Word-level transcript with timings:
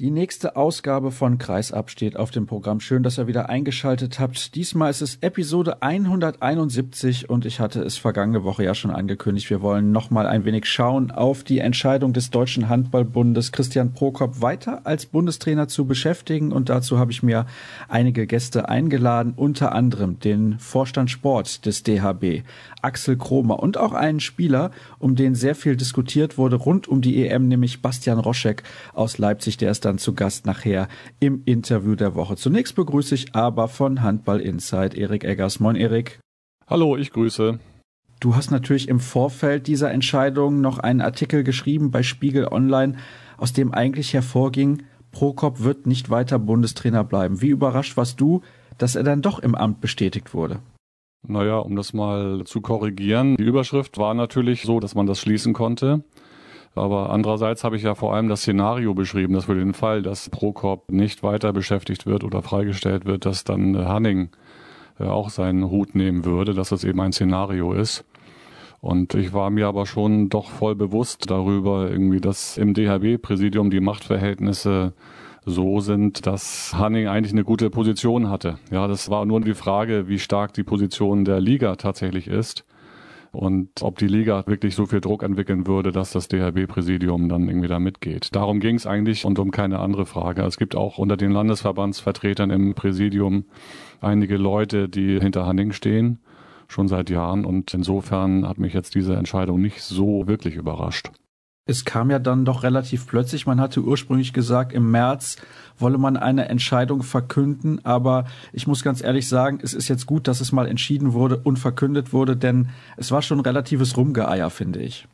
Die 0.00 0.12
nächste 0.12 0.54
Ausgabe 0.54 1.10
von 1.10 1.38
Kreisab 1.38 1.90
steht 1.90 2.16
auf 2.16 2.30
dem 2.30 2.46
Programm. 2.46 2.78
Schön, 2.78 3.02
dass 3.02 3.18
ihr 3.18 3.26
wieder 3.26 3.48
eingeschaltet 3.48 4.20
habt. 4.20 4.54
Diesmal 4.54 4.90
ist 4.90 5.00
es 5.00 5.18
Episode 5.22 5.82
171 5.82 7.28
und 7.28 7.44
ich 7.44 7.58
hatte 7.58 7.82
es 7.82 7.96
vergangene 7.96 8.44
Woche 8.44 8.62
ja 8.62 8.76
schon 8.76 8.92
angekündigt. 8.92 9.50
Wir 9.50 9.60
wollen 9.60 9.90
nochmal 9.90 10.28
ein 10.28 10.44
wenig 10.44 10.66
schauen 10.66 11.10
auf 11.10 11.42
die 11.42 11.58
Entscheidung 11.58 12.12
des 12.12 12.30
Deutschen 12.30 12.68
Handballbundes, 12.68 13.50
Christian 13.50 13.92
Prokop 13.92 14.40
weiter 14.40 14.82
als 14.86 15.04
Bundestrainer 15.04 15.66
zu 15.66 15.84
beschäftigen. 15.84 16.52
Und 16.52 16.68
dazu 16.68 17.00
habe 17.00 17.10
ich 17.10 17.24
mir 17.24 17.46
einige 17.88 18.28
Gäste 18.28 18.68
eingeladen, 18.68 19.32
unter 19.34 19.72
anderem 19.72 20.20
den 20.20 20.60
Vorstand 20.60 21.10
Sport 21.10 21.66
des 21.66 21.82
DHB, 21.82 22.44
Axel 22.82 23.16
Kromer 23.16 23.58
und 23.58 23.78
auch 23.78 23.94
einen 23.94 24.20
Spieler, 24.20 24.70
um 25.00 25.16
den 25.16 25.34
sehr 25.34 25.56
viel 25.56 25.74
diskutiert 25.74 26.38
wurde 26.38 26.54
rund 26.54 26.86
um 26.86 27.00
die 27.00 27.26
EM, 27.26 27.48
nämlich 27.48 27.82
Bastian 27.82 28.20
Roschek 28.20 28.62
aus 28.94 29.18
Leipzig, 29.18 29.56
der 29.56 29.72
ist 29.72 29.87
dann 29.88 29.98
zu 29.98 30.14
Gast 30.14 30.46
nachher 30.46 30.86
im 31.18 31.42
Interview 31.46 31.94
der 31.94 32.14
Woche. 32.14 32.36
Zunächst 32.36 32.76
begrüße 32.76 33.14
ich 33.14 33.34
aber 33.34 33.68
von 33.68 34.02
Handball 34.02 34.40
Insight 34.40 34.94
Erik 34.94 35.24
Eggers. 35.24 35.58
Moin 35.60 35.76
Erik. 35.76 36.20
Hallo, 36.66 36.96
ich 36.96 37.10
grüße. 37.10 37.58
Du 38.20 38.36
hast 38.36 38.50
natürlich 38.50 38.88
im 38.88 39.00
Vorfeld 39.00 39.66
dieser 39.66 39.90
Entscheidung 39.90 40.60
noch 40.60 40.78
einen 40.78 41.00
Artikel 41.00 41.42
geschrieben 41.42 41.90
bei 41.90 42.02
Spiegel 42.02 42.48
Online, 42.48 42.96
aus 43.36 43.52
dem 43.52 43.72
eigentlich 43.72 44.12
hervorging, 44.12 44.82
Prokop 45.10 45.62
wird 45.62 45.86
nicht 45.86 46.10
weiter 46.10 46.38
Bundestrainer 46.38 47.04
bleiben. 47.04 47.40
Wie 47.40 47.48
überrascht 47.48 47.96
warst 47.96 48.20
du, 48.20 48.42
dass 48.76 48.94
er 48.94 49.04
dann 49.04 49.22
doch 49.22 49.38
im 49.38 49.54
Amt 49.54 49.80
bestätigt 49.80 50.34
wurde? 50.34 50.60
Naja, 51.26 51.58
um 51.58 51.76
das 51.76 51.94
mal 51.94 52.44
zu 52.44 52.60
korrigieren, 52.60 53.36
die 53.36 53.44
Überschrift 53.44 53.96
war 53.98 54.14
natürlich 54.14 54.62
so, 54.62 54.80
dass 54.80 54.94
man 54.94 55.06
das 55.06 55.20
schließen 55.20 55.54
konnte. 55.54 56.04
Aber 56.78 57.10
andererseits 57.10 57.64
habe 57.64 57.76
ich 57.76 57.82
ja 57.82 57.94
vor 57.94 58.14
allem 58.14 58.28
das 58.28 58.40
Szenario 58.40 58.94
beschrieben, 58.94 59.34
dass 59.34 59.46
für 59.46 59.54
den 59.54 59.74
Fall, 59.74 60.02
dass 60.02 60.30
Prokop 60.30 60.90
nicht 60.90 61.22
weiter 61.22 61.52
beschäftigt 61.52 62.06
wird 62.06 62.24
oder 62.24 62.42
freigestellt 62.42 63.04
wird, 63.04 63.26
dass 63.26 63.44
dann 63.44 63.76
Hanning 63.76 64.30
äh, 64.98 65.04
auch 65.04 65.30
seinen 65.30 65.70
Hut 65.70 65.94
nehmen 65.94 66.24
würde, 66.24 66.54
dass 66.54 66.70
das 66.70 66.84
eben 66.84 67.00
ein 67.00 67.12
Szenario 67.12 67.72
ist. 67.72 68.04
Und 68.80 69.14
ich 69.14 69.32
war 69.32 69.50
mir 69.50 69.66
aber 69.66 69.86
schon 69.86 70.28
doch 70.28 70.50
voll 70.50 70.76
bewusst 70.76 71.30
darüber, 71.30 71.90
irgendwie, 71.90 72.20
dass 72.20 72.56
im 72.56 72.74
DHB-Präsidium 72.74 73.70
die 73.70 73.80
Machtverhältnisse 73.80 74.92
so 75.44 75.80
sind, 75.80 76.26
dass 76.26 76.74
Hanning 76.74 77.08
eigentlich 77.08 77.32
eine 77.32 77.42
gute 77.42 77.70
Position 77.70 78.30
hatte. 78.30 78.58
Ja, 78.70 78.86
das 78.86 79.10
war 79.10 79.24
nur 79.24 79.40
die 79.40 79.54
Frage, 79.54 80.06
wie 80.08 80.18
stark 80.18 80.52
die 80.52 80.62
Position 80.62 81.24
der 81.24 81.40
Liga 81.40 81.74
tatsächlich 81.76 82.28
ist 82.28 82.64
und 83.32 83.82
ob 83.82 83.98
die 83.98 84.06
Liga 84.06 84.44
wirklich 84.46 84.74
so 84.74 84.86
viel 84.86 85.00
Druck 85.00 85.22
entwickeln 85.22 85.66
würde, 85.66 85.92
dass 85.92 86.12
das 86.12 86.28
DHB-Präsidium 86.28 87.28
dann 87.28 87.48
irgendwie 87.48 87.68
da 87.68 87.78
mitgeht. 87.78 88.34
Darum 88.34 88.60
ging 88.60 88.76
es 88.76 88.86
eigentlich 88.86 89.24
und 89.24 89.38
um 89.38 89.50
keine 89.50 89.78
andere 89.80 90.06
Frage. 90.06 90.42
Es 90.42 90.56
gibt 90.56 90.74
auch 90.74 90.98
unter 90.98 91.16
den 91.16 91.32
Landesverbandsvertretern 91.32 92.50
im 92.50 92.74
Präsidium 92.74 93.44
einige 94.00 94.36
Leute, 94.36 94.88
die 94.88 95.20
hinter 95.20 95.46
Hanning 95.46 95.72
stehen, 95.72 96.18
schon 96.68 96.88
seit 96.88 97.10
Jahren 97.10 97.44
und 97.44 97.72
insofern 97.74 98.46
hat 98.46 98.58
mich 98.58 98.72
jetzt 98.72 98.94
diese 98.94 99.16
Entscheidung 99.16 99.60
nicht 99.60 99.82
so 99.82 100.26
wirklich 100.26 100.56
überrascht 100.56 101.10
es 101.68 101.84
kam 101.84 102.10
ja 102.10 102.18
dann 102.18 102.46
doch 102.46 102.62
relativ 102.62 103.06
plötzlich. 103.06 103.46
Man 103.46 103.60
hatte 103.60 103.82
ursprünglich 103.82 104.32
gesagt, 104.32 104.72
im 104.72 104.90
März 104.90 105.36
wolle 105.78 105.98
man 105.98 106.16
eine 106.16 106.48
Entscheidung 106.48 107.02
verkünden. 107.02 107.84
Aber 107.84 108.24
ich 108.54 108.66
muss 108.66 108.82
ganz 108.82 109.02
ehrlich 109.04 109.28
sagen, 109.28 109.60
es 109.62 109.74
ist 109.74 109.86
jetzt 109.88 110.06
gut, 110.06 110.26
dass 110.28 110.40
es 110.40 110.50
mal 110.50 110.66
entschieden 110.66 111.12
wurde 111.12 111.36
und 111.36 111.58
verkündet 111.58 112.14
wurde, 112.14 112.36
denn 112.36 112.70
es 112.96 113.12
war 113.12 113.20
schon 113.20 113.40
relatives 113.40 113.98
Rumgeeier, 113.98 114.48
finde 114.48 114.80
ich. 114.80 115.06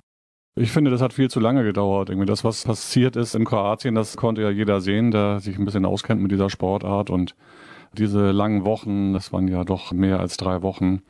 Ich 0.56 0.70
finde, 0.70 0.92
das 0.92 1.00
hat 1.00 1.12
viel 1.12 1.28
zu 1.28 1.40
lange 1.40 1.64
gedauert. 1.64 2.08
Irgendwie 2.08 2.26
das, 2.26 2.44
was 2.44 2.62
passiert 2.62 3.16
ist 3.16 3.34
in 3.34 3.44
Kroatien, 3.44 3.96
das 3.96 4.16
konnte 4.16 4.42
ja 4.42 4.50
jeder 4.50 4.80
sehen, 4.80 5.10
der 5.10 5.40
sich 5.40 5.58
ein 5.58 5.64
bisschen 5.64 5.84
auskennt 5.84 6.22
mit 6.22 6.30
dieser 6.30 6.50
Sportart. 6.50 7.10
Und 7.10 7.34
diese 7.94 8.30
langen 8.30 8.64
Wochen, 8.64 9.12
das 9.12 9.32
waren 9.32 9.48
ja 9.48 9.64
doch 9.64 9.90
mehr 9.90 10.20
als 10.20 10.36
drei 10.36 10.62
Wochen, 10.62 11.02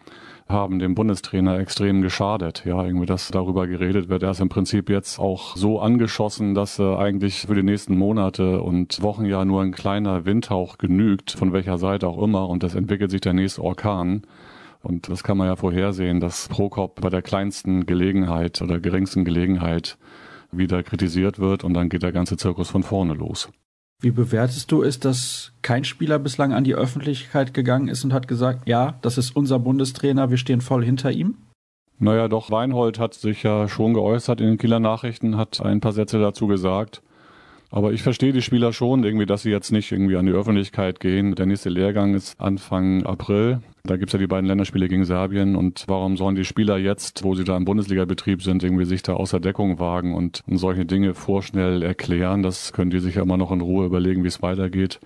haben 0.47 0.79
dem 0.79 0.95
Bundestrainer 0.95 1.59
extrem 1.59 2.03
geschadet. 2.03 2.65
Ja, 2.67 2.85
irgendwie, 2.85 3.07
dass 3.07 3.29
darüber 3.29 3.67
geredet 3.67 4.09
wird. 4.09 4.23
Er 4.23 4.33
ist 4.33 4.41
im 4.41 4.49
Prinzip 4.49 4.91
jetzt 4.91 5.19
auch 5.19 5.57
so 5.57 5.81
angeschossen, 5.81 6.55
dass 6.55 6.79
er 6.79 6.99
eigentlich 6.99 7.47
für 7.47 7.55
die 7.55 7.63
nächsten 7.63 7.97
Monate 7.97 8.61
und 8.61 9.01
Wochen 9.03 9.25
ja 9.25 9.45
nur 9.45 9.63
ein 9.63 9.73
kleiner 9.73 10.27
Windhauch 10.27 10.79
genügt, 10.79 11.33
von 11.33 11.53
welcher 11.53 11.79
Seite 11.79 12.09
auch 12.09 12.23
immer. 12.23 12.49
Und 12.49 12.63
das 12.63 12.75
entwickelt 12.75 13.11
sich 13.11 13.23
der 13.23 13.33
nächste 13.33 13.63
Orkan. 13.63 14.23
Und 14.83 15.09
das 15.09 15.23
kann 15.23 15.39
man 15.39 15.49
ja 15.49 15.57
vorhersehen, 15.57 16.21
dass 16.21 16.49
Prokop 16.49 17.01
bei 17.01 17.09
der 17.09 17.23
kleinsten 17.23 17.87
Gelegenheit 17.87 18.61
oder 18.61 18.81
geringsten 18.81 19.25
Gelegenheit 19.25 19.97
wieder 20.53 20.83
kritisiert 20.83 21.39
wird 21.39 21.65
und 21.65 21.75
dann 21.75 21.89
geht 21.89 22.03
der 22.03 22.13
ganze 22.13 22.37
Zirkus 22.37 22.71
von 22.71 22.83
vorne 22.83 23.15
los. 23.15 23.49
Wie 24.05 24.11
bewertest 24.11 24.71
du 24.71 24.83
es, 24.83 25.01
dass 25.01 25.53
kein 25.63 25.83
Spieler 25.83 26.19
bislang 26.19 26.53
an 26.53 26.63
die 26.63 26.75
Öffentlichkeit 26.75 27.55
gegangen 27.55 27.89
ist 27.89 28.05
und 28.05 28.13
hat 28.13 28.29
gesagt, 28.29 28.69
ja, 28.69 28.99
das 29.01 29.17
ist 29.17 29.35
unser 29.35 29.59
Bundestrainer, 29.59 30.29
wir 30.29 30.37
stehen 30.37 30.61
voll 30.61 30.85
hinter 30.85 31.11
ihm? 31.11 31.39
Naja, 31.99 32.29
doch, 32.29 32.51
Weinhold 32.51 32.99
hat 32.99 33.15
sich 33.15 33.45
ja 33.45 33.67
schon 33.67 33.95
geäußert 33.95 34.43
in 34.43 34.49
den 34.49 34.59
Kieler 34.59 34.79
Nachrichten, 34.79 35.39
hat 35.39 35.63
ein 35.63 35.81
paar 35.81 35.95
Sätze 35.95 36.19
dazu 36.19 36.47
gesagt. 36.47 37.01
Aber 37.75 37.93
ich 37.93 38.05
verstehe 38.05 38.33
die 38.33 38.41
Spieler 38.41 38.73
schon 38.73 39.03
irgendwie, 39.03 39.27
dass 39.27 39.43
sie 39.43 39.51
jetzt 39.51 39.73
nicht 39.73 39.91
irgendwie 39.91 40.17
an 40.17 40.27
die 40.27 40.33
Öffentlichkeit 40.33 41.01
gehen. 41.01 41.35
Der 41.35 41.45
nächste 41.45 41.71
Lehrgang 41.71 42.15
ist 42.15 42.41
Anfang 42.41 43.05
April. 43.05 43.63
Da 43.83 43.97
gibt's 43.97 44.13
ja 44.13 44.21
die 44.21 44.29
beiden 44.29 44.47
Länderspiele 44.47 44.87
gegen 44.87 45.05
Serbien. 45.05 45.57
Und 45.57 45.83
warum 45.89 46.17
sollen 46.17 46.37
die 46.37 46.45
Spieler 46.45 46.77
jetzt, 46.79 47.25
wo 47.25 47.35
sie 47.35 47.43
da 47.43 47.57
im 47.57 47.65
Bundesliga-Betrieb 47.65 48.45
sind, 48.45 48.63
irgendwie 48.63 48.85
sich 48.85 49.03
da 49.03 49.15
außer 49.15 49.41
Deckung 49.41 49.81
wagen 49.81 50.15
und 50.15 50.45
solche 50.47 50.87
Dinge 50.87 51.15
vorschnell 51.15 51.83
erklären? 51.83 52.45
Das 52.45 52.73
können 52.73 52.93
die 52.93 53.01
sich 53.01 53.17
ja 53.17 53.23
immer 53.23 53.39
noch 53.39 53.51
in 53.51 53.61
Ruhe 53.61 53.87
überlegen, 53.87 54.23
wie 54.23 54.29
es 54.29 54.41
weitergeht. 54.41 55.01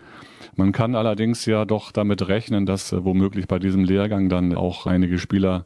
Man 0.55 0.73
kann 0.73 0.95
allerdings 0.95 1.47
ja 1.47 1.65
doch 1.65 1.91
damit 1.91 2.29
rechnen, 2.29 2.67
dass 2.67 2.93
äh, 2.93 3.03
womöglich 3.03 3.49
bei 3.49 3.59
diesem 3.59 3.85
Lehrgang 3.85 4.29
dann 4.29 4.55
auch 4.55 4.85
einige 4.85 5.19
Spieler 5.19 5.65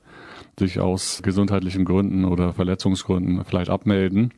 sich 0.56 0.78
aus 0.78 1.20
gesundheitlichen 1.24 1.84
Gründen 1.84 2.24
oder 2.24 2.52
Verletzungsgründen 2.52 3.44
vielleicht 3.44 3.70
abmelden 3.70 4.32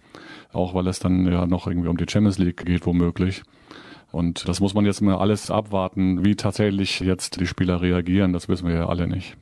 auch 0.54 0.74
weil 0.74 0.86
es 0.86 0.98
dann 0.98 1.26
ja 1.30 1.46
noch 1.46 1.66
irgendwie 1.66 1.88
um 1.88 1.96
die 1.96 2.06
Champions 2.08 2.38
League 2.38 2.64
geht 2.64 2.86
womöglich. 2.86 3.42
Und 4.12 4.48
das 4.48 4.60
muss 4.60 4.74
man 4.74 4.86
jetzt 4.86 5.00
mal 5.00 5.16
alles 5.16 5.50
abwarten, 5.50 6.24
wie 6.24 6.36
tatsächlich 6.36 7.00
jetzt 7.00 7.40
die 7.40 7.46
Spieler 7.46 7.80
reagieren. 7.80 8.32
Das 8.32 8.48
wissen 8.48 8.68
wir 8.68 8.74
ja 8.74 8.88
alle 8.88 9.08
nicht. 9.08 9.36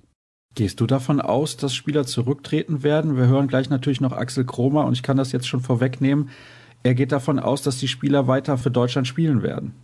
Gehst 0.55 0.81
du 0.81 0.87
davon 0.87 1.21
aus, 1.21 1.57
dass 1.57 1.75
Spieler 1.75 2.05
zurücktreten 2.05 2.83
werden? 2.83 3.17
Wir 3.17 3.27
hören 3.27 3.49
gleich 3.49 3.71
natürlich 3.71 4.01
noch 4.01 4.13
Axel 4.13 4.45
Kromer 4.45 4.85
und 4.85 4.93
ich 4.93 5.03
kann 5.03 5.17
das 5.17 5.33
jetzt 5.33 5.47
schon 5.47 5.61
vorwegnehmen. 5.61 6.31
Er 6.83 6.95
geht 6.95 7.13
davon 7.13 7.39
aus, 7.39 7.63
dass 7.63 7.79
die 7.79 7.89
Spieler 7.89 8.27
weiter 8.27 8.59
für 8.59 8.71
Deutschland 8.71 9.07
spielen 9.07 9.43
werden. 9.43 9.75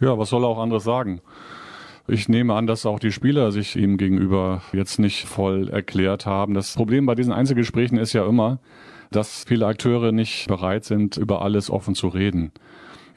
Ja, 0.00 0.16
was 0.18 0.30
soll 0.30 0.44
er 0.44 0.48
auch 0.48 0.58
anderes 0.58 0.84
sagen? 0.84 1.20
Ich 2.08 2.28
nehme 2.28 2.54
an, 2.54 2.66
dass 2.66 2.86
auch 2.86 3.00
die 3.00 3.10
Spieler 3.10 3.50
sich 3.50 3.74
ihm 3.74 3.96
gegenüber 3.96 4.62
jetzt 4.72 4.98
nicht 4.98 5.24
voll 5.24 5.68
erklärt 5.68 6.24
haben. 6.24 6.54
Das 6.54 6.74
Problem 6.74 7.04
bei 7.04 7.14
diesen 7.14 7.32
Einzelgesprächen 7.32 7.98
ist 7.98 8.12
ja 8.12 8.26
immer, 8.26 8.60
dass 9.10 9.44
viele 9.44 9.66
Akteure 9.66 10.12
nicht 10.12 10.48
bereit 10.48 10.84
sind, 10.84 11.16
über 11.16 11.42
alles 11.42 11.70
offen 11.70 11.94
zu 11.94 12.08
reden. 12.08 12.52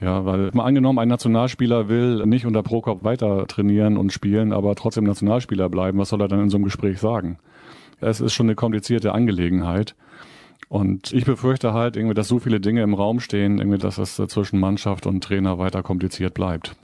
Ja, 0.01 0.25
weil 0.25 0.49
mal 0.53 0.63
angenommen, 0.63 0.99
ein 0.99 1.09
Nationalspieler 1.09 1.89
will 1.89 2.25
nicht 2.25 2.45
unter 2.45 2.63
Prokop 2.63 3.03
weiter 3.03 3.45
trainieren 3.47 3.97
und 3.97 4.13
spielen, 4.13 4.53
aber 4.53 4.75
trotzdem 4.75 5.03
Nationalspieler 5.03 5.67
bleiben. 5.69 5.97
Was 5.97 6.09
soll 6.09 6.21
er 6.21 6.29
dann 6.29 6.41
in 6.41 6.49
so 6.49 6.57
einem 6.57 6.63
Gespräch 6.63 6.99
sagen? 6.99 7.37
Es 7.99 8.21
ist 8.21 8.33
schon 8.33 8.45
eine 8.45 8.55
komplizierte 8.55 9.11
Angelegenheit. 9.13 9.95
Und 10.69 11.11
ich 11.11 11.25
befürchte 11.25 11.73
halt 11.73 11.97
irgendwie, 11.97 12.13
dass 12.13 12.27
so 12.27 12.39
viele 12.39 12.61
Dinge 12.61 12.83
im 12.83 12.93
Raum 12.93 13.19
stehen, 13.19 13.57
irgendwie, 13.57 13.77
dass 13.77 13.97
es 13.97 14.15
zwischen 14.15 14.59
Mannschaft 14.59 15.05
und 15.05 15.23
Trainer 15.23 15.57
weiter 15.57 15.83
kompliziert 15.83 16.33
bleibt. 16.33 16.75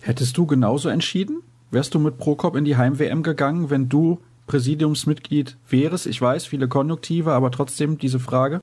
Hättest 0.00 0.36
du 0.36 0.46
genauso 0.46 0.88
entschieden? 0.88 1.42
Wärst 1.70 1.94
du 1.94 1.98
mit 1.98 2.18
Prokop 2.18 2.56
in 2.56 2.64
die 2.64 2.76
Heim-WM 2.76 3.22
gegangen, 3.22 3.70
wenn 3.70 3.88
du 3.88 4.18
Präsidiumsmitglied 4.46 5.58
wärst? 5.68 6.06
Ich 6.06 6.20
weiß, 6.20 6.46
viele 6.46 6.68
Konjunktive, 6.68 7.32
aber 7.32 7.50
trotzdem 7.50 7.98
diese 7.98 8.18
Frage. 8.18 8.60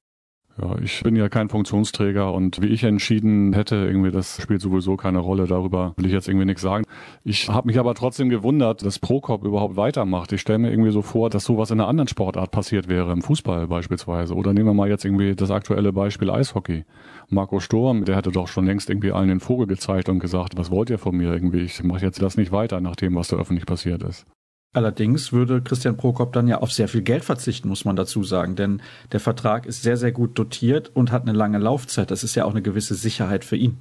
Ja, 0.62 0.78
ich 0.82 1.04
bin 1.04 1.16
ja 1.16 1.30
kein 1.30 1.48
Funktionsträger 1.48 2.34
und 2.34 2.62
wie 2.62 2.68
ich 2.68 2.84
entschieden 2.84 3.54
hätte, 3.54 3.76
irgendwie 3.76 4.12
das 4.12 4.42
spielt 4.42 4.62
sowieso 4.62 4.98
keine 4.98 5.20
Rolle. 5.20 5.48
Darüber 5.48 5.94
will 5.96 6.06
ich 6.06 6.12
jetzt 6.12 6.28
irgendwie 6.28 6.46
nichts 6.46 6.62
sagen. 6.62 6.84
Ich 7.24 7.48
habe 7.48 7.68
mich 7.68 7.80
aber 7.80 7.96
trotzdem 7.96 8.28
gewundert, 8.30 8.86
dass 8.86 9.00
Prokop 9.00 9.46
überhaupt 9.46 9.78
weitermacht. 9.78 10.34
Ich 10.34 10.42
stelle 10.42 10.60
mir 10.60 10.72
irgendwie 10.72 10.92
so 10.92 11.02
vor, 11.02 11.30
dass 11.30 11.46
sowas 11.46 11.72
in 11.72 11.80
einer 11.80 11.88
anderen 11.88 12.10
Sportart 12.10 12.52
passiert 12.52 12.90
wäre, 12.90 13.14
im 13.14 13.22
Fußball 13.22 13.68
beispielsweise. 13.68 14.34
Oder 14.36 14.52
nehmen 14.52 14.66
wir 14.68 14.74
mal 14.74 14.90
jetzt 14.90 15.06
irgendwie 15.06 15.34
das 15.34 15.50
aktuelle 15.50 15.94
Beispiel 15.94 16.30
Eishockey. 16.30 16.84
Marco 17.30 17.62
Sturm, 17.62 18.04
der 18.04 18.18
hätte 18.18 18.32
doch 18.32 18.50
schon 18.50 18.66
längst 18.66 18.90
irgendwie 18.90 19.14
allen 19.14 19.30
den 19.30 19.40
Vogel 19.40 19.68
gezeigt 19.68 20.10
und 20.10 20.20
gesagt, 20.20 20.58
was 20.58 20.72
wollt 20.72 20.90
ihr 20.90 20.98
von 20.98 21.16
mir 21.16 21.32
irgendwie? 21.32 21.62
Ich 21.62 21.82
mache 21.84 22.04
jetzt 22.04 22.22
das 22.22 22.36
nicht 22.36 22.52
weiter 22.52 22.82
nach 22.82 22.98
dem, 22.98 23.16
was 23.16 23.30
da 23.30 23.38
öffentlich 23.38 23.66
passiert 23.66 24.04
ist. 24.04 24.26
Allerdings 24.72 25.34
würde 25.34 25.62
Christian 25.62 25.98
Prokop 25.98 26.32
dann 26.32 26.48
ja 26.48 26.60
auf 26.60 26.72
sehr 26.72 26.88
viel 26.88 27.02
Geld 27.02 27.24
verzichten, 27.24 27.68
muss 27.68 27.86
man 27.86 27.96
dazu 27.96 28.24
sagen, 28.24 28.56
denn 28.56 28.82
der 29.12 29.20
Vertrag 29.20 29.66
ist 29.66 29.82
sehr, 29.82 29.98
sehr 29.98 30.12
gut 30.12 30.38
dotiert 30.38 30.92
und 30.94 31.12
hat 31.12 31.24
eine 31.24 31.36
lange 31.36 31.58
Laufzeit. 31.58 32.12
Das 32.12 32.24
ist 32.24 32.36
ja 32.36 32.46
auch 32.46 32.52
eine 32.52 32.62
gewisse 32.62 32.94
Sicherheit 32.94 33.44
für 33.44 33.56
ihn. 33.56 33.78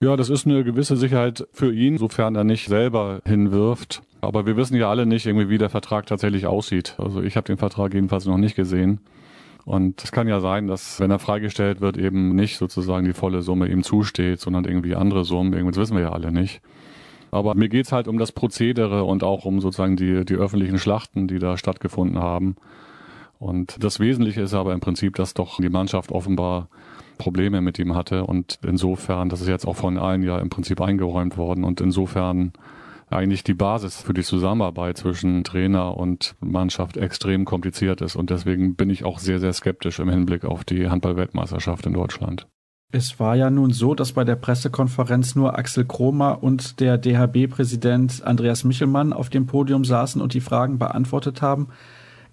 Ja, 0.00 0.16
das 0.16 0.30
ist 0.30 0.46
eine 0.46 0.62
gewisse 0.62 0.96
Sicherheit 0.96 1.48
für 1.52 1.72
ihn, 1.72 1.98
sofern 1.98 2.36
er 2.36 2.44
nicht 2.44 2.68
selber 2.68 3.20
hinwirft. 3.24 4.02
Aber 4.20 4.46
wir 4.46 4.56
wissen 4.56 4.76
ja 4.76 4.88
alle 4.88 5.06
nicht, 5.06 5.26
irgendwie, 5.26 5.48
wie 5.48 5.58
der 5.58 5.70
Vertrag 5.70 6.06
tatsächlich 6.06 6.46
aussieht. 6.46 6.94
Also 6.98 7.20
ich 7.20 7.36
habe 7.36 7.46
den 7.46 7.58
Vertrag 7.58 7.94
jedenfalls 7.94 8.24
noch 8.26 8.38
nicht 8.38 8.54
gesehen. 8.54 9.00
Und 9.64 10.02
es 10.02 10.12
kann 10.12 10.28
ja 10.28 10.38
sein, 10.40 10.68
dass, 10.68 11.00
wenn 11.00 11.10
er 11.10 11.18
freigestellt 11.18 11.80
wird, 11.80 11.96
eben 11.96 12.34
nicht 12.36 12.58
sozusagen 12.58 13.06
die 13.06 13.12
volle 13.12 13.42
Summe 13.42 13.68
ihm 13.68 13.82
zusteht, 13.82 14.40
sondern 14.40 14.64
irgendwie 14.64 14.94
andere 14.94 15.24
Summen. 15.24 15.52
Irgendwas 15.52 15.76
wissen 15.76 15.96
wir 15.96 16.04
ja 16.04 16.12
alle 16.12 16.30
nicht. 16.30 16.60
Aber 17.30 17.54
mir 17.54 17.68
geht's 17.68 17.92
halt 17.92 18.08
um 18.08 18.18
das 18.18 18.32
Prozedere 18.32 19.04
und 19.04 19.22
auch 19.22 19.44
um 19.44 19.60
sozusagen 19.60 19.96
die, 19.96 20.24
die 20.24 20.34
öffentlichen 20.34 20.78
Schlachten, 20.78 21.28
die 21.28 21.38
da 21.38 21.56
stattgefunden 21.56 22.18
haben. 22.18 22.56
Und 23.38 23.82
das 23.82 24.00
Wesentliche 24.00 24.42
ist 24.42 24.54
aber 24.54 24.72
im 24.72 24.80
Prinzip, 24.80 25.14
dass 25.16 25.34
doch 25.34 25.58
die 25.58 25.68
Mannschaft 25.68 26.10
offenbar 26.10 26.68
Probleme 27.18 27.60
mit 27.60 27.78
ihm 27.78 27.94
hatte 27.94 28.24
und 28.24 28.58
insofern, 28.64 29.28
das 29.28 29.40
ist 29.40 29.48
jetzt 29.48 29.66
auch 29.66 29.76
von 29.76 29.98
allen 29.98 30.22
ja 30.22 30.38
im 30.38 30.50
Prinzip 30.50 30.80
eingeräumt 30.80 31.36
worden 31.36 31.64
und 31.64 31.80
insofern 31.80 32.52
eigentlich 33.10 33.42
die 33.42 33.54
Basis 33.54 34.00
für 34.02 34.14
die 34.14 34.22
Zusammenarbeit 34.22 34.98
zwischen 34.98 35.42
Trainer 35.44 35.96
und 35.96 36.36
Mannschaft 36.40 36.96
extrem 36.96 37.44
kompliziert 37.44 38.00
ist. 38.00 38.16
Und 38.16 38.30
deswegen 38.30 38.74
bin 38.74 38.90
ich 38.90 39.04
auch 39.04 39.18
sehr, 39.18 39.40
sehr 39.40 39.52
skeptisch 39.52 39.98
im 39.98 40.10
Hinblick 40.10 40.44
auf 40.44 40.64
die 40.64 40.88
Handball-Weltmeisterschaft 40.88 41.86
in 41.86 41.94
Deutschland. 41.94 42.46
Es 42.90 43.20
war 43.20 43.36
ja 43.36 43.50
nun 43.50 43.70
so, 43.70 43.94
dass 43.94 44.12
bei 44.12 44.24
der 44.24 44.36
Pressekonferenz 44.36 45.34
nur 45.34 45.58
Axel 45.58 45.84
Kromer 45.84 46.42
und 46.42 46.80
der 46.80 46.96
DHB-Präsident 46.96 48.22
Andreas 48.24 48.64
Michelmann 48.64 49.12
auf 49.12 49.28
dem 49.28 49.44
Podium 49.44 49.84
saßen 49.84 50.22
und 50.22 50.32
die 50.32 50.40
Fragen 50.40 50.78
beantwortet 50.78 51.42
haben. 51.42 51.68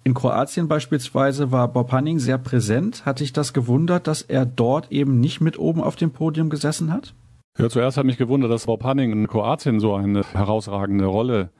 In 0.02 0.14
Kroatien 0.14 0.66
beispielsweise 0.66 1.52
war 1.52 1.68
Bob 1.68 1.92
Hanning 1.92 2.18
sehr 2.18 2.38
präsent. 2.38 3.04
Hat 3.04 3.20
dich 3.20 3.34
das 3.34 3.52
gewundert, 3.52 4.06
dass 4.06 4.22
er 4.22 4.46
dort 4.46 4.90
eben 4.90 5.20
nicht 5.20 5.42
mit 5.42 5.58
oben 5.58 5.82
auf 5.82 5.94
dem 5.94 6.12
Podium 6.12 6.48
gesessen 6.48 6.90
hat? 6.90 7.12
Ja, 7.58 7.68
zuerst 7.68 7.98
hat 7.98 8.06
mich 8.06 8.16
gewundert, 8.16 8.50
dass 8.50 8.64
Bob 8.64 8.82
Hanning 8.82 9.12
in 9.12 9.26
Kroatien 9.26 9.78
so 9.78 9.94
eine 9.94 10.22
herausragende 10.32 11.04
Rolle 11.04 11.50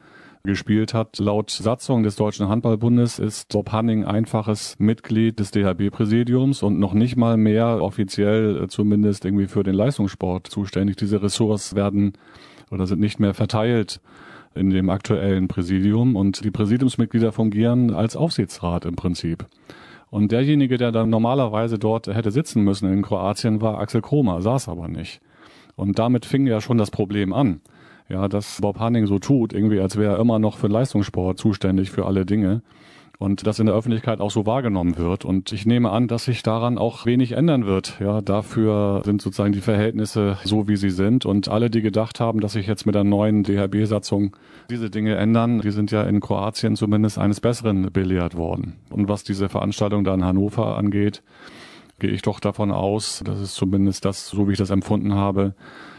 gespielt 0.46 0.94
hat. 0.94 1.18
Laut 1.18 1.50
Satzung 1.50 2.02
des 2.02 2.16
Deutschen 2.16 2.48
Handballbundes 2.48 3.18
ist 3.18 3.52
Bob 3.52 3.72
Hanning 3.72 4.04
einfaches 4.04 4.76
Mitglied 4.78 5.38
des 5.38 5.50
DHB-Präsidiums 5.50 6.62
und 6.62 6.78
noch 6.78 6.94
nicht 6.94 7.16
mal 7.16 7.36
mehr 7.36 7.82
offiziell 7.82 8.62
äh, 8.62 8.68
zumindest 8.68 9.24
irgendwie 9.24 9.46
für 9.46 9.62
den 9.62 9.74
Leistungssport 9.74 10.46
zuständig. 10.46 10.96
Diese 10.96 11.22
Ressorts 11.22 11.74
werden 11.74 12.12
oder 12.70 12.86
sind 12.86 13.00
nicht 13.00 13.20
mehr 13.20 13.34
verteilt 13.34 14.00
in 14.54 14.70
dem 14.70 14.88
aktuellen 14.90 15.48
Präsidium 15.48 16.16
und 16.16 16.44
die 16.44 16.50
Präsidiumsmitglieder 16.50 17.32
fungieren 17.32 17.92
als 17.92 18.16
Aufsichtsrat 18.16 18.84
im 18.84 18.96
Prinzip. 18.96 19.46
Und 20.10 20.32
derjenige, 20.32 20.78
der 20.78 20.92
dann 20.92 21.10
normalerweise 21.10 21.78
dort 21.78 22.06
hätte 22.06 22.30
sitzen 22.30 22.62
müssen 22.62 22.90
in 22.92 23.02
Kroatien, 23.02 23.60
war 23.60 23.78
Axel 23.78 24.00
Kromer, 24.00 24.40
saß 24.40 24.68
aber 24.68 24.88
nicht. 24.88 25.20
Und 25.74 25.98
damit 25.98 26.24
fing 26.24 26.46
ja 26.46 26.60
schon 26.60 26.78
das 26.78 26.90
Problem 26.90 27.32
an. 27.32 27.60
Ja, 28.08 28.28
dass 28.28 28.60
Bob 28.60 28.78
Hanning 28.78 29.06
so 29.06 29.18
tut, 29.18 29.52
irgendwie 29.52 29.80
als 29.80 29.96
wäre 29.96 30.14
er 30.14 30.20
immer 30.20 30.38
noch 30.38 30.58
für 30.58 30.68
Leistungssport 30.68 31.38
zuständig 31.38 31.90
für 31.90 32.06
alle 32.06 32.24
Dinge 32.24 32.62
und 33.18 33.46
das 33.46 33.58
in 33.58 33.66
der 33.66 33.74
Öffentlichkeit 33.74 34.20
auch 34.20 34.30
so 34.30 34.46
wahrgenommen 34.46 34.98
wird. 34.98 35.24
Und 35.24 35.52
ich 35.52 35.66
nehme 35.66 35.90
an, 35.90 36.08
dass 36.08 36.24
sich 36.24 36.42
daran 36.42 36.78
auch 36.78 37.06
wenig 37.06 37.32
ändern 37.32 37.66
wird. 37.66 37.98
Ja, 38.00 38.20
dafür 38.20 39.02
sind 39.04 39.22
sozusagen 39.22 39.52
die 39.52 39.60
Verhältnisse 39.60 40.36
so, 40.44 40.68
wie 40.68 40.76
sie 40.76 40.90
sind. 40.90 41.24
Und 41.24 41.48
alle, 41.48 41.70
die 41.70 41.80
gedacht 41.80 42.20
haben, 42.20 42.40
dass 42.40 42.52
sich 42.52 42.66
jetzt 42.66 42.84
mit 42.84 42.94
der 42.94 43.04
neuen 43.04 43.42
DHB-Satzung 43.42 44.36
diese 44.70 44.90
Dinge 44.90 45.16
ändern, 45.16 45.60
die 45.60 45.70
sind 45.70 45.90
ja 45.90 46.02
in 46.02 46.20
Kroatien 46.20 46.76
zumindest 46.76 47.18
eines 47.18 47.40
Besseren 47.40 47.90
belehrt 47.92 48.36
worden. 48.36 48.74
Und 48.90 49.08
was 49.08 49.24
diese 49.24 49.48
Veranstaltung 49.48 50.04
da 50.04 50.14
in 50.14 50.24
Hannover 50.24 50.76
angeht, 50.76 51.22
gehe 51.98 52.10
ich 52.10 52.20
doch 52.20 52.40
davon 52.40 52.70
aus, 52.70 53.22
das 53.24 53.40
ist 53.40 53.54
zumindest 53.54 54.04
das, 54.04 54.28
so 54.28 54.48
wie 54.48 54.52
ich 54.52 54.58
das 54.58 54.70
empfunden 54.70 55.14
habe, 55.14 55.54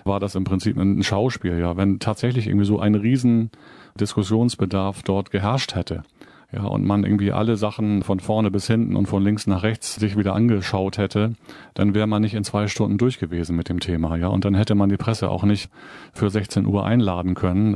war 0.07 0.19
das 0.19 0.35
im 0.35 0.43
Prinzip 0.43 0.77
ein 0.77 1.03
Schauspiel. 1.03 1.59
Ja, 1.59 1.77
wenn 1.77 1.99
tatsächlich 1.99 2.47
irgendwie 2.47 2.65
so 2.65 2.79
ein 2.79 2.95
riesen 2.95 3.51
Diskussionsbedarf 3.99 5.03
dort 5.03 5.31
geherrscht 5.31 5.75
hätte, 5.75 6.03
ja, 6.51 6.63
und 6.63 6.85
man 6.85 7.03
irgendwie 7.03 7.33
alle 7.33 7.57
Sachen 7.57 8.03
von 8.03 8.21
vorne 8.21 8.49
bis 8.51 8.67
hinten 8.67 8.95
und 8.95 9.07
von 9.07 9.21
links 9.21 9.47
nach 9.47 9.63
rechts 9.63 9.95
sich 9.95 10.17
wieder 10.17 10.33
angeschaut 10.33 10.97
hätte, 10.97 11.33
dann 11.73 11.93
wäre 11.93 12.07
man 12.07 12.21
nicht 12.21 12.35
in 12.35 12.45
zwei 12.45 12.67
Stunden 12.67 12.97
durch 12.97 13.19
gewesen 13.19 13.55
mit 13.57 13.67
dem 13.67 13.81
Thema, 13.81 14.15
ja, 14.15 14.27
und 14.27 14.45
dann 14.45 14.55
hätte 14.55 14.73
man 14.73 14.89
die 14.89 14.97
Presse 14.97 15.29
auch 15.29 15.43
nicht 15.43 15.69
für 16.13 16.29
16 16.29 16.65
Uhr 16.65 16.85
einladen 16.85 17.35
können. 17.35 17.75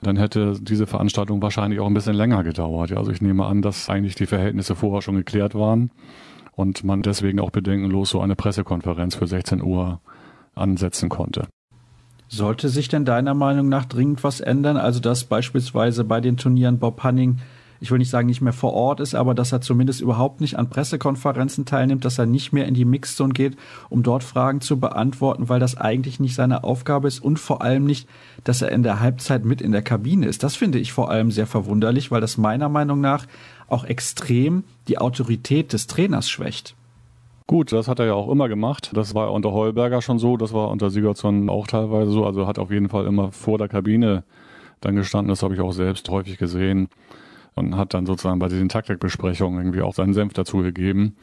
Dann 0.00 0.16
hätte 0.16 0.54
diese 0.60 0.86
Veranstaltung 0.86 1.42
wahrscheinlich 1.42 1.80
auch 1.80 1.86
ein 1.86 1.94
bisschen 1.94 2.14
länger 2.14 2.44
gedauert. 2.44 2.90
Ja, 2.90 2.98
also 2.98 3.10
ich 3.10 3.20
nehme 3.20 3.46
an, 3.46 3.62
dass 3.62 3.88
eigentlich 3.88 4.14
die 4.14 4.26
Verhältnisse 4.26 4.76
vorher 4.76 5.02
schon 5.02 5.16
geklärt 5.16 5.54
waren 5.56 5.90
und 6.52 6.84
man 6.84 7.02
deswegen 7.02 7.40
auch 7.40 7.50
bedenkenlos 7.50 8.10
so 8.10 8.20
eine 8.20 8.36
Pressekonferenz 8.36 9.16
für 9.16 9.26
16 9.26 9.62
Uhr 9.62 10.00
ansetzen 10.54 11.08
konnte. 11.08 11.48
Sollte 12.28 12.68
sich 12.68 12.88
denn 12.88 13.04
deiner 13.04 13.34
Meinung 13.34 13.68
nach 13.68 13.86
dringend 13.86 14.22
was 14.22 14.40
ändern? 14.40 14.76
Also 14.76 15.00
dass 15.00 15.24
beispielsweise 15.24 16.04
bei 16.04 16.20
den 16.20 16.36
Turnieren 16.36 16.78
Bob 16.78 17.02
Hanning 17.02 17.38
ich 17.80 17.90
will 17.90 17.98
nicht 17.98 18.10
sagen, 18.10 18.26
nicht 18.26 18.40
mehr 18.40 18.52
vor 18.52 18.72
Ort 18.72 19.00
ist, 19.00 19.14
aber 19.14 19.34
dass 19.34 19.52
er 19.52 19.60
zumindest 19.60 20.00
überhaupt 20.00 20.40
nicht 20.40 20.58
an 20.58 20.70
Pressekonferenzen 20.70 21.64
teilnimmt, 21.64 22.04
dass 22.04 22.18
er 22.18 22.26
nicht 22.26 22.52
mehr 22.52 22.66
in 22.66 22.74
die 22.74 22.84
Mixzone 22.84 23.32
geht, 23.32 23.56
um 23.88 24.02
dort 24.02 24.24
Fragen 24.24 24.60
zu 24.60 24.80
beantworten, 24.80 25.48
weil 25.48 25.60
das 25.60 25.76
eigentlich 25.76 26.20
nicht 26.20 26.34
seine 26.34 26.64
Aufgabe 26.64 27.08
ist 27.08 27.20
und 27.20 27.38
vor 27.38 27.62
allem 27.62 27.84
nicht, 27.84 28.08
dass 28.44 28.62
er 28.62 28.72
in 28.72 28.82
der 28.82 29.00
Halbzeit 29.00 29.44
mit 29.44 29.60
in 29.60 29.72
der 29.72 29.82
Kabine 29.82 30.26
ist. 30.26 30.42
Das 30.42 30.56
finde 30.56 30.78
ich 30.78 30.92
vor 30.92 31.10
allem 31.10 31.30
sehr 31.30 31.46
verwunderlich, 31.46 32.10
weil 32.10 32.20
das 32.20 32.36
meiner 32.36 32.68
Meinung 32.68 33.00
nach 33.00 33.26
auch 33.68 33.84
extrem 33.84 34.64
die 34.88 34.98
Autorität 34.98 35.72
des 35.72 35.86
Trainers 35.86 36.28
schwächt. 36.28 36.74
Gut, 37.48 37.72
das 37.72 37.88
hat 37.88 37.98
er 37.98 38.04
ja 38.04 38.12
auch 38.12 38.30
immer 38.30 38.46
gemacht. 38.46 38.90
Das 38.92 39.14
war 39.14 39.32
unter 39.32 39.52
Heuberger 39.52 40.02
schon 40.02 40.18
so, 40.18 40.36
das 40.36 40.52
war 40.52 40.68
unter 40.68 40.90
Sigurdsson 40.90 41.48
auch 41.48 41.66
teilweise 41.66 42.10
so. 42.10 42.26
Also 42.26 42.46
hat 42.46 42.58
auf 42.58 42.70
jeden 42.70 42.90
Fall 42.90 43.06
immer 43.06 43.32
vor 43.32 43.56
der 43.56 43.68
Kabine 43.68 44.22
dann 44.82 44.96
gestanden. 44.96 45.30
Das 45.30 45.42
habe 45.42 45.54
ich 45.54 45.60
auch 45.60 45.72
selbst 45.72 46.10
häufig 46.10 46.36
gesehen 46.36 46.90
und 47.54 47.74
hat 47.78 47.94
dann 47.94 48.04
sozusagen 48.04 48.38
bei 48.38 48.48
diesen 48.48 48.68
Taktikbesprechungen 48.68 49.60
irgendwie 49.60 49.80
auch 49.80 49.94
seinen 49.94 50.12
Senf 50.12 50.34
dazu 50.34 50.58
gegeben. 50.58 51.16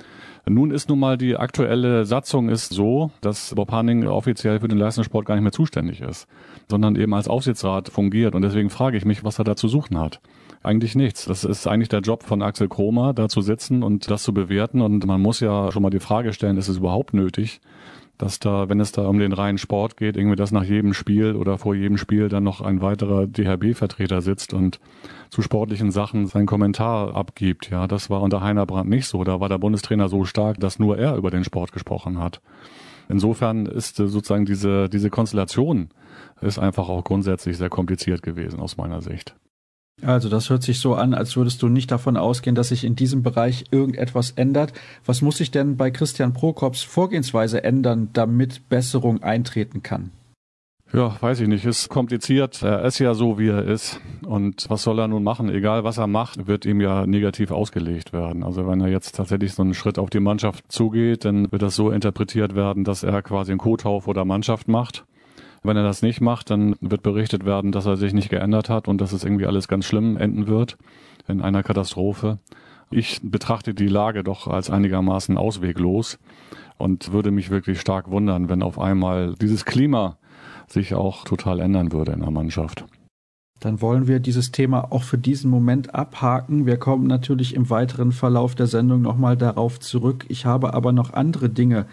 Nun 0.47 0.71
ist 0.71 0.89
nun 0.89 0.97
mal 0.97 1.15
die 1.15 1.37
aktuelle 1.37 2.05
Satzung 2.05 2.49
ist 2.49 2.73
so, 2.73 3.11
dass 3.21 3.53
Bob 3.53 3.71
Hanning 3.71 4.07
offiziell 4.07 4.59
für 4.59 4.67
den 4.67 4.79
Leistungssport 4.79 5.27
gar 5.27 5.35
nicht 5.35 5.43
mehr 5.43 5.51
zuständig 5.51 6.01
ist, 6.01 6.27
sondern 6.67 6.95
eben 6.95 7.13
als 7.13 7.27
Aufsichtsrat 7.27 7.89
fungiert. 7.89 8.33
Und 8.33 8.41
deswegen 8.41 8.71
frage 8.71 8.97
ich 8.97 9.05
mich, 9.05 9.23
was 9.23 9.37
er 9.37 9.45
da 9.45 9.55
zu 9.55 9.67
suchen 9.67 9.99
hat. 9.99 10.19
Eigentlich 10.65 10.95
nichts. 10.95 11.25
Das 11.25 11.43
ist 11.43 11.67
eigentlich 11.67 11.89
der 11.89 11.99
Job 11.99 12.23
von 12.23 12.41
Axel 12.41 12.67
Kromer, 12.67 13.13
da 13.13 13.29
zu 13.29 13.41
sitzen 13.41 13.83
und 13.83 14.09
das 14.09 14.23
zu 14.23 14.33
bewerten. 14.33 14.81
Und 14.81 15.05
man 15.05 15.21
muss 15.21 15.39
ja 15.39 15.71
schon 15.71 15.83
mal 15.83 15.91
die 15.91 15.99
Frage 15.99 16.33
stellen, 16.33 16.57
ist 16.57 16.69
es 16.69 16.77
überhaupt 16.77 17.13
nötig, 17.13 17.61
dass 18.17 18.39
da, 18.39 18.67
wenn 18.67 18.79
es 18.79 18.91
da 18.91 19.07
um 19.07 19.19
den 19.19 19.31
reinen 19.31 19.59
Sport 19.59 19.95
geht, 19.95 20.17
irgendwie 20.17 20.35
dass 20.35 20.51
nach 20.51 20.63
jedem 20.63 20.95
Spiel 20.95 21.35
oder 21.35 21.59
vor 21.59 21.75
jedem 21.75 21.97
Spiel 21.97 22.29
dann 22.29 22.43
noch 22.43 22.61
ein 22.61 22.81
weiterer 22.81 23.27
DHB-Vertreter 23.27 24.21
sitzt 24.21 24.55
und 24.55 24.79
zu 25.29 25.43
sportlichen 25.43 25.91
Sachen 25.91 26.25
seinen 26.25 26.47
Kommentar 26.47 27.15
abgibt. 27.15 27.69
Ja, 27.69 27.85
das 27.85 28.09
war 28.09 28.21
unter 28.21 28.41
Heiner 28.41 28.65
Brandt 28.65 28.89
nicht 28.89 29.05
so. 29.05 29.23
Da 29.23 29.39
war 29.39 29.49
der 29.49 29.59
Bundestrainer 29.59 30.09
so 30.09 30.25
stark, 30.25 30.59
dass 30.59 30.79
nur 30.79 30.97
er 30.97 31.15
über 31.15 31.29
den 31.29 31.43
Sport 31.43 31.73
gesprochen 31.73 32.17
hat. 32.17 32.41
Insofern 33.07 33.67
ist 33.67 33.99
äh, 33.99 34.07
sozusagen 34.07 34.45
diese, 34.45 34.89
diese 34.89 35.11
Konstellation 35.11 35.89
ist 36.41 36.57
einfach 36.57 36.89
auch 36.89 37.03
grundsätzlich 37.03 37.55
sehr 37.55 37.69
kompliziert 37.69 38.23
gewesen 38.23 38.59
aus 38.59 38.77
meiner 38.77 39.01
Sicht. 39.01 39.35
Also 40.01 40.29
das 40.29 40.49
hört 40.49 40.63
sich 40.63 40.79
so 40.79 40.95
an, 40.95 41.13
als 41.13 41.37
würdest 41.37 41.61
du 41.61 41.69
nicht 41.69 41.89
davon 41.89 42.17
ausgehen, 42.17 42.55
dass 42.55 42.69
sich 42.69 42.83
in 42.83 42.95
diesem 42.95 43.23
Bereich 43.23 43.65
irgendetwas 43.71 44.31
ändert. 44.31 44.73
Was 45.05 45.21
muss 45.21 45.37
sich 45.37 45.51
denn 45.51 45.77
bei 45.77 45.89
Christian 45.89 46.33
Prokops 46.33 46.83
Vorgehensweise 46.83 47.63
ändern, 47.63 48.09
damit 48.13 48.67
Besserung 48.69 49.23
eintreten 49.23 49.83
kann? 49.83 50.11
Ja, 50.93 51.17
weiß 51.19 51.39
ich 51.41 51.47
nicht. 51.47 51.65
Ist 51.65 51.89
kompliziert. 51.89 52.61
Er 52.61 52.83
ist 52.85 52.99
ja 52.99 53.13
so, 53.15 53.39
wie 53.39 53.49
er 53.49 53.63
ist. 53.63 53.99
Und 54.25 54.69
was 54.69 54.83
soll 54.83 54.99
er 54.99 55.07
nun 55.07 55.23
machen? 55.23 55.49
Egal, 55.49 55.83
was 55.83 55.97
er 55.97 56.07
macht, 56.07 56.47
wird 56.47 56.65
ihm 56.65 56.79
ja 56.79 57.07
negativ 57.07 57.51
ausgelegt 57.51 58.13
werden. 58.13 58.43
Also 58.43 58.67
wenn 58.67 58.81
er 58.81 58.87
jetzt 58.87 59.15
tatsächlich 59.15 59.53
so 59.53 59.63
einen 59.63 59.73
Schritt 59.73 59.97
auf 59.97 60.09
die 60.09 60.19
Mannschaft 60.19 60.71
zugeht, 60.71 61.25
dann 61.25 61.51
wird 61.51 61.63
das 61.63 61.75
so 61.75 61.89
interpretiert 61.89 62.55
werden, 62.55 62.83
dass 62.83 63.03
er 63.03 63.21
quasi 63.23 63.51
einen 63.51 63.59
Kotau 63.59 64.01
vor 64.01 64.13
der 64.13 64.25
Mannschaft 64.25 64.67
macht. 64.67 65.05
Wenn 65.65 65.77
er 65.77 65.83
das 65.83 66.01
nicht 66.01 66.21
macht, 66.21 66.49
dann 66.49 66.75
wird 66.79 67.01
berichtet 67.01 67.45
werden, 67.45 67.71
dass 67.71 67.85
er 67.85 67.97
sich 67.97 68.13
nicht 68.13 68.29
geändert 68.29 68.69
hat 68.69 68.87
und 68.87 69.01
dass 69.01 69.13
es 69.13 69.23
irgendwie 69.23 69.47
alles 69.47 69.67
ganz 69.67 69.85
schlimm 69.85 70.17
enden 70.17 70.47
wird 70.47 70.77
in 71.27 71.41
einer 71.41 71.63
Katastrophe. 71.63 72.39
Ich 72.91 73.19
betrachte 73.23 73.73
die 73.73 73.87
Lage 73.87 74.23
doch 74.23 74.47
als 74.47 74.69
einigermaßen 74.69 75.37
ausweglos 75.37 76.19
und 76.77 77.11
würde 77.11 77.31
mich 77.31 77.49
wirklich 77.49 77.81
stark 77.81 78.11
wundern, 78.11 78.47
wenn 78.47 78.61
auf 78.61 78.79
einmal 78.79 79.33
dieses 79.41 79.65
Klima 79.65 80.17
sich 80.67 80.93
auch 80.93 81.23
total 81.23 81.59
ändern 81.59 81.91
würde 81.91 82.11
in 82.11 82.19
der 82.19 82.31
Mannschaft. 82.31 82.85
Dann 83.59 83.81
wollen 83.81 84.07
wir 84.07 84.19
dieses 84.19 84.51
Thema 84.51 84.91
auch 84.91 85.03
für 85.03 85.17
diesen 85.17 85.49
Moment 85.49 85.95
abhaken. 85.95 86.65
Wir 86.65 86.77
kommen 86.77 87.07
natürlich 87.07 87.55
im 87.55 87.69
weiteren 87.69 88.11
Verlauf 88.11 88.53
der 88.53 88.67
Sendung 88.67 89.01
nochmal 89.01 89.37
darauf 89.37 89.79
zurück. 89.79 90.25
Ich 90.27 90.45
habe 90.45 90.73
aber 90.73 90.91
noch 90.91 91.13
andere 91.13 91.49
Dinge, 91.49 91.87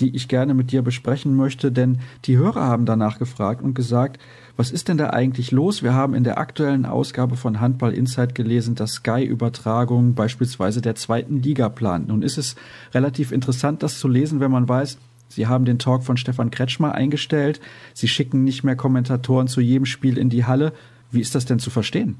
die 0.00 0.14
ich 0.14 0.28
gerne 0.28 0.54
mit 0.54 0.72
dir 0.72 0.82
besprechen 0.82 1.34
möchte, 1.34 1.72
denn 1.72 1.98
die 2.24 2.36
Hörer 2.36 2.62
haben 2.62 2.86
danach 2.86 3.18
gefragt 3.18 3.62
und 3.62 3.74
gesagt, 3.74 4.20
was 4.56 4.70
ist 4.70 4.88
denn 4.88 4.98
da 4.98 5.10
eigentlich 5.10 5.50
los? 5.50 5.82
Wir 5.82 5.94
haben 5.94 6.14
in 6.14 6.24
der 6.24 6.38
aktuellen 6.38 6.86
Ausgabe 6.86 7.36
von 7.36 7.60
Handball 7.60 7.92
Insight 7.92 8.34
gelesen, 8.34 8.74
dass 8.74 8.94
Sky-Übertragung 8.94 10.14
beispielsweise 10.14 10.80
der 10.80 10.94
zweiten 10.94 11.42
Liga 11.42 11.68
plant. 11.68 12.08
Nun 12.08 12.22
ist 12.22 12.38
es 12.38 12.56
relativ 12.92 13.32
interessant, 13.32 13.82
das 13.82 13.98
zu 13.98 14.08
lesen, 14.08 14.40
wenn 14.40 14.50
man 14.50 14.68
weiß, 14.68 14.98
Sie 15.30 15.46
haben 15.46 15.66
den 15.66 15.78
Talk 15.78 16.04
von 16.04 16.16
Stefan 16.16 16.50
Kretschmer 16.50 16.94
eingestellt. 16.94 17.60
Sie 17.92 18.08
schicken 18.08 18.44
nicht 18.44 18.64
mehr 18.64 18.76
Kommentatoren 18.76 19.46
zu 19.46 19.60
jedem 19.60 19.84
Spiel 19.84 20.16
in 20.16 20.30
die 20.30 20.46
Halle. 20.46 20.72
Wie 21.10 21.20
ist 21.20 21.34
das 21.34 21.44
denn 21.44 21.58
zu 21.58 21.70
verstehen? 21.70 22.16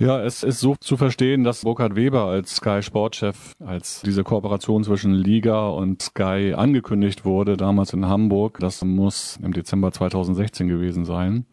Ja, 0.00 0.18
es 0.22 0.42
ist 0.42 0.60
so 0.60 0.76
zu 0.80 0.96
verstehen, 0.96 1.44
dass 1.44 1.60
Burkhard 1.60 1.94
Weber 1.94 2.24
als 2.24 2.56
Sky 2.56 2.80
Sportchef, 2.80 3.52
als 3.62 4.00
diese 4.00 4.24
Kooperation 4.24 4.82
zwischen 4.82 5.12
Liga 5.12 5.68
und 5.68 6.00
Sky 6.00 6.54
angekündigt 6.56 7.26
wurde, 7.26 7.58
damals 7.58 7.92
in 7.92 8.06
Hamburg, 8.06 8.60
das 8.60 8.82
muss 8.82 9.38
im 9.42 9.52
Dezember 9.52 9.92
2016 9.92 10.68
gewesen 10.68 11.04
sein, 11.04 11.44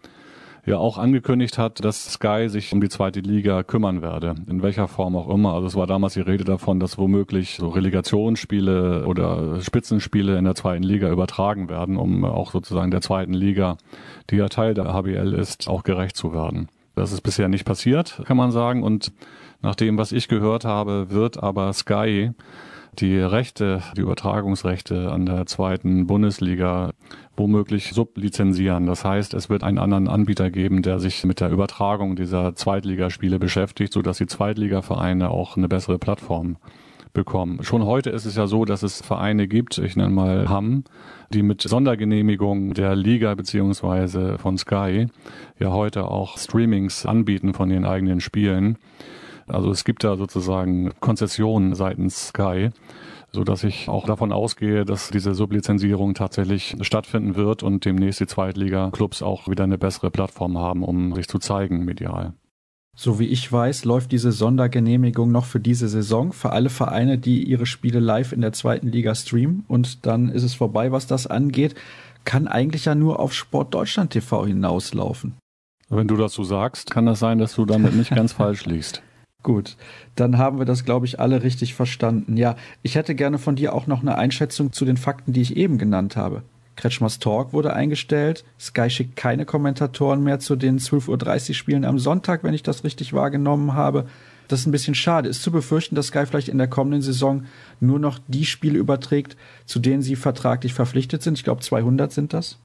ja 0.66 0.78
auch 0.78 0.98
angekündigt 0.98 1.58
hat, 1.58 1.84
dass 1.84 2.14
Sky 2.14 2.48
sich 2.48 2.72
um 2.72 2.80
die 2.80 2.88
zweite 2.88 3.20
Liga 3.20 3.64
kümmern 3.64 4.02
werde, 4.02 4.36
in 4.48 4.64
welcher 4.64 4.88
Form 4.88 5.18
auch 5.18 5.28
immer. 5.28 5.54
Also 5.54 5.68
es 5.68 5.76
war 5.76 5.86
damals 5.86 6.14
die 6.14 6.22
Rede 6.22 6.46
davon, 6.46 6.80
dass 6.80 6.98
womöglich 6.98 7.58
so 7.58 7.68
Relegationsspiele 7.68 9.06
oder 9.08 9.60
Spitzenspiele 9.60 10.38
in 10.38 10.46
der 10.46 10.56
zweiten 10.56 10.84
Liga 10.84 11.12
übertragen 11.12 11.68
werden, 11.68 11.98
um 11.98 12.24
auch 12.24 12.52
sozusagen 12.52 12.92
der 12.92 13.02
zweiten 13.02 13.34
Liga, 13.34 13.76
die 14.30 14.38
ja 14.38 14.48
Teil 14.48 14.74
der 14.74 14.94
HBL 14.94 15.34
ist, 15.34 15.68
auch 15.68 15.84
gerecht 15.84 16.16
zu 16.16 16.32
werden. 16.32 16.70
Das 16.98 17.12
ist 17.12 17.22
bisher 17.22 17.48
nicht 17.48 17.64
passiert, 17.64 18.24
kann 18.26 18.38
man 18.38 18.52
sagen. 18.52 18.82
Und 18.82 19.12
nach 19.62 19.76
dem, 19.76 20.00
was 20.00 20.12
ich 20.12 20.28
gehört 20.28 20.66
habe, 20.66 21.12
wird 21.12 21.42
aber 21.42 21.72
Sky 21.72 22.32
die 22.98 23.20
Rechte, 23.20 23.84
die 23.96 24.02
Übertragungsrechte 24.02 25.12
an 25.12 25.28
der 25.28 25.46
zweiten 25.46 26.08
Bundesliga 26.08 26.94
womöglich 27.36 27.92
sublizenzieren. 27.94 28.88
Das 28.88 29.06
heißt, 29.06 29.36
es 29.36 29.48
wird 29.48 29.64
einen 29.64 29.78
anderen 29.78 30.08
Anbieter 30.08 30.50
geben, 30.50 30.82
der 30.82 31.00
sich 31.00 31.24
mit 31.24 31.40
der 31.40 31.52
Übertragung 31.52 32.16
dieser 32.16 32.56
Zweitligaspiele 32.56 33.38
beschäftigt, 33.38 33.94
sodass 33.94 34.18
die 34.18 34.26
Zweitligavereine 34.26 35.30
auch 35.30 35.56
eine 35.56 35.68
bessere 35.68 36.00
Plattform 36.00 36.58
bekommen. 37.18 37.64
Schon 37.64 37.84
heute 37.84 38.12
ist 38.12 38.26
es 38.26 38.36
ja 38.36 38.46
so, 38.46 38.64
dass 38.64 38.84
es 38.84 39.02
Vereine 39.02 39.48
gibt, 39.48 39.80
ich 39.80 39.96
nenne 39.96 40.14
mal 40.14 40.48
Hamm, 40.50 40.84
die 41.34 41.42
mit 41.42 41.64
Sondergenehmigung 41.64 42.76
der 42.76 42.96
Liga 42.96 43.34
beziehungsweise 43.34 44.38
von 44.38 44.56
Sky 44.56 45.08
ja 45.60 45.72
heute 45.72 46.12
auch 46.12 46.38
Streamings 46.38 47.08
anbieten 47.08 47.56
von 47.56 47.70
den 47.70 47.86
eigenen 47.86 48.20
Spielen. 48.20 48.78
Also 49.48 49.72
es 49.72 49.84
gibt 49.84 50.04
da 50.04 50.16
sozusagen 50.16 50.92
Konzessionen 51.00 51.74
seitens 51.74 52.28
Sky, 52.28 52.70
so 53.32 53.44
dass 53.44 53.64
ich 53.64 53.90
auch 53.90 54.06
davon 54.06 54.32
ausgehe, 54.32 54.86
dass 54.86 55.10
diese 55.10 55.34
Sublizenzierung 55.34 56.14
tatsächlich 56.14 56.76
stattfinden 56.82 57.36
wird 57.36 57.64
und 57.64 57.84
demnächst 57.84 58.20
die 58.20 58.28
Zweitliga-Clubs 58.28 59.24
auch 59.24 59.48
wieder 59.48 59.64
eine 59.64 59.80
bessere 59.80 60.12
Plattform 60.12 60.60
haben, 60.60 60.84
um 60.84 61.16
sich 61.16 61.28
zu 61.28 61.40
zeigen 61.40 61.84
medial. 61.84 62.34
So 63.00 63.20
wie 63.20 63.28
ich 63.28 63.52
weiß, 63.52 63.86
läuft 63.86 64.12
diese 64.12 64.32
Sondergenehmigung 64.32 65.32
noch 65.32 65.46
für 65.46 65.60
diese 65.60 65.88
Saison 65.88 66.34
für 66.34 66.52
alle 66.52 66.72
Vereine, 66.72 67.20
die 67.20 67.44
ihre 67.44 67.68
Spiele 67.68 68.00
live 68.00 68.32
in 68.32 68.42
der 68.42 68.54
zweiten 68.54 68.88
Liga 68.88 69.14
streamen. 69.14 69.66
Und 69.68 70.08
dann 70.08 70.30
ist 70.30 70.42
es 70.42 70.56
vorbei, 70.56 70.92
was 70.92 71.06
das 71.06 71.28
angeht. 71.28 71.76
Kann 72.26 72.48
eigentlich 72.48 72.86
ja 72.86 72.96
nur 72.96 73.20
auf 73.20 73.36
Sport 73.36 73.76
Deutschland 73.76 74.10
TV 74.14 74.48
hinauslaufen. 74.48 75.36
Wenn 75.90 76.08
du 76.08 76.18
das 76.18 76.34
so 76.34 76.44
sagst, 76.44 76.90
kann 76.90 77.06
das 77.06 77.20
sein, 77.20 77.38
dass 77.38 77.54
du 77.54 77.66
damit 77.66 77.96
nicht 77.96 78.16
ganz 78.16 78.34
falsch 78.34 78.66
liegst. 78.66 79.04
Gut, 79.44 79.78
dann 80.16 80.40
haben 80.40 80.58
wir 80.58 80.66
das, 80.66 80.84
glaube 80.84 81.06
ich, 81.06 81.20
alle 81.20 81.44
richtig 81.44 81.76
verstanden. 81.76 82.36
Ja, 82.36 82.56
ich 82.82 82.96
hätte 82.96 83.14
gerne 83.14 83.38
von 83.38 83.56
dir 83.56 83.76
auch 83.76 83.86
noch 83.86 84.02
eine 84.02 84.18
Einschätzung 84.18 84.74
zu 84.74 84.86
den 84.86 84.98
Fakten, 84.98 85.34
die 85.34 85.42
ich 85.42 85.56
eben 85.56 85.78
genannt 85.78 86.18
habe. 86.18 86.42
Kretschmers 86.78 87.20
Talk 87.20 87.52
wurde 87.52 87.74
eingestellt. 87.74 88.46
Sky 88.60 88.90
schickt 88.90 89.18
keine 89.18 89.46
Kommentatoren 89.46 90.24
mehr 90.24 90.40
zu 90.40 90.56
den 90.56 90.80
12.30 90.80 91.50
Uhr 91.50 91.56
Spielen 91.56 91.84
am 91.84 92.00
Sonntag, 92.00 92.44
wenn 92.44 92.54
ich 92.54 92.64
das 92.64 92.86
richtig 92.86 93.12
wahrgenommen 93.12 93.74
habe. 93.74 94.06
Das 94.48 94.62
ist 94.62 94.68
ein 94.68 94.72
bisschen 94.72 94.96
schade. 94.96 95.28
Ist 95.28 95.44
zu 95.44 95.52
befürchten, 95.52 95.96
dass 95.96 96.08
Sky 96.08 96.26
vielleicht 96.26 96.48
in 96.48 96.58
der 96.58 96.70
kommenden 96.70 97.02
Saison 97.02 97.44
nur 97.82 98.00
noch 98.00 98.20
die 98.28 98.46
Spiele 98.46 98.78
überträgt, 98.78 99.36
zu 99.66 99.80
denen 99.80 100.02
sie 100.02 100.16
vertraglich 100.16 100.74
verpflichtet 100.74 101.22
sind. 101.22 101.38
Ich 101.38 101.44
glaube, 101.44 101.62
200 101.62 102.12
sind 102.12 102.34
das. 102.34 102.60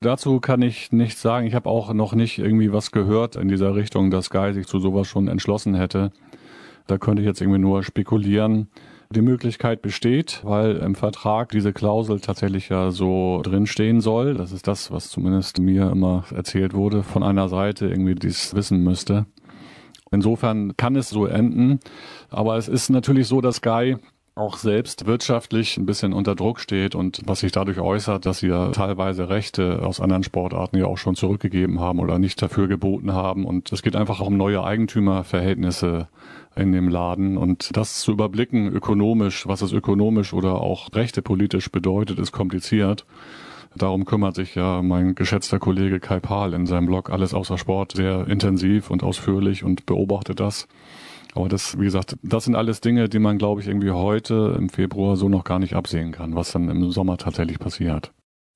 Dazu 0.00 0.38
kann 0.38 0.62
ich 0.62 0.92
nichts 0.92 1.22
sagen. 1.22 1.46
Ich 1.46 1.54
habe 1.54 1.70
auch 1.70 1.92
noch 1.92 2.14
nicht 2.14 2.38
irgendwie 2.38 2.72
was 2.72 2.92
gehört 2.92 3.36
in 3.36 3.48
dieser 3.48 3.74
Richtung, 3.74 4.10
dass 4.10 4.26
Sky 4.26 4.52
sich 4.52 4.66
zu 4.66 4.78
sowas 4.78 5.08
schon 5.08 5.28
entschlossen 5.28 5.74
hätte. 5.74 6.12
Da 6.86 6.98
könnte 6.98 7.22
ich 7.22 7.26
jetzt 7.26 7.40
irgendwie 7.40 7.58
nur 7.58 7.82
spekulieren. 7.82 8.68
Die 9.10 9.22
Möglichkeit 9.22 9.82
besteht, 9.82 10.40
weil 10.44 10.76
im 10.76 10.94
Vertrag 10.94 11.50
diese 11.50 11.72
Klausel 11.72 12.20
tatsächlich 12.20 12.68
ja 12.68 12.90
so 12.90 13.40
drinstehen 13.42 14.00
soll. 14.00 14.34
Das 14.34 14.52
ist 14.52 14.66
das, 14.66 14.90
was 14.90 15.08
zumindest 15.08 15.58
mir 15.58 15.90
immer 15.90 16.24
erzählt 16.34 16.74
wurde, 16.74 17.02
von 17.02 17.22
einer 17.22 17.48
Seite 17.48 17.86
irgendwie 17.86 18.14
dies 18.14 18.54
wissen 18.54 18.82
müsste. 18.82 19.26
Insofern 20.10 20.76
kann 20.76 20.96
es 20.96 21.10
so 21.10 21.26
enden. 21.26 21.80
Aber 22.30 22.56
es 22.56 22.68
ist 22.68 22.88
natürlich 22.88 23.26
so, 23.26 23.40
dass 23.40 23.62
Guy 23.62 23.96
auch 24.36 24.56
selbst 24.56 25.06
wirtschaftlich 25.06 25.76
ein 25.76 25.86
bisschen 25.86 26.12
unter 26.12 26.34
Druck 26.34 26.58
steht 26.58 26.96
und 26.96 27.22
was 27.24 27.40
sich 27.40 27.52
dadurch 27.52 27.78
äußert, 27.78 28.26
dass 28.26 28.38
sie 28.38 28.48
ja 28.48 28.70
teilweise 28.70 29.28
Rechte 29.28 29.80
aus 29.84 30.00
anderen 30.00 30.24
Sportarten 30.24 30.76
ja 30.76 30.86
auch 30.86 30.98
schon 30.98 31.14
zurückgegeben 31.14 31.78
haben 31.78 32.00
oder 32.00 32.18
nicht 32.18 32.42
dafür 32.42 32.66
geboten 32.66 33.12
haben. 33.12 33.44
Und 33.44 33.70
es 33.70 33.82
geht 33.82 33.94
einfach 33.94 34.20
um 34.20 34.36
neue 34.36 34.64
Eigentümerverhältnisse 34.64 36.08
in 36.56 36.72
dem 36.72 36.88
Laden. 36.88 37.36
Und 37.36 37.76
das 37.76 38.00
zu 38.00 38.12
überblicken, 38.12 38.68
ökonomisch, 38.68 39.46
was 39.46 39.62
es 39.62 39.72
ökonomisch 39.72 40.32
oder 40.32 40.60
auch 40.60 40.92
rechtepolitisch 40.94 41.70
bedeutet, 41.70 42.18
ist 42.18 42.32
kompliziert. 42.32 43.04
Darum 43.76 44.04
kümmert 44.04 44.36
sich 44.36 44.54
ja 44.54 44.82
mein 44.82 45.14
geschätzter 45.16 45.58
Kollege 45.58 45.98
Kai 45.98 46.20
Pahl 46.20 46.54
in 46.54 46.66
seinem 46.66 46.86
Blog 46.86 47.10
Alles 47.10 47.34
außer 47.34 47.58
Sport 47.58 47.92
sehr 47.92 48.28
intensiv 48.28 48.90
und 48.90 49.02
ausführlich 49.02 49.64
und 49.64 49.84
beobachtet 49.84 50.38
das. 50.38 50.68
Aber 51.34 51.48
das, 51.48 51.78
wie 51.78 51.84
gesagt, 51.84 52.16
das 52.22 52.44
sind 52.44 52.54
alles 52.54 52.80
Dinge, 52.80 53.08
die 53.08 53.18
man, 53.18 53.38
glaube 53.38 53.60
ich, 53.60 53.66
irgendwie 53.66 53.90
heute 53.90 54.54
im 54.56 54.68
Februar 54.68 55.16
so 55.16 55.28
noch 55.28 55.42
gar 55.42 55.58
nicht 55.58 55.74
absehen 55.74 56.12
kann, 56.12 56.36
was 56.36 56.52
dann 56.52 56.68
im 56.68 56.90
Sommer 56.92 57.16
tatsächlich 57.16 57.58
passiert. 57.58 58.12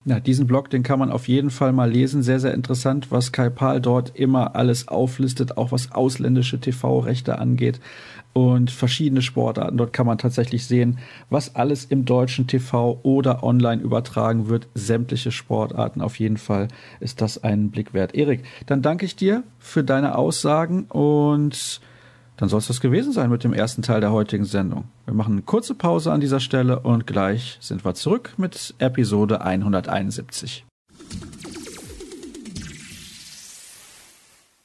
Ja, 0.09 0.21
diesen 0.21 0.47
Blog, 0.47 0.71
den 0.71 0.83
kann 0.83 0.99
man 0.99 1.11
auf 1.11 1.29
jeden 1.29 1.51
Fall 1.51 1.75
mal 1.75 1.91
lesen. 1.91 2.23
Sehr, 2.23 2.41
sehr 2.41 2.55
interessant, 2.55 3.11
was 3.11 3.31
Kai 3.31 3.51
Pahl 3.51 3.79
dort 3.79 4.19
immer 4.19 4.57
alles 4.57 4.89
auflistet, 4.89 5.59
auch 5.59 5.71
was 5.71 5.93
ausländische 5.93 6.59
TV-Rechte 6.59 7.39
angeht 7.39 7.79
und 8.33 8.71
verschiedene 8.71 9.21
Sportarten. 9.21 9.77
Dort 9.77 9.93
kann 9.93 10.07
man 10.07 10.17
tatsächlich 10.17 10.65
sehen, 10.65 10.99
was 11.29 11.57
alles 11.57 11.85
im 11.85 12.07
deutschen 12.07 12.47
TV 12.47 13.01
oder 13.03 13.45
online 13.45 13.83
übertragen 13.83 14.49
wird. 14.49 14.67
Sämtliche 14.75 15.31
Sportarten. 15.31 16.01
Auf 16.01 16.19
jeden 16.19 16.39
Fall 16.39 16.69
ist 17.01 17.21
das 17.21 17.45
einen 17.45 17.71
Blick 17.71 17.93
wert. 17.93 18.15
Erik, 18.15 18.45
dann 18.65 18.81
danke 18.81 19.05
ich 19.05 19.15
dir 19.15 19.43
für 19.59 19.85
deine 19.85 20.17
Aussagen 20.17 20.85
und 20.85 21.83
dann 22.39 22.49
soll 22.49 22.61
es 22.61 22.69
das 22.69 22.81
gewesen 22.81 23.13
sein 23.13 23.31
mit 23.31 23.45
dem 23.45 23.53
ersten 23.53 23.83
Teil 23.83 24.01
der 24.01 24.13
heutigen 24.13 24.45
Sendung. 24.45 24.85
Wir 25.05 25.13
machen 25.13 25.33
eine 25.33 25.43
kurze 25.43 25.75
Pause 25.75 26.13
an 26.13 26.21
dieser 26.21 26.41
Stelle 26.41 26.81
und 26.81 27.07
gleich 27.07 27.59
sind 27.61 27.85
wir 27.85 27.95
zurück 27.95 28.35
mit 28.39 28.75
Episode 28.79 29.43
171. 29.43 30.65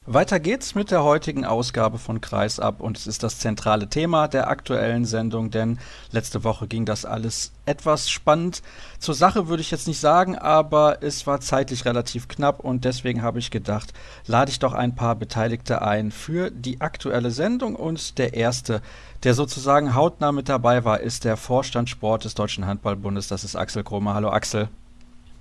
Weiter 0.05 0.41
geht's 0.41 0.75
mit 0.75 0.91
der 0.91 1.01
heutigen 1.01 1.45
Ausgabe 1.45 1.97
von 1.97 2.19
Kreisab 2.19 2.81
und 2.81 2.97
es 2.97 3.07
ist 3.07 3.23
das 3.23 3.39
zentrale 3.39 3.87
Thema 3.87 4.27
der 4.27 4.49
aktuellen 4.49 5.05
Sendung, 5.05 5.49
denn 5.49 5.79
letzte 6.11 6.43
Woche 6.43 6.67
ging 6.67 6.83
das 6.83 7.05
alles 7.05 7.53
etwas 7.65 8.09
spannend. 8.09 8.63
Zur 8.99 9.15
Sache 9.15 9.47
würde 9.47 9.61
ich 9.61 9.71
jetzt 9.71 9.87
nicht 9.87 10.01
sagen, 10.01 10.37
aber 10.37 11.01
es 11.01 11.25
war 11.25 11.39
zeitlich 11.39 11.85
relativ 11.85 12.27
knapp 12.27 12.59
und 12.59 12.83
deswegen 12.83 13.21
habe 13.21 13.39
ich 13.39 13.49
gedacht, 13.49 13.93
lade 14.27 14.51
ich 14.51 14.59
doch 14.59 14.73
ein 14.73 14.93
paar 14.93 15.15
Beteiligte 15.15 15.81
ein 15.81 16.11
für 16.11 16.51
die 16.51 16.81
aktuelle 16.81 17.31
Sendung 17.31 17.73
und 17.73 18.17
der 18.17 18.33
erste, 18.33 18.81
der 19.23 19.33
sozusagen 19.33 19.95
hautnah 19.95 20.33
mit 20.33 20.49
dabei 20.49 20.83
war, 20.83 20.99
ist 20.99 21.23
der 21.23 21.37
Vorstand 21.37 21.89
Sport 21.89 22.25
des 22.25 22.35
Deutschen 22.35 22.67
Handballbundes, 22.67 23.29
das 23.29 23.45
ist 23.45 23.55
Axel 23.55 23.85
Kromer. 23.85 24.15
Hallo 24.15 24.31
Axel. 24.31 24.67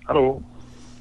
Hallo. 0.06 0.40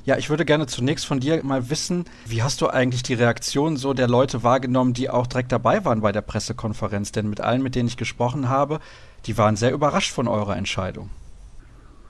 Ja, 0.04 0.18
ich 0.18 0.32
würde 0.32 0.46
gerne 0.46 0.66
zunächst 0.66 1.06
von 1.06 1.20
dir 1.20 1.44
mal 1.44 1.70
wissen, 1.70 2.06
wie 2.26 2.42
hast 2.42 2.62
du 2.62 2.68
eigentlich 2.68 3.04
die 3.04 3.14
Reaktion 3.14 3.78
so 3.78 3.94
der 3.94 4.08
Leute 4.08 4.44
wahrgenommen, 4.44 4.94
die 4.94 5.12
auch 5.12 5.28
direkt 5.28 5.52
dabei 5.52 5.86
waren 5.86 6.02
bei 6.02 6.12
der 6.12 6.22
Pressekonferenz? 6.22 7.12
Denn 7.12 7.30
mit 7.30 7.40
allen, 7.40 7.62
mit 7.62 7.76
denen 7.76 7.88
ich 7.88 7.98
gesprochen 7.98 8.50
habe, 8.50 8.80
die 9.28 9.38
waren 9.38 9.56
sehr 9.56 9.72
überrascht 9.72 10.12
von 10.12 10.28
eurer 10.28 10.58
Entscheidung. 10.58 11.12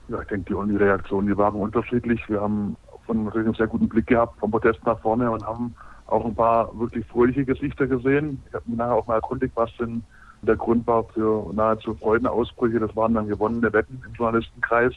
Ja, 0.08 0.22
ich 0.22 0.28
denke, 0.28 0.54
die, 0.54 0.76
Reaktionen, 0.76 1.26
die 1.26 1.36
waren 1.36 1.54
unterschiedlich. 1.54 2.26
Wir 2.28 2.40
haben 2.40 2.76
von 3.04 3.24
natürlich 3.24 3.46
einen 3.46 3.56
sehr 3.56 3.66
guten 3.66 3.90
Blick 3.90 4.06
gehabt 4.06 4.38
vom 4.40 4.50
Protest 4.50 4.80
nach 4.86 4.98
vorne 5.00 5.30
und 5.30 5.46
haben 5.46 5.74
auch 6.06 6.24
ein 6.24 6.34
paar 6.34 6.70
wirklich 6.78 7.04
fröhliche 7.06 7.44
Gesichter 7.44 7.86
gesehen. 7.86 8.42
Ich 8.48 8.54
habe 8.54 8.64
mir 8.68 8.76
nachher 8.76 8.94
auch 8.94 9.06
mal 9.06 9.16
erkundigt, 9.16 9.52
was 9.54 9.70
denn 9.78 10.02
der 10.40 10.56
Grund 10.56 10.86
war 10.86 11.04
für 11.04 11.52
nahezu 11.52 11.94
Freudenausbrüche. 11.94 12.80
Das 12.80 12.96
waren 12.96 13.12
dann 13.12 13.28
gewonnene 13.28 13.70
Wetten 13.72 14.02
im 14.06 14.14
Journalistenkreis 14.14 14.94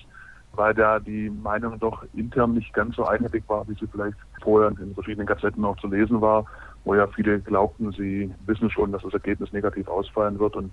weil 0.57 0.73
da 0.73 0.99
die 0.99 1.29
Meinung 1.29 1.79
doch 1.79 2.03
intern 2.13 2.53
nicht 2.53 2.73
ganz 2.73 2.95
so 2.95 3.05
einheitlich 3.05 3.43
war, 3.47 3.67
wie 3.67 3.73
sie 3.73 3.87
vielleicht 3.87 4.17
vorher 4.41 4.71
in 4.79 4.93
verschiedenen 4.93 5.27
Gazetten 5.27 5.63
auch 5.65 5.77
zu 5.77 5.87
lesen 5.87 6.21
war, 6.21 6.45
wo 6.83 6.95
ja 6.95 7.07
viele 7.07 7.39
glaubten, 7.39 7.91
sie 7.91 8.33
wissen 8.45 8.69
schon, 8.69 8.91
dass 8.91 9.03
das 9.03 9.13
Ergebnis 9.13 9.51
negativ 9.51 9.87
ausfallen 9.87 10.39
wird 10.39 10.55
und 10.55 10.71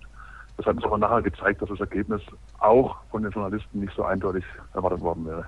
das 0.56 0.66
hat 0.66 0.76
uns 0.76 0.84
aber 0.84 0.98
nachher 0.98 1.22
gezeigt, 1.22 1.62
dass 1.62 1.70
das 1.70 1.80
Ergebnis 1.80 2.20
auch 2.58 2.96
von 3.10 3.22
den 3.22 3.32
Journalisten 3.32 3.80
nicht 3.80 3.94
so 3.96 4.04
eindeutig 4.04 4.44
erwartet 4.74 5.00
worden 5.00 5.26
wäre. 5.26 5.46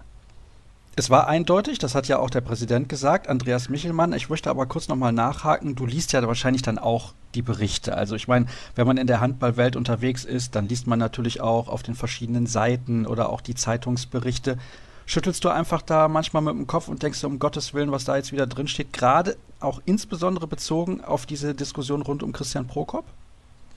Es 0.97 1.11
war 1.11 1.27
eindeutig, 1.27 1.81
das 1.81 1.97
hat 1.97 2.07
ja 2.07 2.21
auch 2.21 2.31
der 2.31 2.41
Präsident 2.41 2.89
gesagt, 2.89 3.29
Andreas 3.29 3.69
Michelmann. 3.69 4.13
Ich 4.13 4.31
möchte 4.31 4.49
aber 4.49 4.67
kurz 4.67 4.87
nochmal 4.87 5.13
nachhaken. 5.13 5.75
Du 5.75 5.87
liest 5.87 6.13
ja 6.13 6.25
wahrscheinlich 6.25 6.63
dann 6.63 6.79
auch 6.79 7.15
die 7.35 7.43
Berichte. 7.43 7.97
Also 7.97 8.15
ich 8.15 8.29
meine, 8.29 8.47
wenn 8.77 8.87
man 8.87 8.97
in 8.97 9.09
der 9.09 9.21
Handballwelt 9.21 9.75
unterwegs 9.75 10.25
ist, 10.25 10.55
dann 10.55 10.69
liest 10.69 10.87
man 10.87 11.01
natürlich 11.01 11.41
auch 11.41 11.67
auf 11.67 11.83
den 11.83 11.97
verschiedenen 11.97 12.47
Seiten 12.47 13.07
oder 13.07 13.31
auch 13.31 13.41
die 13.41 13.57
Zeitungsberichte. 13.57 14.57
Schüttelst 15.05 15.45
du 15.45 15.49
einfach 15.49 15.83
da 15.83 16.07
manchmal 16.07 16.43
mit 16.43 16.55
dem 16.55 16.69
Kopf 16.69 16.87
und 16.87 17.03
denkst, 17.03 17.25
um 17.25 17.41
Gottes 17.41 17.75
Willen, 17.75 17.91
was 17.91 18.05
da 18.05 18.17
jetzt 18.17 18.31
wieder 18.31 18.47
drin 18.47 18.69
steht, 18.69 18.93
gerade 18.93 19.37
auch 19.59 19.83
insbesondere 19.85 20.47
bezogen 20.47 21.03
auf 21.03 21.27
diese 21.27 21.57
Diskussion 21.57 22.03
rund 22.03 22.23
um 22.23 22.33
Christian 22.33 22.69
Prokop? 22.69 23.05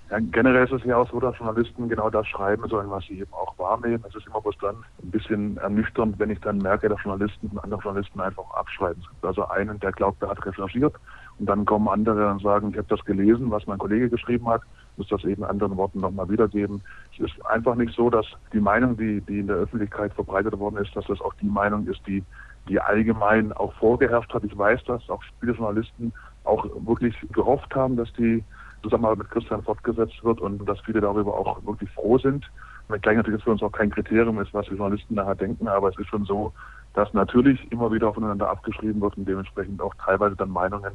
Ja, 0.10 0.20
generell 0.20 0.64
ist 0.64 0.72
es 0.72 0.84
ja 0.86 0.96
auch 0.96 1.10
so, 1.12 1.20
dass 1.20 1.38
Journalisten 1.38 1.90
genau 1.90 2.10
das 2.10 2.26
schreiben 2.28 2.66
sollen, 2.70 2.90
was 2.90 3.04
sie 3.06 3.20
eben 3.20 3.34
auch 3.34 3.58
wahrnehmen. 3.60 4.04
Es 4.08 4.16
ist 4.16 4.26
immer 4.28 4.40
bloß 4.40 4.56
dann 4.62 4.78
ein 5.04 5.12
bisschen 5.12 5.58
ernüchternd, 5.58 6.18
wenn 6.18 6.30
ich 6.30 6.40
dann 6.40 6.60
merke, 6.60 6.88
dass 6.88 7.04
Journalisten 7.04 7.48
und 7.48 7.60
andere 7.60 7.82
Journalisten 7.82 8.22
einfach 8.22 8.50
abschreiben. 8.52 9.02
Es 9.04 9.10
gibt 9.10 9.26
also 9.26 9.46
einen, 9.50 9.78
der 9.82 9.92
glaubt, 9.92 10.22
er 10.24 10.30
hat 10.30 10.46
recherchiert 10.46 10.96
und 11.40 11.50
dann 11.50 11.66
kommen 11.66 11.90
andere 11.90 12.32
und 12.32 12.42
sagen, 12.42 12.70
ich 12.72 12.78
habe 12.78 12.88
das 12.88 13.04
gelesen, 13.04 13.52
was 13.52 13.68
mein 13.68 13.80
Kollege 13.80 14.10
geschrieben 14.10 14.48
hat, 14.48 14.62
muss 14.96 15.10
das 15.10 15.26
eben 15.26 15.44
anderen 15.44 15.76
Worten 15.76 16.00
nochmal 16.00 16.30
wiedergeben. 16.30 16.82
Es 17.14 17.26
ist 17.26 17.46
einfach 17.46 17.76
nicht 17.76 17.94
so, 17.94 18.10
dass 18.10 18.26
die 18.54 18.62
Meinung, 18.62 18.96
die, 18.96 19.20
die 19.22 19.40
in 19.40 19.48
der 19.48 19.58
Öffentlichkeit 19.58 20.14
verbreitet 20.14 20.58
worden 20.58 20.78
ist, 20.78 20.96
dass 20.96 21.06
das 21.08 21.20
auch 21.20 21.34
die 21.42 21.48
Meinung 21.48 21.86
ist, 21.86 22.00
die, 22.08 22.24
die 22.70 22.80
allgemein 22.80 23.52
auch 23.52 23.74
vorgeherrscht 23.74 24.34
hat. 24.34 24.46
Ich 24.46 24.58
weiß, 24.58 24.86
dass 24.86 25.10
auch 25.10 25.22
viele 25.42 25.52
Journalisten 25.52 26.14
auch 26.46 26.66
wirklich 26.86 27.14
gehofft 27.34 27.76
haben, 27.76 27.98
dass 27.98 28.12
die 28.14 28.42
Zusammenarbeit 28.84 29.20
mit 29.20 29.32
Christian 29.32 29.64
fortgesetzt 29.64 30.24
wird 30.24 30.40
und 30.40 30.66
dass 30.68 30.80
viele 30.82 31.02
darüber 31.02 31.38
auch 31.38 31.64
wirklich 31.66 31.90
froh 31.92 32.18
sind. 32.18 32.50
Wenngleich 32.90 33.18
natürlich 33.18 33.44
für 33.44 33.52
uns 33.52 33.62
auch 33.62 33.72
kein 33.72 33.90
Kriterium 33.90 34.40
ist, 34.40 34.54
was 34.54 34.66
die 34.68 34.76
Journalisten 34.76 35.16
nachher 35.16 35.36
denken, 35.36 35.68
aber 35.68 35.90
es 35.90 35.98
ist 35.98 36.08
schon 36.08 36.26
so, 36.26 36.54
dass 36.94 37.14
natürlich 37.14 37.60
immer 37.72 37.92
wieder 37.92 38.10
aufeinander 38.10 38.50
abgeschrieben 38.50 39.02
wird 39.02 39.18
und 39.18 39.28
dementsprechend 39.28 39.82
auch 39.82 39.94
teilweise 40.04 40.36
dann 40.36 40.50
Meinungen 40.50 40.94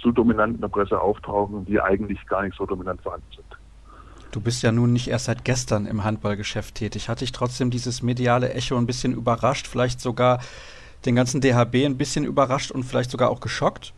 zu 0.00 0.10
dominant 0.10 0.56
in 0.56 0.60
der 0.60 0.68
Presse 0.68 1.00
auftauchen, 1.00 1.64
die 1.66 1.80
eigentlich 1.80 2.24
gar 2.26 2.42
nicht 2.42 2.56
so 2.56 2.66
dominant 2.66 3.00
vorhanden 3.02 3.26
sind. 3.34 3.46
Du 4.32 4.40
bist 4.40 4.62
ja 4.64 4.72
nun 4.72 4.92
nicht 4.92 5.08
erst 5.08 5.26
seit 5.26 5.44
gestern 5.44 5.86
im 5.86 6.02
Handballgeschäft 6.02 6.74
tätig. 6.74 7.08
Hat 7.08 7.20
dich 7.20 7.30
trotzdem 7.30 7.70
dieses 7.70 8.02
mediale 8.02 8.52
Echo 8.52 8.76
ein 8.76 8.86
bisschen 8.86 9.12
überrascht, 9.12 9.68
vielleicht 9.68 10.00
sogar 10.00 10.40
den 11.06 11.14
ganzen 11.14 11.40
DHB 11.40 11.86
ein 11.86 11.96
bisschen 11.96 12.24
überrascht 12.24 12.72
und 12.72 12.82
vielleicht 12.82 13.12
sogar 13.12 13.30
auch 13.30 13.40
geschockt? 13.40 13.92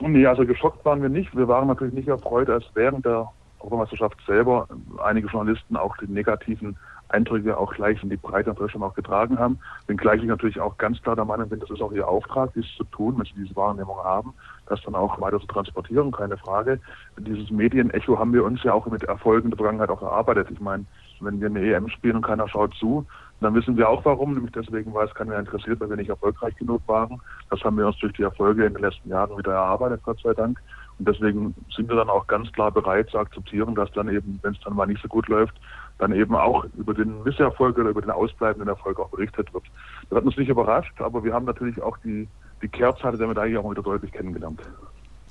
Nee, 0.00 0.26
also 0.26 0.44
geschockt 0.44 0.84
waren 0.84 1.02
wir 1.02 1.08
nicht. 1.08 1.34
Wir 1.36 1.48
waren 1.48 1.68
natürlich 1.68 1.94
nicht 1.94 2.08
erfreut, 2.08 2.50
als 2.50 2.64
während 2.74 3.04
der 3.04 3.28
Europameisterschaft 3.60 4.18
selber 4.26 4.68
einige 5.02 5.28
Journalisten 5.28 5.76
auch 5.76 5.96
die 5.96 6.10
negativen 6.10 6.76
Eindrücke 7.08 7.56
auch 7.56 7.72
gleich 7.74 8.02
in 8.02 8.10
die 8.10 8.16
Breite 8.16 8.50
in 8.50 8.56
Deutschland 8.56 8.84
auch 8.84 8.94
getragen 8.94 9.38
haben. 9.38 9.58
Wenngleich 9.86 10.22
ich 10.22 10.28
natürlich 10.28 10.60
auch 10.60 10.76
ganz 10.78 11.00
klar 11.02 11.16
der 11.16 11.24
Meinung 11.24 11.48
bin, 11.48 11.60
das 11.60 11.70
ist 11.70 11.80
auch 11.80 11.92
ihr 11.92 12.06
Auftrag, 12.06 12.52
dies 12.54 12.66
zu 12.76 12.84
tun, 12.84 13.14
wenn 13.16 13.24
sie 13.24 13.34
diese 13.36 13.54
Wahrnehmung 13.56 13.96
haben, 14.02 14.34
das 14.66 14.82
dann 14.82 14.94
auch 14.94 15.20
weiter 15.20 15.38
zu 15.40 15.46
transportieren, 15.46 16.10
keine 16.10 16.36
Frage. 16.36 16.80
Dieses 17.18 17.50
Medienecho 17.50 18.18
haben 18.18 18.32
wir 18.32 18.44
uns 18.44 18.62
ja 18.64 18.72
auch 18.72 18.86
mit 18.86 19.04
Erfolgen 19.04 19.50
der 19.50 19.56
Vergangenheit 19.56 19.90
auch 19.90 20.02
erarbeitet. 20.02 20.48
Ich 20.50 20.60
meine, 20.60 20.84
wenn 21.20 21.40
wir 21.40 21.46
eine 21.46 21.60
EM 21.60 21.88
spielen 21.88 22.16
und 22.16 22.26
keiner 22.26 22.48
schaut 22.48 22.74
zu, 22.74 23.06
dann 23.40 23.54
wissen 23.54 23.76
wir 23.76 23.88
auch 23.88 24.04
warum, 24.04 24.34
nämlich 24.34 24.52
deswegen, 24.52 24.94
weil 24.94 25.06
es 25.06 25.14
keiner 25.14 25.38
interessiert, 25.38 25.80
weil 25.80 25.90
wir 25.90 25.96
nicht 25.96 26.08
erfolgreich 26.08 26.54
genug 26.56 26.82
waren. 26.86 27.20
Das 27.50 27.60
haben 27.62 27.76
wir 27.76 27.86
uns 27.86 27.98
durch 27.98 28.12
die 28.14 28.22
Erfolge 28.22 28.64
in 28.64 28.74
den 28.74 28.82
letzten 28.82 29.08
Jahren 29.08 29.36
wieder 29.36 29.52
erarbeitet, 29.52 30.02
Gott 30.04 30.20
sei 30.22 30.32
Dank. 30.32 30.60
Und 30.98 31.08
deswegen 31.08 31.54
sind 31.74 31.88
wir 31.88 31.96
dann 31.96 32.08
auch 32.08 32.26
ganz 32.26 32.50
klar 32.52 32.70
bereit 32.70 33.10
zu 33.10 33.18
akzeptieren, 33.18 33.74
dass 33.74 33.90
dann 33.92 34.08
eben, 34.08 34.38
wenn 34.42 34.52
es 34.52 34.60
dann 34.60 34.74
mal 34.74 34.86
nicht 34.86 35.02
so 35.02 35.08
gut 35.08 35.28
läuft, 35.28 35.54
dann 35.98 36.12
eben 36.12 36.34
auch 36.34 36.64
über 36.76 36.94
den 36.94 37.22
Misserfolg 37.22 37.76
oder 37.78 37.90
über 37.90 38.00
den 38.00 38.10
ausbleibenden 38.10 38.68
Erfolg 38.68 38.98
auch 38.98 39.08
berichtet 39.08 39.52
wird. 39.52 39.64
Das 40.08 40.18
hat 40.18 40.24
uns 40.24 40.36
nicht 40.36 40.48
überrascht, 40.48 41.00
aber 41.00 41.22
wir 41.24 41.32
haben 41.32 41.44
natürlich 41.44 41.82
auch 41.82 41.96
die, 41.98 42.28
die 42.62 42.68
Kehrseite 42.68 43.18
der 43.18 43.26
Medaille 43.26 43.58
auch 43.58 43.70
wieder 43.70 43.82
deutlich 43.82 44.12
kennengelernt. 44.12 44.60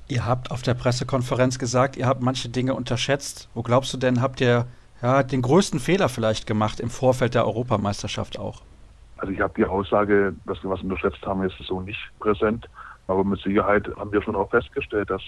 Ihr 0.09 0.25
habt 0.25 0.51
auf 0.51 0.61
der 0.61 0.73
Pressekonferenz 0.73 1.57
gesagt, 1.57 1.95
ihr 1.95 2.05
habt 2.05 2.21
manche 2.21 2.49
Dinge 2.49 2.75
unterschätzt. 2.75 3.49
Wo 3.53 3.63
glaubst 3.63 3.93
du 3.93 3.97
denn, 3.97 4.21
habt 4.21 4.41
ihr 4.41 4.65
ja, 5.03 5.21
den 5.21 5.41
größten 5.41 5.79
Fehler 5.79 6.09
vielleicht 6.09 6.47
gemacht 6.47 6.79
im 6.79 6.89
Vorfeld 6.89 7.35
der 7.35 7.45
Europameisterschaft 7.45 8.39
auch? 8.39 8.61
Also 9.17 9.33
ich 9.33 9.41
habe 9.41 9.53
die 9.55 9.65
Aussage, 9.65 10.33
dass 10.45 10.63
wir 10.63 10.69
was 10.69 10.81
unterschätzt 10.81 11.23
haben, 11.25 11.43
ist 11.43 11.55
so 11.59 11.81
nicht 11.81 11.99
präsent. 12.19 12.67
Aber 13.07 13.23
mit 13.25 13.41
Sicherheit 13.41 13.89
haben 13.97 14.13
wir 14.13 14.21
schon 14.21 14.35
auch 14.35 14.49
festgestellt, 14.49 15.09
dass, 15.09 15.21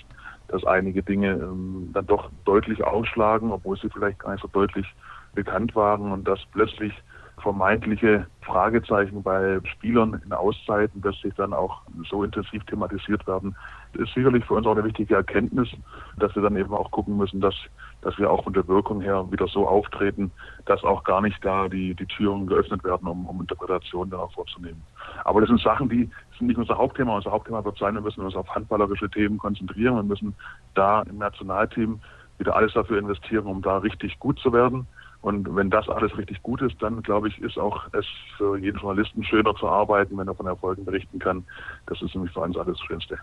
dass 0.47 0.63
einige 0.63 1.03
Dinge 1.03 1.31
ähm, 1.31 1.89
dann 1.93 2.07
doch 2.07 2.29
deutlich 2.45 2.81
ausschlagen, 2.83 3.51
obwohl 3.51 3.77
sie 3.77 3.89
vielleicht 3.89 4.19
gar 4.19 4.31
nicht 4.31 4.41
so 4.41 4.47
deutlich 4.47 4.85
bekannt 5.33 5.75
waren 5.75 6.11
und 6.13 6.25
dass 6.25 6.39
plötzlich 6.53 6.93
vermeintliche 7.41 8.25
Fragezeichen 8.41 9.21
bei 9.21 9.59
Spielern 9.65 10.21
in 10.25 10.31
Auszeiten, 10.31 11.03
sich 11.21 11.33
dann 11.35 11.53
auch 11.53 11.81
so 12.09 12.23
intensiv 12.23 12.63
thematisiert 12.65 13.27
werden, 13.27 13.55
ist 13.95 14.13
sicherlich 14.13 14.45
für 14.45 14.53
uns 14.55 14.65
auch 14.67 14.73
eine 14.73 14.83
wichtige 14.83 15.15
Erkenntnis, 15.15 15.69
dass 16.17 16.35
wir 16.35 16.41
dann 16.41 16.55
eben 16.55 16.73
auch 16.73 16.91
gucken 16.91 17.17
müssen, 17.17 17.41
dass, 17.41 17.55
dass 18.01 18.17
wir 18.17 18.29
auch 18.29 18.43
von 18.43 18.53
der 18.53 18.67
Wirkung 18.67 19.01
her 19.01 19.25
wieder 19.31 19.47
so 19.47 19.67
auftreten, 19.67 20.31
dass 20.65 20.83
auch 20.83 21.03
gar 21.03 21.21
nicht 21.21 21.43
da 21.43 21.67
die, 21.67 21.95
die 21.95 22.05
Türen 22.05 22.47
geöffnet 22.47 22.83
werden, 22.83 23.07
um, 23.07 23.25
um 23.25 23.41
Interpretationen 23.41 24.11
dann 24.11 24.29
vorzunehmen. 24.29 24.81
Aber 25.23 25.41
das 25.41 25.49
sind 25.49 25.61
Sachen, 25.61 25.89
die 25.89 26.09
sind 26.37 26.47
nicht 26.47 26.57
unser 26.57 26.77
Hauptthema. 26.77 27.15
Unser 27.15 27.31
Hauptthema 27.31 27.63
wird 27.63 27.77
sein, 27.77 27.95
wir 27.95 28.01
müssen 28.01 28.23
uns 28.23 28.35
auf 28.35 28.47
handballerische 28.53 29.09
Themen 29.09 29.37
konzentrieren. 29.37 29.95
Wir 29.95 30.03
müssen 30.03 30.35
da 30.73 31.01
im 31.03 31.17
Nationalteam 31.17 31.99
wieder 32.37 32.55
alles 32.55 32.73
dafür 32.73 32.99
investieren, 32.99 33.45
um 33.45 33.61
da 33.61 33.77
richtig 33.77 34.19
gut 34.19 34.39
zu 34.39 34.51
werden. 34.51 34.87
Und 35.25 35.55
wenn 35.55 35.71
das 35.71 35.89
alles 35.89 36.15
richtig 36.19 36.43
gut 36.43 36.61
ist, 36.61 36.79
dann 36.83 37.01
glaube 37.01 37.29
ich, 37.29 37.41
ist 37.41 37.57
auch 37.57 37.87
es 37.93 38.05
für 38.37 38.57
jeden 38.59 38.77
Journalisten 38.77 39.23
schöner 39.23 39.55
zu 39.55 39.67
arbeiten, 39.67 40.15
wenn 40.19 40.27
er 40.27 40.35
von 40.35 40.45
Erfolgen 40.45 40.85
berichten 40.85 41.17
kann. 41.17 41.43
Das 41.87 41.99
ist 42.03 42.13
nämlich 42.13 42.31
für 42.31 42.41
uns 42.41 42.55
alles 42.55 42.77
das 42.77 42.85
Schönste. 42.85 43.17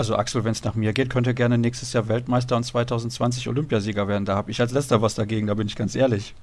Also 0.00 0.16
Axel, 0.16 0.44
wenn 0.44 0.52
es 0.52 0.64
nach 0.64 0.74
mir 0.74 0.94
geht, 0.94 1.10
könnt 1.10 1.26
ihr 1.26 1.34
gerne 1.34 1.58
nächstes 1.58 1.92
Jahr 1.92 2.08
Weltmeister 2.08 2.56
und 2.56 2.62
2020 2.62 3.48
Olympiasieger 3.48 4.08
werden. 4.08 4.24
Da 4.24 4.34
habe 4.34 4.50
ich 4.50 4.58
als 4.58 4.72
letzter 4.72 5.02
was 5.02 5.14
dagegen, 5.14 5.46
da 5.46 5.52
bin 5.52 5.66
ich 5.66 5.76
ganz 5.76 5.94
ehrlich. 5.94 6.34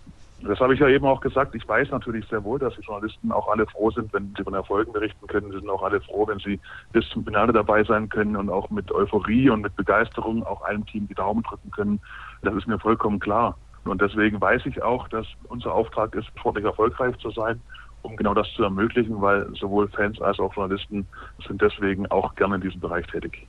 Das 0.44 0.60
habe 0.60 0.76
ich 0.76 0.80
ja 0.80 0.88
eben 0.88 1.08
auch 1.08 1.22
gesagt. 1.22 1.56
Ich 1.56 1.68
weiß 1.68 1.90
natürlich 1.90 2.28
sehr 2.28 2.44
wohl, 2.44 2.60
dass 2.60 2.76
die 2.76 2.82
Journalisten 2.82 3.32
auch 3.32 3.50
alle 3.50 3.66
froh 3.66 3.90
sind, 3.90 4.14
wenn 4.14 4.32
sie 4.38 4.44
von 4.44 4.54
Erfolgen 4.54 4.94
berichten 4.94 5.26
können. 5.26 5.50
Sie 5.50 5.58
sind 5.58 5.70
auch 5.72 5.82
alle 5.82 6.00
froh, 6.02 6.28
wenn 6.28 6.38
sie 6.38 6.60
bis 6.92 7.10
zum 7.10 7.26
Finale 7.26 7.52
dabei 7.52 7.84
sein 7.84 8.10
können 8.10 8.36
und 8.36 8.52
auch 8.52 8.70
mit 8.70 8.92
Euphorie 8.92 9.50
und 9.50 9.62
mit 9.62 9.76
Begeisterung 9.76 10.46
auch 10.46 10.62
einem 10.62 10.86
Team 10.86 11.08
die 11.08 11.16
Daumen 11.16 11.42
drücken 11.42 11.72
können. 11.72 12.00
Das 12.44 12.54
ist 12.54 12.68
mir 12.68 12.78
vollkommen 12.78 13.18
klar. 13.18 13.58
Und 13.86 14.04
deswegen 14.04 14.40
weiß 14.40 14.68
ich 14.68 14.84
auch, 14.84 15.08
dass 15.08 15.26
unser 15.48 15.74
Auftrag 15.74 16.14
ist, 16.14 16.28
sportlich 16.28 16.66
erfolgreich 16.66 17.18
zu 17.18 17.32
sein, 17.32 17.60
um 18.08 18.16
genau 18.16 18.34
das 18.34 18.48
zu 18.56 18.64
ermöglichen, 18.64 19.22
weil 19.22 19.48
sowohl 19.60 19.90
Fans 19.90 20.20
als 20.22 20.40
auch 20.40 20.54
Journalisten 20.56 21.06
sind 21.46 21.62
deswegen 21.62 22.08
auch 22.08 22.34
gerne 22.36 22.56
in 22.56 22.62
diesem 22.62 22.80
Bereich 22.80 23.06
tätig. 23.08 23.46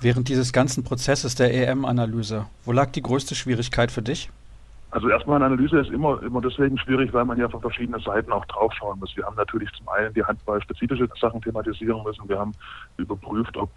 Während 0.00 0.28
dieses 0.28 0.52
ganzen 0.52 0.84
Prozesses 0.84 1.34
der 1.34 1.52
EM-Analyse, 1.52 2.46
wo 2.64 2.72
lag 2.72 2.90
die 2.92 3.02
größte 3.02 3.34
Schwierigkeit 3.34 3.90
für 3.90 4.02
dich? 4.02 4.30
Also 4.90 5.08
erstmal 5.08 5.36
eine 5.36 5.46
Analyse 5.46 5.78
ist 5.80 5.90
immer, 5.90 6.22
immer 6.22 6.40
deswegen 6.40 6.78
schwierig, 6.78 7.12
weil 7.12 7.24
man 7.24 7.38
ja 7.38 7.48
von 7.48 7.60
verschiedenen 7.60 8.00
Seiten 8.00 8.30
auch 8.30 8.44
draufschauen 8.44 8.98
muss. 8.98 9.16
Wir 9.16 9.24
haben 9.24 9.36
natürlich 9.36 9.70
zum 9.72 9.88
einen 9.88 10.12
die 10.12 10.22
handballspezifische 10.22 11.08
Sachen 11.20 11.40
thematisieren 11.40 12.02
müssen. 12.04 12.28
Wir 12.28 12.38
haben 12.38 12.52
überprüft, 12.98 13.56
ob, 13.56 13.70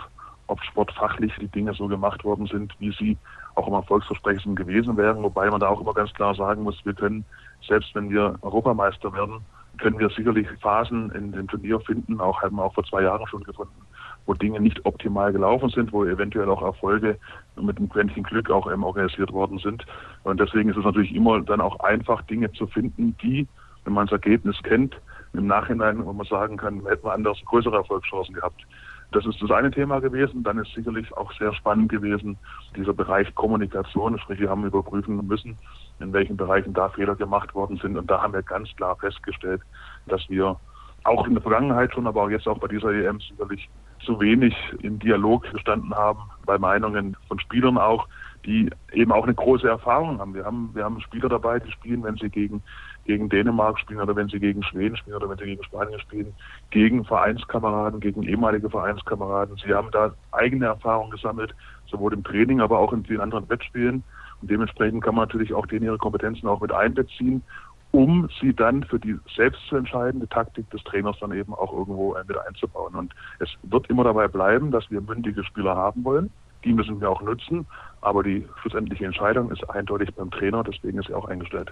ob 0.47 0.61
sportfachlich 0.63 1.33
die 1.39 1.47
Dinge 1.47 1.73
so 1.73 1.87
gemacht 1.87 2.23
worden 2.23 2.47
sind, 2.47 2.73
wie 2.79 2.91
sie 2.91 3.17
auch 3.55 3.67
immer 3.67 3.77
erfolgsversprechend 3.77 4.57
gewesen 4.57 4.97
wären, 4.97 5.23
wobei 5.23 5.49
man 5.49 5.61
da 5.61 5.69
auch 5.69 5.79
immer 5.79 5.93
ganz 5.93 6.13
klar 6.13 6.35
sagen 6.35 6.63
muss, 6.63 6.75
wir 6.83 6.93
können, 6.93 7.23
selbst 7.65 7.95
wenn 7.95 8.09
wir 8.09 8.35
Europameister 8.41 9.13
werden, 9.13 9.39
können 9.77 9.99
wir 9.99 10.09
sicherlich 10.09 10.47
Phasen 10.61 11.11
in 11.11 11.31
dem 11.31 11.47
Turnier 11.47 11.79
finden, 11.79 12.19
auch 12.19 12.41
haben 12.41 12.57
wir 12.57 12.63
auch 12.63 12.73
vor 12.73 12.83
zwei 12.85 13.03
Jahren 13.03 13.25
schon 13.27 13.43
gefunden, 13.43 13.81
wo 14.25 14.33
Dinge 14.33 14.59
nicht 14.59 14.85
optimal 14.85 15.31
gelaufen 15.31 15.69
sind, 15.69 15.91
wo 15.93 16.03
eventuell 16.05 16.49
auch 16.49 16.61
Erfolge 16.61 17.17
mit 17.59 17.77
einem 17.77 17.89
Quäntchen 17.89 18.23
Glück 18.23 18.49
auch 18.49 18.71
eben 18.71 18.83
organisiert 18.83 19.31
worden 19.31 19.59
sind. 19.59 19.85
Und 20.23 20.39
deswegen 20.39 20.69
ist 20.69 20.77
es 20.77 20.83
natürlich 20.83 21.13
immer 21.15 21.41
dann 21.41 21.61
auch 21.61 21.79
einfach, 21.79 22.21
Dinge 22.23 22.51
zu 22.53 22.67
finden, 22.67 23.15
die, 23.21 23.47
wenn 23.83 23.93
man 23.93 24.07
das 24.07 24.13
Ergebnis 24.13 24.57
kennt, 24.63 24.95
im 25.33 25.47
Nachhinein, 25.47 26.05
wo 26.05 26.13
man 26.13 26.25
sagen 26.25 26.57
kann, 26.57 26.85
hätten 26.85 27.05
wir 27.05 27.13
anders 27.13 27.37
größere 27.45 27.75
Erfolgschancen 27.75 28.35
gehabt. 28.35 28.65
Das 29.11 29.25
ist 29.25 29.41
das 29.41 29.51
eine 29.51 29.71
Thema 29.71 29.99
gewesen. 29.99 30.43
Dann 30.43 30.57
ist 30.57 30.73
sicherlich 30.73 31.11
auch 31.15 31.31
sehr 31.33 31.53
spannend 31.53 31.89
gewesen, 31.89 32.37
dieser 32.75 32.93
Bereich 32.93 33.33
Kommunikation. 33.35 34.17
Sprich, 34.19 34.39
wir 34.39 34.49
haben 34.49 34.65
überprüfen 34.65 35.25
müssen, 35.27 35.57
in 35.99 36.13
welchen 36.13 36.37
Bereichen 36.37 36.73
da 36.73 36.89
Fehler 36.89 37.15
gemacht 37.15 37.53
worden 37.55 37.77
sind. 37.77 37.97
Und 37.97 38.09
da 38.09 38.21
haben 38.21 38.33
wir 38.33 38.43
ganz 38.43 38.69
klar 38.75 38.95
festgestellt, 38.97 39.61
dass 40.07 40.27
wir 40.29 40.57
auch 41.03 41.27
in 41.27 41.33
der 41.33 41.41
Vergangenheit 41.41 41.93
schon, 41.93 42.07
aber 42.07 42.23
auch 42.23 42.29
jetzt 42.29 42.47
auch 42.47 42.57
bei 42.57 42.67
dieser 42.67 42.91
EM 42.91 43.19
sicherlich 43.19 43.69
zu 44.03 44.19
wenig 44.19 44.55
im 44.81 44.99
Dialog 44.99 45.43
gestanden 45.51 45.93
haben, 45.93 46.19
bei 46.45 46.57
Meinungen 46.57 47.15
von 47.27 47.39
Spielern 47.39 47.77
auch, 47.77 48.07
die 48.45 48.69
eben 48.91 49.11
auch 49.11 49.23
eine 49.23 49.33
große 49.33 49.67
Erfahrung 49.67 50.19
haben. 50.19 50.33
Wir 50.33 50.45
haben, 50.45 50.69
wir 50.73 50.83
haben 50.83 51.01
Spieler 51.01 51.29
dabei, 51.29 51.59
die 51.59 51.71
spielen, 51.71 52.03
wenn 52.03 52.15
sie 52.17 52.29
gegen, 52.29 52.61
gegen 53.05 53.29
Dänemark 53.29 53.79
spielen 53.79 54.01
oder 54.01 54.15
wenn 54.15 54.29
sie 54.29 54.39
gegen 54.39 54.63
Schweden 54.63 54.97
spielen 54.97 55.15
oder 55.15 55.29
wenn 55.29 55.37
sie 55.37 55.45
gegen 55.45 55.63
Spanien 55.63 55.99
spielen, 55.99 56.33
gegen 56.69 57.05
Vereinskameraden, 57.05 57.99
gegen 57.99 58.23
ehemalige 58.23 58.69
Vereinskameraden. 58.69 59.57
Sie 59.63 59.73
haben 59.73 59.89
da 59.91 60.13
eigene 60.31 60.65
Erfahrungen 60.67 61.11
gesammelt, 61.11 61.55
sowohl 61.87 62.13
im 62.13 62.23
Training, 62.23 62.61
aber 62.61 62.79
auch 62.79 62.93
in 62.93 63.03
den 63.03 63.21
anderen 63.21 63.49
Wettspielen. 63.49 64.03
Und 64.45 64.51
dementsprechend 64.51 65.03
kann 65.03 65.15
man 65.15 65.23
natürlich 65.23 65.55
auch 65.55 65.65
denen 65.65 65.85
ihre 65.85 65.97
Kompetenzen 65.97 66.47
auch 66.47 66.61
mit 66.61 66.71
einbeziehen, 66.71 67.41
um 67.89 68.29
sie 68.39 68.53
dann 68.53 68.83
für 68.83 68.99
die 68.99 69.17
selbst 69.35 69.59
zu 69.67 69.75
entscheidende 69.75 70.29
Taktik 70.29 70.69
des 70.69 70.83
Trainers 70.83 71.17
dann 71.19 71.31
eben 71.31 71.51
auch 71.55 71.73
irgendwo 71.73 72.15
mit 72.27 72.37
einzubauen. 72.37 72.93
Und 72.93 73.15
es 73.39 73.49
wird 73.63 73.89
immer 73.89 74.03
dabei 74.03 74.27
bleiben, 74.27 74.69
dass 74.69 74.91
wir 74.91 75.01
mündige 75.01 75.43
Spieler 75.43 75.75
haben 75.75 76.03
wollen. 76.03 76.29
Die 76.63 76.73
müssen 76.73 77.01
wir 77.01 77.09
auch 77.09 77.23
nutzen. 77.23 77.65
Aber 78.01 78.21
die 78.21 78.45
schlussendliche 78.61 79.05
Entscheidung 79.05 79.49
ist 79.49 79.67
eindeutig 79.67 80.13
beim 80.13 80.29
Trainer, 80.29 80.63
deswegen 80.63 80.99
ist 80.99 81.09
er 81.09 81.17
auch 81.17 81.27
eingestellt. 81.27 81.71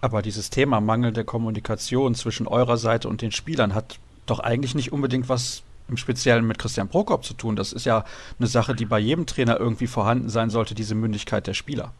Aber 0.00 0.22
dieses 0.22 0.50
Thema 0.50 0.80
mangelnde 0.80 1.24
Kommunikation 1.24 2.14
zwischen 2.14 2.46
eurer 2.46 2.76
Seite 2.76 3.08
und 3.08 3.22
den 3.22 3.32
Spielern 3.32 3.74
hat 3.74 3.98
doch 4.26 4.38
eigentlich 4.38 4.76
nicht 4.76 4.92
unbedingt 4.92 5.28
was 5.28 5.64
im 5.88 5.96
Speziellen 5.96 6.46
mit 6.46 6.58
Christian 6.58 6.88
Prokop 6.88 7.24
zu 7.24 7.34
tun. 7.34 7.56
Das 7.56 7.72
ist 7.72 7.84
ja 7.84 8.04
eine 8.38 8.46
Sache, 8.46 8.74
die 8.74 8.84
bei 8.84 8.98
jedem 8.98 9.26
Trainer 9.26 9.58
irgendwie 9.58 9.86
vorhanden 9.86 10.28
sein 10.28 10.50
sollte, 10.50 10.74
diese 10.74 10.94
Mündigkeit 10.94 11.46
der 11.46 11.54
Spieler. 11.54 11.92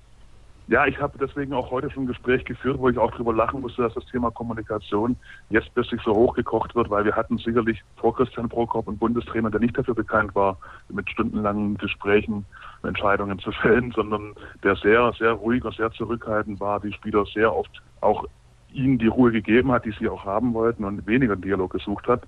Ja, 0.69 0.85
ich 0.85 1.01
habe 1.01 1.17
deswegen 1.19 1.55
auch 1.55 1.71
heute 1.71 1.91
schon 1.91 2.03
ein 2.03 2.09
Gespräch 2.09 2.45
geführt, 2.45 2.79
wo 2.79 2.91
ich 2.91 2.99
auch 2.99 3.11
drüber 3.13 3.33
lachen 3.33 3.63
musste, 3.63 3.81
dass 3.81 3.95
das 3.95 4.05
Thema 4.05 4.31
Kommunikation 4.31 5.17
jetzt 5.49 5.73
plötzlich 5.73 6.03
so 6.03 6.15
hochgekocht 6.15 6.75
wird, 6.75 6.91
weil 6.91 7.07
wir 7.07 7.17
hatten 7.17 7.39
sicherlich 7.39 7.83
vor 7.97 8.15
Christian 8.15 8.51
Prokop 8.51 8.87
einen 8.87 8.99
Bundestrainer, 8.99 9.51
der 9.51 9.61
nicht 9.61 9.79
dafür 9.79 9.95
bekannt 9.95 10.35
war, 10.35 10.59
mit 10.91 11.09
stundenlangen 11.09 11.79
Gesprächen 11.79 12.45
Entscheidungen 12.83 13.39
zu 13.39 13.51
fällen, 13.51 13.93
sondern 13.93 14.35
der 14.63 14.77
sehr, 14.77 15.11
sehr 15.19 15.33
ruhig 15.33 15.65
und 15.65 15.75
sehr 15.75 15.91
zurückhaltend 15.91 16.61
war, 16.61 16.81
die 16.81 16.93
Spieler 16.93 17.25
sehr 17.33 17.57
oft 17.57 17.83
auch 18.03 18.27
ihnen 18.71 18.99
die 18.99 19.07
Ruhe 19.07 19.33
gegeben 19.33 19.73
hat, 19.73 19.87
die 19.87 19.95
sie 19.99 20.09
auch 20.09 20.27
haben 20.27 20.53
wollten 20.53 20.85
und 20.85 21.07
weniger 21.07 21.37
Dialog 21.37 21.73
gesucht 21.73 22.07
hat. 22.07 22.23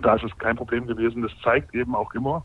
Da 0.00 0.14
ist 0.14 0.24
es 0.24 0.38
kein 0.38 0.56
Problem 0.56 0.86
gewesen. 0.86 1.22
Das 1.22 1.32
zeigt 1.42 1.74
eben 1.74 1.94
auch 1.94 2.14
immer, 2.14 2.44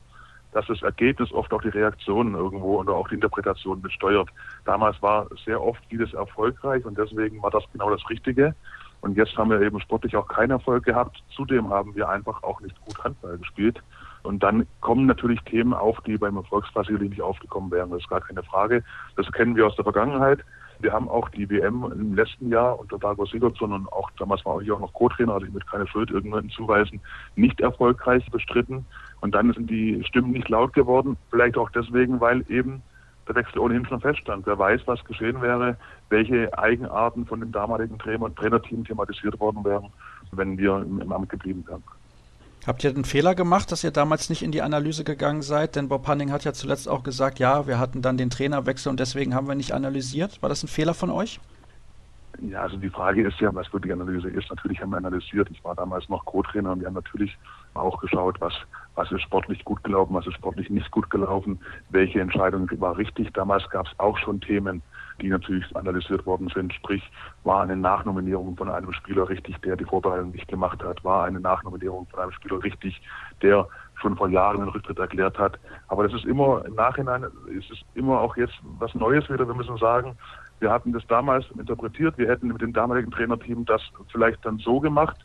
dass 0.52 0.66
das 0.68 0.82
Ergebnis 0.82 1.32
oft 1.34 1.52
auch 1.54 1.62
die 1.62 1.70
Reaktionen 1.70 2.34
irgendwo 2.34 2.80
oder 2.80 2.94
auch 2.94 3.08
die 3.10 3.16
Interpretation 3.16 3.82
besteuert. 3.82 4.30
Damals 4.64 5.02
war 5.02 5.28
sehr 5.46 5.62
oft 5.62 5.84
vieles 5.90 6.14
erfolgreich 6.14 6.86
und 6.86 6.98
deswegen 6.98 7.42
war 7.44 7.52
das 7.52 7.64
genau 7.74 7.90
das 7.90 8.10
Richtige. 8.10 8.56
Und 9.02 9.18
jetzt 9.18 9.38
haben 9.38 9.52
wir 9.52 9.62
eben 9.62 9.80
sportlich 9.82 10.16
auch 10.16 10.28
keinen 10.28 10.52
Erfolg 10.52 10.86
gehabt. 10.86 11.22
Zudem 11.36 11.70
haben 11.70 11.94
wir 11.94 12.10
einfach 12.10 12.42
auch 12.42 12.62
nicht 12.62 12.80
gut 12.86 13.04
Handball 13.04 13.38
gespielt. 13.38 13.84
Und 14.24 14.42
dann 14.42 14.66
kommen 14.82 15.06
natürlich 15.06 15.40
Themen 15.42 15.74
auf, 15.74 16.02
die 16.02 16.18
beim 16.18 16.38
Erfolgsfall 16.38 16.86
nicht 16.94 17.22
aufgekommen 17.22 17.70
wären. 17.70 17.92
Das 17.92 18.00
ist 18.00 18.10
gar 18.10 18.22
keine 18.22 18.42
Frage. 18.42 18.84
Das 19.16 19.32
kennen 19.34 19.56
wir 19.56 19.68
aus 19.68 19.76
der 19.76 19.84
Vergangenheit. 19.84 20.40
Wir 20.80 20.92
haben 20.94 21.10
auch 21.10 21.30
die 21.30 21.50
WM 21.50 21.86
im 21.92 22.16
letzten 22.16 22.50
Jahr 22.50 22.80
unter 22.80 22.98
Dago 22.98 23.26
Sigurdsson 23.26 23.74
und 23.74 23.92
auch 23.92 24.10
damals 24.18 24.44
war 24.46 24.62
ich 24.62 24.72
auch 24.72 24.80
noch 24.80 24.94
Co-Trainer, 24.94 25.34
also 25.34 25.46
ich 25.46 25.54
mit 25.54 25.66
keine 25.68 25.88
Schuld 25.88 26.12
irgendwann 26.12 26.50
zuweisen, 26.50 27.00
nicht 27.36 27.62
erfolgreich 27.62 28.30
bestritten. 28.32 28.86
Und 29.22 29.34
dann 29.34 29.54
sind 29.54 29.70
die 29.70 30.04
Stimmen 30.04 30.32
nicht 30.32 30.50
laut 30.50 30.74
geworden. 30.74 31.18
Vielleicht 31.30 31.58
auch 31.58 31.70
deswegen, 31.70 32.20
weil 32.20 32.44
eben 32.50 32.82
der 33.28 33.36
Wechsel 33.36 33.60
ohnehin 33.60 33.86
schon 33.86 34.02
feststand. 34.02 34.46
Wer 34.46 34.60
weiß, 34.60 34.82
was 34.86 35.04
geschehen 35.06 35.42
wäre, 35.42 35.78
welche 36.10 36.56
Eigenarten 36.58 37.26
von 37.26 37.40
dem 37.40 37.52
damaligen 37.52 37.98
Trainer 37.98 38.26
und 38.26 38.36
Trainerteam 38.36 38.84
thematisiert 38.84 39.40
worden 39.40 39.64
wären, 39.64 39.92
wenn 40.32 40.58
wir 40.58 40.78
im 40.78 41.12
Amt 41.12 41.30
geblieben 41.30 41.64
wären. 41.68 41.84
Habt 42.66 42.84
ihr 42.84 42.90
einen 42.90 43.06
Fehler 43.06 43.36
gemacht, 43.36 43.72
dass 43.72 43.84
ihr 43.84 43.92
damals 43.92 44.30
nicht 44.30 44.42
in 44.42 44.52
die 44.52 44.64
Analyse 44.64 45.04
gegangen 45.04 45.44
seid? 45.44 45.76
Denn 45.76 45.88
Bob 45.88 46.08
Hanning 46.08 46.32
hat 46.32 46.46
ja 46.46 46.54
zuletzt 46.54 46.90
auch 46.90 47.04
gesagt, 47.04 47.38
ja, 47.38 47.68
wir 47.68 47.78
hatten 47.78 48.02
dann 48.02 48.18
den 48.18 48.32
Trainerwechsel 48.32 48.90
und 48.90 49.00
deswegen 49.00 49.36
haben 49.36 49.48
wir 49.48 49.54
nicht 49.54 49.74
analysiert. 49.74 50.42
War 50.42 50.50
das 50.50 50.64
ein 50.64 50.68
Fehler 50.68 50.96
von 50.96 51.12
euch? 51.12 51.40
Ja, 52.42 52.64
also 52.64 52.78
die 52.78 52.90
Frage 52.90 53.26
ist 53.26 53.40
ja, 53.40 53.54
was 53.54 53.72
wirklich 53.72 53.94
Analyse 53.94 54.30
ist. 54.30 54.50
Natürlich 54.50 54.82
haben 54.82 54.90
wir 54.90 54.98
analysiert. 54.98 55.48
Ich 55.52 55.64
war 55.64 55.76
damals 55.76 56.10
noch 56.10 56.26
Co-Trainer 56.26 56.72
und 56.72 56.80
wir 56.80 56.88
haben 56.88 56.96
natürlich 56.96 57.38
auch 57.76 58.00
geschaut, 58.00 58.42
was, 58.42 58.54
was 58.96 59.12
ist 59.12 59.22
sportlich 59.22 59.64
gut 59.64 59.84
gelaufen, 59.84 60.16
was 60.16 60.26
ist 60.26 60.34
sportlich 60.34 60.70
nicht 60.70 60.90
gut 60.92 61.10
gelaufen, 61.10 61.60
welche 61.90 62.20
Entscheidung 62.20 62.68
war 62.80 62.98
richtig. 62.98 63.32
Damals 63.34 63.70
gab 63.70 63.86
es 63.86 63.94
auch 64.00 64.18
schon 64.18 64.42
Themen, 64.42 64.82
die 65.22 65.30
natürlich 65.30 65.76
analysiert 65.76 66.26
worden 66.26 66.50
sind. 66.54 66.74
Sprich, 66.74 67.04
war 67.44 67.62
eine 67.62 67.76
Nachnominierung 67.76 68.56
von 68.58 68.70
einem 68.70 68.92
Spieler 68.94 69.30
richtig, 69.30 69.60
der 69.62 69.76
die 69.76 69.86
Vorbereitung 69.86 70.32
nicht 70.32 70.48
gemacht 70.48 70.84
hat? 70.84 71.04
War 71.04 71.26
eine 71.26 71.40
Nachnominierung 71.40 72.08
von 72.08 72.20
einem 72.20 72.32
Spieler 72.32 72.62
richtig, 72.64 73.02
der 73.42 73.68
schon 73.96 74.16
vor 74.18 74.30
Jahren 74.30 74.60
den 74.60 74.70
Rücktritt 74.70 75.00
erklärt 75.00 75.38
hat? 75.38 75.60
Aber 75.88 76.04
das 76.04 76.14
ist 76.14 76.26
immer 76.26 76.64
im 76.66 76.76
Nachhinein, 76.76 77.24
ist 77.48 77.72
es 77.72 77.80
immer 77.94 78.20
auch 78.20 78.36
jetzt 78.38 78.56
was 78.80 78.94
Neues 78.96 79.30
wieder. 79.30 79.48
Wir 79.48 79.56
müssen 79.56 79.78
sagen, 79.78 80.18
wir 80.60 80.72
hatten 80.72 80.94
das 80.94 81.06
damals 81.08 81.46
interpretiert. 81.58 82.18
Wir 82.18 82.30
hätten 82.30 82.48
mit 82.48 82.62
dem 82.62 82.74
damaligen 82.74 83.12
Trainerteam 83.12 83.66
das 83.66 83.82
vielleicht 84.12 84.46
dann 84.46 84.58
so 84.60 84.80
gemacht 84.80 85.18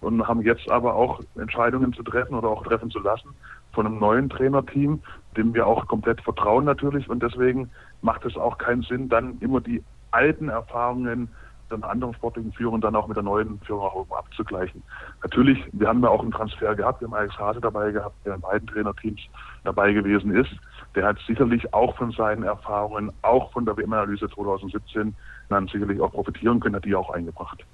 und 0.00 0.26
haben 0.26 0.42
jetzt 0.42 0.70
aber 0.70 0.94
auch 0.94 1.20
Entscheidungen 1.36 1.92
zu 1.92 2.02
treffen 2.02 2.34
oder 2.34 2.48
auch 2.48 2.62
treffen 2.62 2.90
zu 2.90 2.98
lassen 2.98 3.30
von 3.72 3.86
einem 3.86 3.98
neuen 3.98 4.28
Trainerteam, 4.28 5.00
dem 5.36 5.54
wir 5.54 5.66
auch 5.66 5.86
komplett 5.88 6.20
vertrauen 6.20 6.64
natürlich. 6.64 7.08
Und 7.08 7.22
deswegen 7.22 7.70
macht 8.04 8.24
es 8.26 8.36
auch 8.36 8.58
keinen 8.58 8.82
Sinn, 8.82 9.08
dann 9.08 9.38
immer 9.40 9.60
die 9.60 9.82
alten 10.10 10.48
Erfahrungen 10.48 11.28
der 11.70 11.82
anderen 11.88 12.14
sportlichen 12.14 12.52
Führung 12.52 12.80
dann 12.80 12.94
auch 12.94 13.08
mit 13.08 13.16
der 13.16 13.24
neuen 13.24 13.58
Führung 13.60 13.82
auch 13.82 14.06
abzugleichen. 14.16 14.82
Natürlich, 15.22 15.58
wir 15.72 15.88
haben 15.88 16.02
ja 16.02 16.10
auch 16.10 16.20
einen 16.20 16.30
Transfer 16.30 16.74
gehabt, 16.74 17.00
wir 17.00 17.08
haben 17.08 17.14
Alex 17.14 17.36
Hase 17.38 17.60
dabei 17.60 17.90
gehabt, 17.90 18.14
der 18.24 18.34
in 18.34 18.42
beiden 18.42 18.68
Trainerteams 18.68 19.20
dabei 19.64 19.92
gewesen 19.92 20.36
ist. 20.36 20.50
Der 20.94 21.06
hat 21.06 21.18
sicherlich 21.26 21.72
auch 21.72 21.96
von 21.96 22.12
seinen 22.12 22.42
Erfahrungen, 22.42 23.10
auch 23.22 23.50
von 23.52 23.64
der 23.64 23.76
WM-Analyse 23.76 24.28
2017, 24.28 25.16
dann 25.48 25.66
sicherlich 25.68 26.00
auch 26.00 26.12
profitieren 26.12 26.60
können, 26.60 26.76
hat 26.76 26.84
die 26.84 26.94
auch 26.94 27.10
eingebracht. 27.10 27.64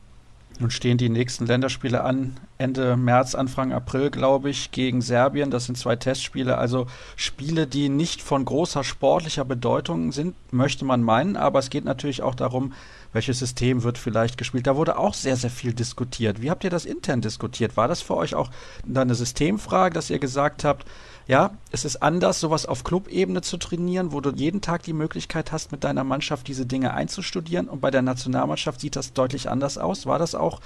Nun 0.61 0.70
stehen 0.70 0.99
die 0.99 1.09
nächsten 1.09 1.46
Länderspiele 1.46 2.05
an, 2.05 2.37
Ende 2.59 2.94
März, 2.94 3.35
Anfang 3.35 3.73
April, 3.73 4.11
glaube 4.11 4.51
ich, 4.51 4.70
gegen 4.73 5.01
Serbien. 5.01 5.51
Das 5.51 5.64
sind 5.64 5.79
zwei 5.79 5.96
Testspiele, 5.96 6.59
also 6.59 6.87
Spiele, 7.16 7.66
die 7.66 7.88
nicht 7.88 8.20
von 8.20 8.44
großer 8.44 8.85
sportlicher 8.85 9.46
Bedeutung 9.46 10.12
sind, 10.12 10.35
möchte 10.53 10.85
man 10.85 11.03
meinen. 11.03 11.38
Aber 11.38 11.61
es 11.61 11.70
geht 11.70 11.87
natürlich 11.87 12.20
auch 12.20 12.35
darum, 12.35 12.75
welches 13.14 13.38
System 13.38 13.85
wird 13.85 13.96
vielleicht 13.96 14.37
gespielt. 14.37 14.66
Da 14.66 14.77
wurde 14.77 14.99
auch 14.99 15.14
sehr, 15.14 15.37
sehr 15.37 15.49
viel 15.49 15.73
diskutiert. 15.73 16.42
Wie 16.42 16.51
habt 16.51 16.62
ihr 16.62 16.70
das 16.70 16.85
intern 16.85 17.23
diskutiert? 17.23 17.79
War 17.79 17.88
das 17.88 18.03
für 18.03 18.16
euch 18.16 18.35
auch 18.35 18.51
eine 18.94 19.14
Systemfrage, 19.14 19.94
dass 19.94 20.11
ihr 20.11 20.18
gesagt 20.18 20.64
habt, 20.64 20.87
ja, 21.30 21.52
es 21.70 21.84
ist 21.84 22.02
anders, 22.02 22.40
sowas 22.40 22.66
auf 22.66 22.82
Clubebene 22.82 23.40
zu 23.40 23.56
trainieren, 23.56 24.10
wo 24.10 24.20
du 24.20 24.30
jeden 24.30 24.62
Tag 24.62 24.82
die 24.82 24.92
Möglichkeit 24.92 25.52
hast, 25.52 25.70
mit 25.70 25.84
deiner 25.84 26.02
Mannschaft 26.02 26.48
diese 26.48 26.66
Dinge 26.66 26.92
einzustudieren. 26.92 27.68
Und 27.68 27.80
bei 27.80 27.92
der 27.92 28.02
Nationalmannschaft 28.02 28.80
sieht 28.80 28.96
das 28.96 29.12
deutlich 29.12 29.48
anders 29.48 29.78
aus. 29.78 30.06
War 30.06 30.18
das 30.18 30.34
auch 30.34 30.60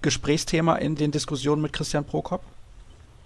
Gesprächsthema 0.00 0.76
in 0.76 0.94
den 0.94 1.10
Diskussionen 1.10 1.60
mit 1.60 1.74
Christian 1.74 2.06
Prokop? 2.06 2.40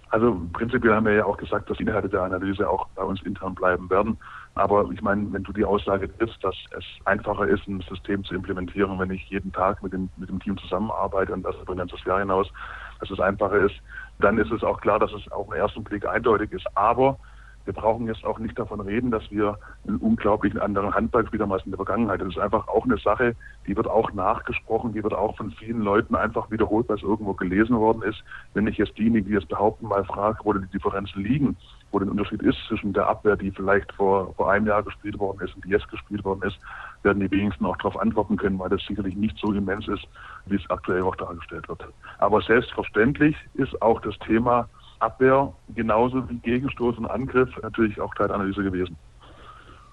Also 0.09 0.41
prinzipiell 0.51 0.93
haben 0.93 1.05
wir 1.05 1.13
ja 1.13 1.23
auch 1.23 1.37
gesagt, 1.37 1.69
dass 1.69 1.79
Inhalte 1.79 2.09
der 2.09 2.23
Analyse 2.23 2.69
auch 2.69 2.89
bei 2.93 3.03
uns 3.03 3.23
intern 3.23 3.55
bleiben 3.55 3.89
werden. 3.89 4.17
Aber 4.55 4.89
ich 4.91 5.01
meine, 5.01 5.31
wenn 5.31 5.43
du 5.43 5.53
die 5.53 5.63
Aussage 5.63 6.15
triffst, 6.17 6.43
dass 6.43 6.55
es 6.77 6.83
einfacher 7.05 7.47
ist, 7.47 7.67
ein 7.67 7.81
System 7.89 8.23
zu 8.23 8.35
implementieren, 8.35 8.99
wenn 8.99 9.11
ich 9.11 9.29
jeden 9.29 9.51
Tag 9.53 9.81
mit 9.81 9.93
dem, 9.93 10.09
mit 10.17 10.29
dem 10.29 10.39
Team 10.41 10.57
zusammenarbeite 10.57 11.33
und 11.33 11.43
das 11.43 11.55
über 11.61 11.73
ein 11.73 11.77
ganzes 11.77 12.03
Jahr 12.03 12.19
hinaus, 12.19 12.51
dass 12.99 13.09
es 13.09 13.19
einfacher 13.19 13.59
ist, 13.59 13.75
dann 14.19 14.37
ist 14.37 14.51
es 14.51 14.63
auch 14.63 14.81
klar, 14.81 14.99
dass 14.99 15.13
es 15.13 15.31
auf 15.31 15.47
den 15.47 15.55
ersten 15.55 15.83
Blick 15.83 16.05
eindeutig 16.05 16.51
ist. 16.51 16.65
Aber 16.75 17.17
wir 17.65 17.73
brauchen 17.73 18.07
jetzt 18.07 18.25
auch 18.25 18.39
nicht 18.39 18.57
davon 18.57 18.81
reden, 18.81 19.11
dass 19.11 19.29
wir 19.29 19.57
einen 19.87 19.97
unglaublichen 19.97 20.59
anderen 20.59 20.93
Handballspieler 20.93 21.43
haben 21.43 21.53
als 21.53 21.65
in 21.65 21.71
der 21.71 21.77
Vergangenheit. 21.77 22.21
Das 22.21 22.29
ist 22.29 22.39
einfach 22.39 22.67
auch 22.67 22.85
eine 22.85 22.97
Sache, 22.97 23.35
die 23.67 23.75
wird 23.75 23.87
auch 23.87 24.11
nachgesprochen, 24.13 24.93
die 24.93 25.03
wird 25.03 25.13
auch 25.13 25.37
von 25.37 25.51
vielen 25.51 25.81
Leuten 25.81 26.15
einfach 26.15 26.49
wiederholt, 26.49 26.89
weil 26.89 26.97
es 26.97 27.03
irgendwo 27.03 27.33
gelesen 27.33 27.77
worden 27.77 28.01
ist. 28.01 28.23
Wenn 28.53 28.67
ich 28.67 28.77
jetzt 28.77 28.97
diejenigen, 28.97 29.27
die 29.27 29.35
es 29.35 29.45
behaupten, 29.45 29.87
mal 29.87 30.03
frage, 30.05 30.39
wo 30.43 30.53
die 30.53 30.65
Differenzen 30.67 31.23
liegen, 31.23 31.55
wo 31.91 31.99
der 31.99 32.09
Unterschied 32.09 32.41
ist 32.41 32.57
zwischen 32.67 32.93
der 32.93 33.07
Abwehr, 33.07 33.35
die 33.35 33.51
vielleicht 33.51 33.91
vor, 33.93 34.33
vor 34.35 34.51
einem 34.51 34.67
Jahr 34.67 34.83
gespielt 34.83 35.19
worden 35.19 35.45
ist 35.45 35.55
und 35.55 35.65
die 35.65 35.69
jetzt 35.69 35.89
gespielt 35.89 36.23
worden 36.23 36.41
ist, 36.43 36.57
werden 37.03 37.19
die 37.19 37.31
wenigsten 37.31 37.65
auch 37.65 37.77
darauf 37.77 37.99
antworten 37.99 38.37
können, 38.37 38.59
weil 38.59 38.69
das 38.69 38.81
sicherlich 38.87 39.15
nicht 39.15 39.37
so 39.37 39.51
immens 39.51 39.87
ist, 39.87 40.07
wie 40.45 40.55
es 40.55 40.69
aktuell 40.69 41.03
auch 41.03 41.15
dargestellt 41.15 41.67
wird. 41.67 41.85
Aber 42.19 42.41
selbstverständlich 42.41 43.35
ist 43.55 43.81
auch 43.81 43.99
das 44.01 44.17
Thema 44.19 44.69
Abwehr 44.99 45.51
genauso 45.75 46.29
wie 46.29 46.37
Gegenstoß 46.37 46.97
und 46.97 47.07
Angriff 47.07 47.49
natürlich 47.61 47.99
auch 47.99 48.13
Teil 48.15 48.27
der 48.27 48.35
Analyse 48.35 48.63
gewesen. 48.63 48.95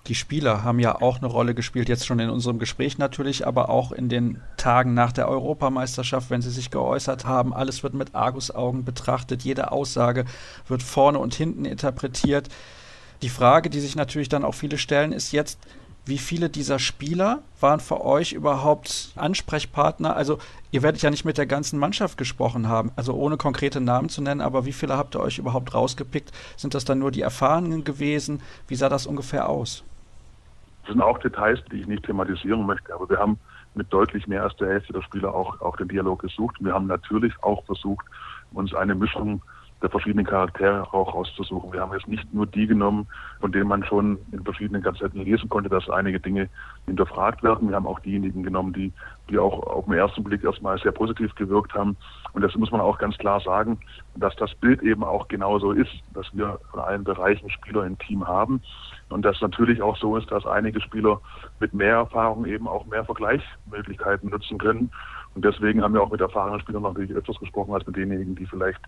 Die 0.08 0.14
Spieler 0.14 0.64
haben 0.64 0.78
ja 0.78 1.02
auch 1.02 1.18
eine 1.18 1.26
Rolle 1.26 1.54
gespielt, 1.54 1.90
jetzt 1.90 2.06
schon 2.06 2.18
in 2.18 2.30
unserem 2.30 2.58
Gespräch 2.58 2.96
natürlich, 2.96 3.46
aber 3.46 3.68
auch 3.68 3.92
in 3.92 4.08
den 4.08 4.40
Tagen 4.56 4.94
nach 4.94 5.12
der 5.12 5.28
Europameisterschaft, 5.28 6.30
wenn 6.30 6.40
sie 6.40 6.50
sich 6.50 6.70
geäußert 6.70 7.26
haben. 7.26 7.52
Alles 7.52 7.82
wird 7.82 7.92
mit 7.92 8.14
Argusaugen 8.14 8.86
betrachtet, 8.86 9.42
jede 9.42 9.70
Aussage 9.70 10.24
wird 10.66 10.82
vorne 10.82 11.18
und 11.18 11.34
hinten 11.34 11.66
interpretiert. 11.66 12.48
Die 13.20 13.28
Frage, 13.28 13.68
die 13.68 13.80
sich 13.80 13.96
natürlich 13.96 14.30
dann 14.30 14.44
auch 14.46 14.54
viele 14.54 14.78
stellen, 14.78 15.12
ist 15.12 15.32
jetzt, 15.32 15.58
wie 16.06 16.16
viele 16.16 16.48
dieser 16.48 16.78
Spieler 16.78 17.42
waren 17.60 17.80
für 17.80 18.02
euch 18.02 18.32
überhaupt 18.32 19.12
Ansprechpartner? 19.14 20.16
Also 20.16 20.38
ihr 20.70 20.82
werdet 20.82 21.02
ja 21.02 21.10
nicht 21.10 21.26
mit 21.26 21.36
der 21.36 21.44
ganzen 21.44 21.78
Mannschaft 21.78 22.16
gesprochen 22.16 22.66
haben, 22.66 22.92
also 22.96 23.12
ohne 23.12 23.36
konkrete 23.36 23.82
Namen 23.82 24.08
zu 24.08 24.22
nennen, 24.22 24.40
aber 24.40 24.64
wie 24.64 24.72
viele 24.72 24.96
habt 24.96 25.16
ihr 25.16 25.20
euch 25.20 25.36
überhaupt 25.36 25.74
rausgepickt? 25.74 26.32
Sind 26.56 26.72
das 26.72 26.86
dann 26.86 26.98
nur 26.98 27.10
die 27.10 27.20
Erfahrenen 27.20 27.84
gewesen? 27.84 28.40
Wie 28.68 28.76
sah 28.76 28.88
das 28.88 29.06
ungefähr 29.06 29.50
aus? 29.50 29.84
Das 30.88 30.94
sind 30.94 31.02
auch 31.02 31.18
Details, 31.18 31.62
die 31.70 31.82
ich 31.82 31.86
nicht 31.86 32.04
thematisieren 32.04 32.64
möchte, 32.64 32.94
aber 32.94 33.10
wir 33.10 33.18
haben 33.18 33.38
mit 33.74 33.92
deutlich 33.92 34.26
mehr 34.26 34.42
als 34.42 34.56
der 34.56 34.68
Hälfte 34.68 34.94
der 34.94 35.02
Spieler 35.02 35.34
auch, 35.34 35.60
auch 35.60 35.76
den 35.76 35.88
Dialog 35.88 36.22
gesucht. 36.22 36.56
Wir 36.60 36.72
haben 36.72 36.86
natürlich 36.86 37.34
auch 37.42 37.62
versucht, 37.66 38.06
uns 38.54 38.72
eine 38.72 38.94
Mischung 38.94 39.42
der 39.82 39.90
verschiedenen 39.90 40.24
Charaktere 40.24 40.82
auch 40.94 41.14
rauszusuchen. 41.14 41.74
Wir 41.74 41.82
haben 41.82 41.92
jetzt 41.92 42.08
nicht 42.08 42.32
nur 42.32 42.46
die 42.46 42.66
genommen, 42.66 43.06
von 43.38 43.52
denen 43.52 43.68
man 43.68 43.84
schon 43.84 44.16
in 44.32 44.42
verschiedenen 44.42 44.80
Gazetten 44.80 45.22
lesen 45.22 45.50
konnte, 45.50 45.68
dass 45.68 45.90
einige 45.90 46.20
Dinge 46.20 46.48
hinterfragt 46.86 47.42
werden. 47.42 47.68
Wir 47.68 47.76
haben 47.76 47.86
auch 47.86 48.00
diejenigen 48.00 48.42
genommen, 48.42 48.72
die, 48.72 48.90
die 49.28 49.38
auch 49.38 49.62
auf 49.66 49.84
den 49.84 49.94
ersten 49.94 50.24
Blick 50.24 50.42
erstmal 50.42 50.78
sehr 50.78 50.92
positiv 50.92 51.34
gewirkt 51.34 51.74
haben. 51.74 51.98
Und 52.32 52.40
das 52.40 52.54
muss 52.56 52.70
man 52.70 52.80
auch 52.80 52.96
ganz 52.96 53.18
klar 53.18 53.40
sagen, 53.40 53.78
dass 54.16 54.34
das 54.36 54.54
Bild 54.54 54.82
eben 54.82 55.04
auch 55.04 55.28
genauso 55.28 55.72
ist, 55.72 55.92
dass 56.14 56.26
wir 56.32 56.58
von 56.70 56.80
allen 56.80 57.04
Bereichen 57.04 57.50
Spieler 57.50 57.84
im 57.84 57.98
Team 57.98 58.26
haben. 58.26 58.62
Und 59.10 59.22
dass 59.22 59.40
natürlich 59.40 59.80
auch 59.80 59.96
so 59.96 60.16
ist, 60.16 60.30
dass 60.30 60.44
einige 60.46 60.80
Spieler 60.80 61.20
mit 61.60 61.72
mehr 61.72 61.96
Erfahrung 61.96 62.44
eben 62.46 62.68
auch 62.68 62.86
mehr 62.86 63.04
Vergleichsmöglichkeiten 63.04 64.30
nutzen 64.30 64.58
können. 64.58 64.90
Und 65.34 65.44
deswegen 65.44 65.82
haben 65.82 65.94
wir 65.94 66.02
auch 66.02 66.10
mit 66.10 66.20
erfahrenen 66.20 66.60
Spielern 66.60 66.82
natürlich 66.82 67.12
öfters 67.12 67.38
gesprochen 67.38 67.72
als 67.72 67.86
mit 67.86 67.96
denjenigen, 67.96 68.34
die 68.34 68.46
vielleicht 68.46 68.80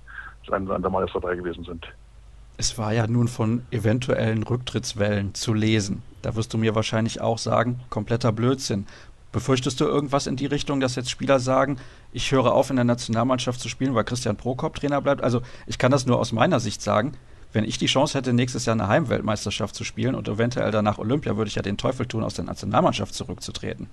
das 0.44 0.54
ein 0.54 0.66
oder 0.66 0.74
andere 0.74 0.92
Mal 0.92 1.06
dabei 1.12 1.36
gewesen 1.36 1.64
sind. 1.64 1.86
Es 2.58 2.76
war 2.76 2.92
ja 2.92 3.06
nun 3.06 3.28
von 3.28 3.62
eventuellen 3.70 4.42
Rücktrittswellen 4.42 5.32
zu 5.34 5.54
lesen. 5.54 6.02
Da 6.20 6.36
wirst 6.36 6.52
du 6.52 6.58
mir 6.58 6.74
wahrscheinlich 6.74 7.22
auch 7.22 7.38
sagen, 7.38 7.80
kompletter 7.88 8.32
Blödsinn. 8.32 8.86
Befürchtest 9.32 9.80
du 9.80 9.84
irgendwas 9.84 10.26
in 10.26 10.36
die 10.36 10.46
Richtung, 10.46 10.80
dass 10.80 10.96
jetzt 10.96 11.08
Spieler 11.08 11.38
sagen, 11.38 11.78
ich 12.12 12.32
höre 12.32 12.52
auf, 12.52 12.68
in 12.68 12.76
der 12.76 12.84
Nationalmannschaft 12.84 13.60
zu 13.60 13.68
spielen, 13.68 13.94
weil 13.94 14.04
Christian 14.04 14.36
Prokop 14.36 14.74
Trainer 14.74 15.00
bleibt? 15.00 15.22
Also 15.22 15.40
ich 15.66 15.78
kann 15.78 15.92
das 15.92 16.04
nur 16.04 16.18
aus 16.18 16.32
meiner 16.32 16.60
Sicht 16.60 16.82
sagen. 16.82 17.12
Wenn 17.52 17.64
ich 17.64 17.78
die 17.78 17.86
Chance 17.86 18.16
hätte, 18.16 18.32
nächstes 18.32 18.66
Jahr 18.66 18.74
eine 18.74 18.88
Heimweltmeisterschaft 18.88 19.74
zu 19.74 19.84
spielen 19.84 20.14
und 20.14 20.28
eventuell 20.28 20.70
danach 20.70 20.98
Olympia, 20.98 21.36
würde 21.36 21.48
ich 21.48 21.56
ja 21.56 21.62
den 21.62 21.76
Teufel 21.76 22.06
tun, 22.06 22.22
aus 22.22 22.34
der 22.34 22.44
Nationalmannschaft 22.44 23.14
zurückzutreten. 23.14 23.88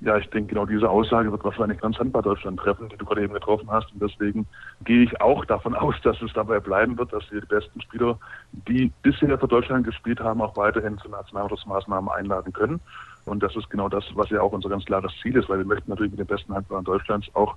Ja, 0.00 0.16
ich 0.16 0.28
denke, 0.30 0.50
genau 0.50 0.64
diese 0.64 0.88
Aussage 0.88 1.32
wird 1.32 1.42
wahrscheinlich 1.42 1.80
ganz 1.80 1.98
Handball 1.98 2.22
Deutschland 2.22 2.60
treffen, 2.60 2.88
die 2.88 2.96
du 2.96 3.04
gerade 3.04 3.24
eben 3.24 3.34
getroffen 3.34 3.68
hast. 3.68 3.92
Und 3.92 4.00
deswegen 4.00 4.46
gehe 4.84 5.02
ich 5.02 5.20
auch 5.20 5.44
davon 5.44 5.74
aus, 5.74 5.94
dass 6.04 6.20
es 6.22 6.32
dabei 6.34 6.60
bleiben 6.60 6.96
wird, 6.98 7.12
dass 7.12 7.28
wir 7.32 7.40
die 7.40 7.46
besten 7.46 7.80
Spieler, 7.80 8.18
die 8.52 8.92
bisher 9.02 9.36
für 9.38 9.48
Deutschland 9.48 9.84
gespielt 9.84 10.20
haben, 10.20 10.40
auch 10.40 10.56
weiterhin 10.56 10.98
zu 10.98 11.08
Nationalmannschaftsmaßnahmen 11.08 12.10
einladen 12.10 12.52
können. 12.52 12.80
Und 13.24 13.42
das 13.42 13.56
ist 13.56 13.68
genau 13.70 13.88
das, 13.88 14.04
was 14.14 14.30
ja 14.30 14.40
auch 14.40 14.52
unser 14.52 14.68
ganz 14.68 14.84
klares 14.84 15.12
Ziel 15.20 15.36
ist, 15.36 15.48
weil 15.48 15.58
wir 15.58 15.66
möchten 15.66 15.90
natürlich 15.90 16.12
mit 16.12 16.20
den 16.20 16.26
besten 16.26 16.54
Handballern 16.54 16.84
Deutschlands 16.84 17.26
auch 17.34 17.56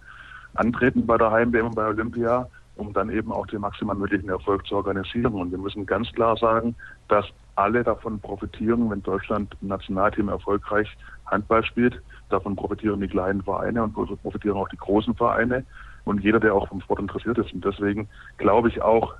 antreten 0.55 1.05
bei 1.05 1.17
der 1.17 1.31
Heim-WM 1.31 1.67
und 1.67 1.75
bei 1.75 1.87
Olympia, 1.87 2.47
um 2.81 2.93
dann 2.93 3.11
eben 3.11 3.31
auch 3.31 3.45
den 3.45 3.61
maximal 3.61 3.95
möglichen 3.95 4.29
Erfolg 4.29 4.65
zu 4.65 4.75
organisieren. 4.75 5.33
Und 5.33 5.51
wir 5.51 5.59
müssen 5.59 5.85
ganz 5.85 6.11
klar 6.11 6.35
sagen, 6.35 6.75
dass 7.07 7.25
alle 7.55 7.83
davon 7.83 8.19
profitieren, 8.19 8.89
wenn 8.89 9.03
Deutschland 9.03 9.55
im 9.61 9.67
Nationalteam 9.67 10.29
erfolgreich 10.29 10.89
Handball 11.27 11.63
spielt. 11.63 12.01
Davon 12.29 12.55
profitieren 12.55 12.99
die 12.99 13.07
kleinen 13.07 13.43
Vereine 13.43 13.83
und 13.83 13.93
profitieren 13.93 14.57
auch 14.57 14.69
die 14.69 14.77
großen 14.77 15.13
Vereine 15.15 15.63
und 16.05 16.23
jeder, 16.23 16.39
der 16.39 16.55
auch 16.55 16.67
vom 16.67 16.81
Sport 16.81 16.99
interessiert 16.99 17.37
ist. 17.37 17.53
Und 17.53 17.63
deswegen 17.63 18.09
glaube 18.37 18.69
ich 18.69 18.81
auch, 18.81 19.13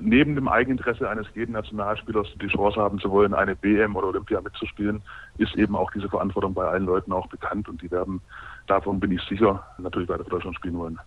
neben 0.00 0.36
dem 0.36 0.46
Eigeninteresse 0.46 1.10
eines 1.10 1.26
jeden 1.34 1.52
Nationalspielers 1.52 2.28
die 2.40 2.46
Chance 2.46 2.80
haben 2.80 3.00
zu 3.00 3.10
wollen, 3.10 3.34
eine 3.34 3.56
BM 3.56 3.96
oder 3.96 4.08
Olympia 4.08 4.40
mitzuspielen, 4.40 5.02
ist 5.38 5.56
eben 5.56 5.74
auch 5.74 5.90
diese 5.90 6.08
Verantwortung 6.08 6.54
bei 6.54 6.64
allen 6.64 6.86
Leuten 6.86 7.12
auch 7.12 7.26
bekannt 7.26 7.68
und 7.68 7.82
die 7.82 7.90
werden, 7.90 8.20
davon 8.68 9.00
bin 9.00 9.10
ich 9.10 9.22
sicher, 9.22 9.64
natürlich 9.78 10.08
weiter 10.08 10.22
für 10.22 10.30
Deutschland 10.30 10.56
spielen 10.56 10.78
wollen. 10.78 11.00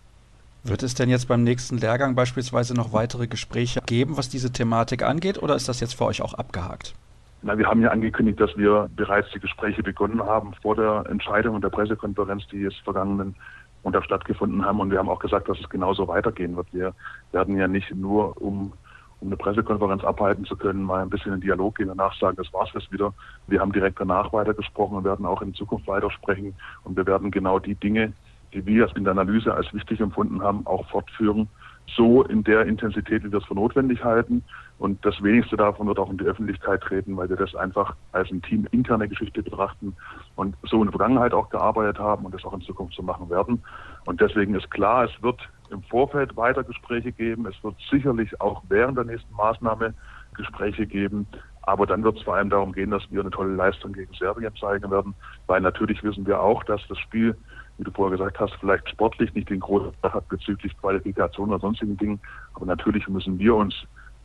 Wird 0.66 0.82
es 0.82 0.94
denn 0.94 1.10
jetzt 1.10 1.28
beim 1.28 1.44
nächsten 1.44 1.76
Lehrgang 1.76 2.14
beispielsweise 2.14 2.72
noch 2.72 2.94
weitere 2.94 3.26
Gespräche 3.26 3.82
geben, 3.84 4.16
was 4.16 4.30
diese 4.30 4.50
Thematik 4.50 5.02
angeht, 5.02 5.42
oder 5.42 5.54
ist 5.54 5.68
das 5.68 5.80
jetzt 5.80 5.94
für 5.94 6.06
euch 6.06 6.22
auch 6.22 6.32
abgehakt? 6.32 6.94
Na, 7.42 7.58
wir 7.58 7.66
haben 7.66 7.82
ja 7.82 7.90
angekündigt, 7.90 8.40
dass 8.40 8.56
wir 8.56 8.88
bereits 8.96 9.30
die 9.34 9.40
Gespräche 9.40 9.82
begonnen 9.82 10.22
haben 10.22 10.54
vor 10.62 10.74
der 10.74 11.04
Entscheidung 11.10 11.56
und 11.56 11.62
der 11.62 11.68
Pressekonferenz, 11.68 12.46
die 12.50 12.60
jetzt 12.60 12.78
vergangenen 12.78 13.34
Montag 13.82 14.06
stattgefunden 14.06 14.64
haben. 14.64 14.80
Und 14.80 14.90
wir 14.90 14.98
haben 14.98 15.10
auch 15.10 15.18
gesagt, 15.18 15.50
dass 15.50 15.60
es 15.60 15.68
genauso 15.68 16.08
weitergehen 16.08 16.56
wird. 16.56 16.68
Wir 16.72 16.94
werden 17.32 17.58
ja 17.58 17.68
nicht 17.68 17.94
nur, 17.94 18.40
um, 18.40 18.72
um 19.20 19.28
eine 19.28 19.36
Pressekonferenz 19.36 20.02
abhalten 20.02 20.46
zu 20.46 20.56
können, 20.56 20.82
mal 20.82 21.02
ein 21.02 21.10
bisschen 21.10 21.34
in 21.34 21.42
Dialog 21.42 21.76
gehen, 21.76 21.88
danach 21.88 22.18
sagen, 22.18 22.38
das 22.38 22.50
war's 22.54 22.70
jetzt 22.72 22.90
wieder. 22.90 23.12
Wir 23.48 23.60
haben 23.60 23.72
direkt 23.72 24.00
danach 24.00 24.32
weitergesprochen 24.32 24.96
und 24.96 25.04
werden 25.04 25.26
auch 25.26 25.42
in 25.42 25.52
Zukunft 25.52 25.86
weitersprechen. 25.86 26.54
Und 26.84 26.96
wir 26.96 27.04
werden 27.04 27.30
genau 27.30 27.58
die 27.58 27.74
Dinge, 27.74 28.14
die 28.54 28.64
wir 28.66 28.88
in 28.96 29.04
der 29.04 29.12
Analyse 29.12 29.52
als 29.52 29.72
wichtig 29.74 30.00
empfunden 30.00 30.42
haben, 30.42 30.66
auch 30.66 30.88
fortführen 30.88 31.48
so 31.96 32.22
in 32.22 32.42
der 32.44 32.66
Intensität, 32.66 33.24
wie 33.24 33.30
wir 33.32 33.38
es 33.38 33.44
für 33.44 33.54
notwendig 33.54 34.02
halten. 34.02 34.42
Und 34.78 35.04
das 35.04 35.22
wenigste 35.22 35.56
davon 35.56 35.86
wird 35.86 35.98
auch 35.98 36.10
in 36.10 36.18
die 36.18 36.24
Öffentlichkeit 36.24 36.80
treten, 36.80 37.16
weil 37.16 37.28
wir 37.28 37.36
das 37.36 37.54
einfach 37.54 37.94
als 38.12 38.30
ein 38.30 38.42
Team 38.42 38.66
interne 38.72 39.08
Geschichte 39.08 39.42
betrachten 39.42 39.94
und 40.34 40.56
so 40.64 40.78
in 40.78 40.84
der 40.84 40.92
Vergangenheit 40.92 41.32
auch 41.32 41.48
gearbeitet 41.50 41.98
haben 41.98 42.24
und 42.24 42.34
das 42.34 42.44
auch 42.44 42.54
in 42.54 42.62
Zukunft 42.62 42.94
so 42.94 43.02
machen 43.02 43.30
werden. 43.30 43.62
Und 44.04 44.20
deswegen 44.20 44.54
ist 44.54 44.70
klar, 44.70 45.04
es 45.04 45.22
wird 45.22 45.40
im 45.70 45.82
Vorfeld 45.84 46.36
weiter 46.36 46.64
Gespräche 46.64 47.12
geben. 47.12 47.46
Es 47.46 47.62
wird 47.62 47.76
sicherlich 47.90 48.40
auch 48.40 48.62
während 48.68 48.98
der 48.98 49.04
nächsten 49.04 49.32
Maßnahme 49.34 49.94
Gespräche 50.34 50.86
geben. 50.86 51.26
Aber 51.62 51.86
dann 51.86 52.02
wird 52.02 52.18
es 52.18 52.22
vor 52.22 52.34
allem 52.34 52.50
darum 52.50 52.72
gehen, 52.72 52.90
dass 52.90 53.10
wir 53.10 53.20
eine 53.20 53.30
tolle 53.30 53.54
Leistung 53.54 53.92
gegen 53.92 54.12
Serbien 54.14 54.54
zeigen 54.56 54.90
werden, 54.90 55.14
weil 55.46 55.60
natürlich 55.60 56.02
wissen 56.02 56.26
wir 56.26 56.40
auch, 56.40 56.62
dass 56.64 56.86
das 56.88 56.98
Spiel 56.98 57.36
wie 57.78 57.84
du 57.84 57.90
vorher 57.90 58.16
gesagt 58.16 58.38
hast, 58.38 58.54
vielleicht 58.60 58.88
sportlich 58.88 59.34
nicht 59.34 59.50
den 59.50 59.60
großen 59.60 59.92
hat 60.02 60.28
bezüglich 60.28 60.76
Qualifikation 60.78 61.50
oder 61.50 61.58
sonstigen 61.58 61.96
Dingen. 61.96 62.20
Aber 62.54 62.66
natürlich 62.66 63.06
müssen 63.08 63.38
wir 63.38 63.54
uns 63.54 63.74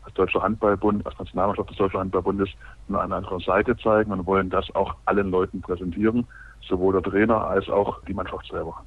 als 0.04 0.14
Deutscher 0.14 0.42
Handballbund, 0.42 1.06
als 1.06 1.18
Nationalmannschaft 1.18 1.70
des 1.70 1.78
Deutschen 1.78 2.00
Handballbundes 2.00 2.50
an 2.90 2.96
einer 2.96 3.16
anderen 3.16 3.40
Seite 3.40 3.76
zeigen 3.78 4.12
und 4.12 4.26
wollen 4.26 4.50
das 4.50 4.74
auch 4.76 4.96
allen 5.06 5.32
Leuten 5.32 5.62
präsentieren, 5.62 6.28
sowohl 6.68 6.94
der 6.94 7.04
Trainer 7.04 7.48
als 7.48 7.70
auch 7.70 8.04
die 8.06 8.14
Mannschaft 8.14 8.48
selber. 8.52 8.84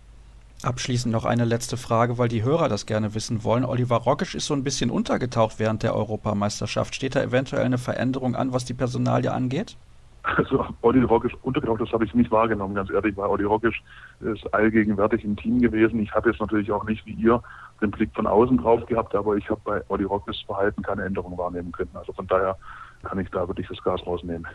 Abschließend 0.63 1.13
noch 1.13 1.25
eine 1.25 1.45
letzte 1.45 1.77
Frage, 1.77 2.19
weil 2.19 2.29
die 2.29 2.45
Hörer 2.45 2.69
das 2.69 2.87
gerne 2.87 3.17
wissen 3.17 3.43
wollen. 3.43 3.65
Oliver 3.65 3.97
Rockisch 3.97 4.37
ist 4.37 4.47
so 4.47 4.55
ein 4.55 4.63
bisschen 4.63 4.91
untergetaucht 4.91 5.59
während 5.59 5.83
der 5.83 5.97
Europameisterschaft. 5.97 6.95
Steht 6.95 7.17
da 7.17 7.23
eventuell 7.23 7.65
eine 7.65 7.79
Veränderung 7.79 8.37
an, 8.37 8.53
was 8.53 8.65
die 8.65 8.75
Personalie 8.75 9.33
angeht? 9.33 9.77
Also 10.23 10.65
Olli 10.83 11.03
Rockisch 11.03 11.35
untergetaucht, 11.43 11.81
das 11.81 11.93
habe 11.93 12.05
ich 12.05 12.15
nicht 12.15 12.31
wahrgenommen, 12.31 12.77
ganz 12.77 12.91
ehrlich, 12.91 13.17
weil 13.17 13.29
Olli 13.29 13.45
Rockisch 13.45 13.83
ist 14.21 14.55
allgegenwärtig 14.55 15.25
im 15.25 15.37
Team 15.37 15.61
gewesen. 15.61 15.99
Ich 15.99 16.13
habe 16.13 16.31
jetzt 16.31 16.41
natürlich 16.41 16.71
auch 16.71 16.85
nicht 16.85 17.05
wie 17.07 17.15
ihr 17.15 17.43
den 17.81 17.91
Blick 17.91 18.11
von 18.15 18.29
außen 18.29 18.59
drauf 18.59 18.87
gehabt, 18.87 19.15
aber 19.17 19.37
ich 19.37 19.51
habe 19.51 19.61
bei 19.65 19.83
Olli 19.89 20.05
Rockischs 20.05 20.43
Verhalten 20.43 20.83
keine 20.83 21.05
Änderung 21.05 21.37
wahrnehmen 21.37 21.73
können. 21.73 21.91
Also 21.95 22.13
von 22.13 22.27
daher 22.29 22.57
kann 23.03 23.19
ich 23.19 23.29
da 23.31 23.49
wirklich 23.49 23.67
das 23.67 23.83
Gas 23.83 24.07
rausnehmen. 24.07 24.47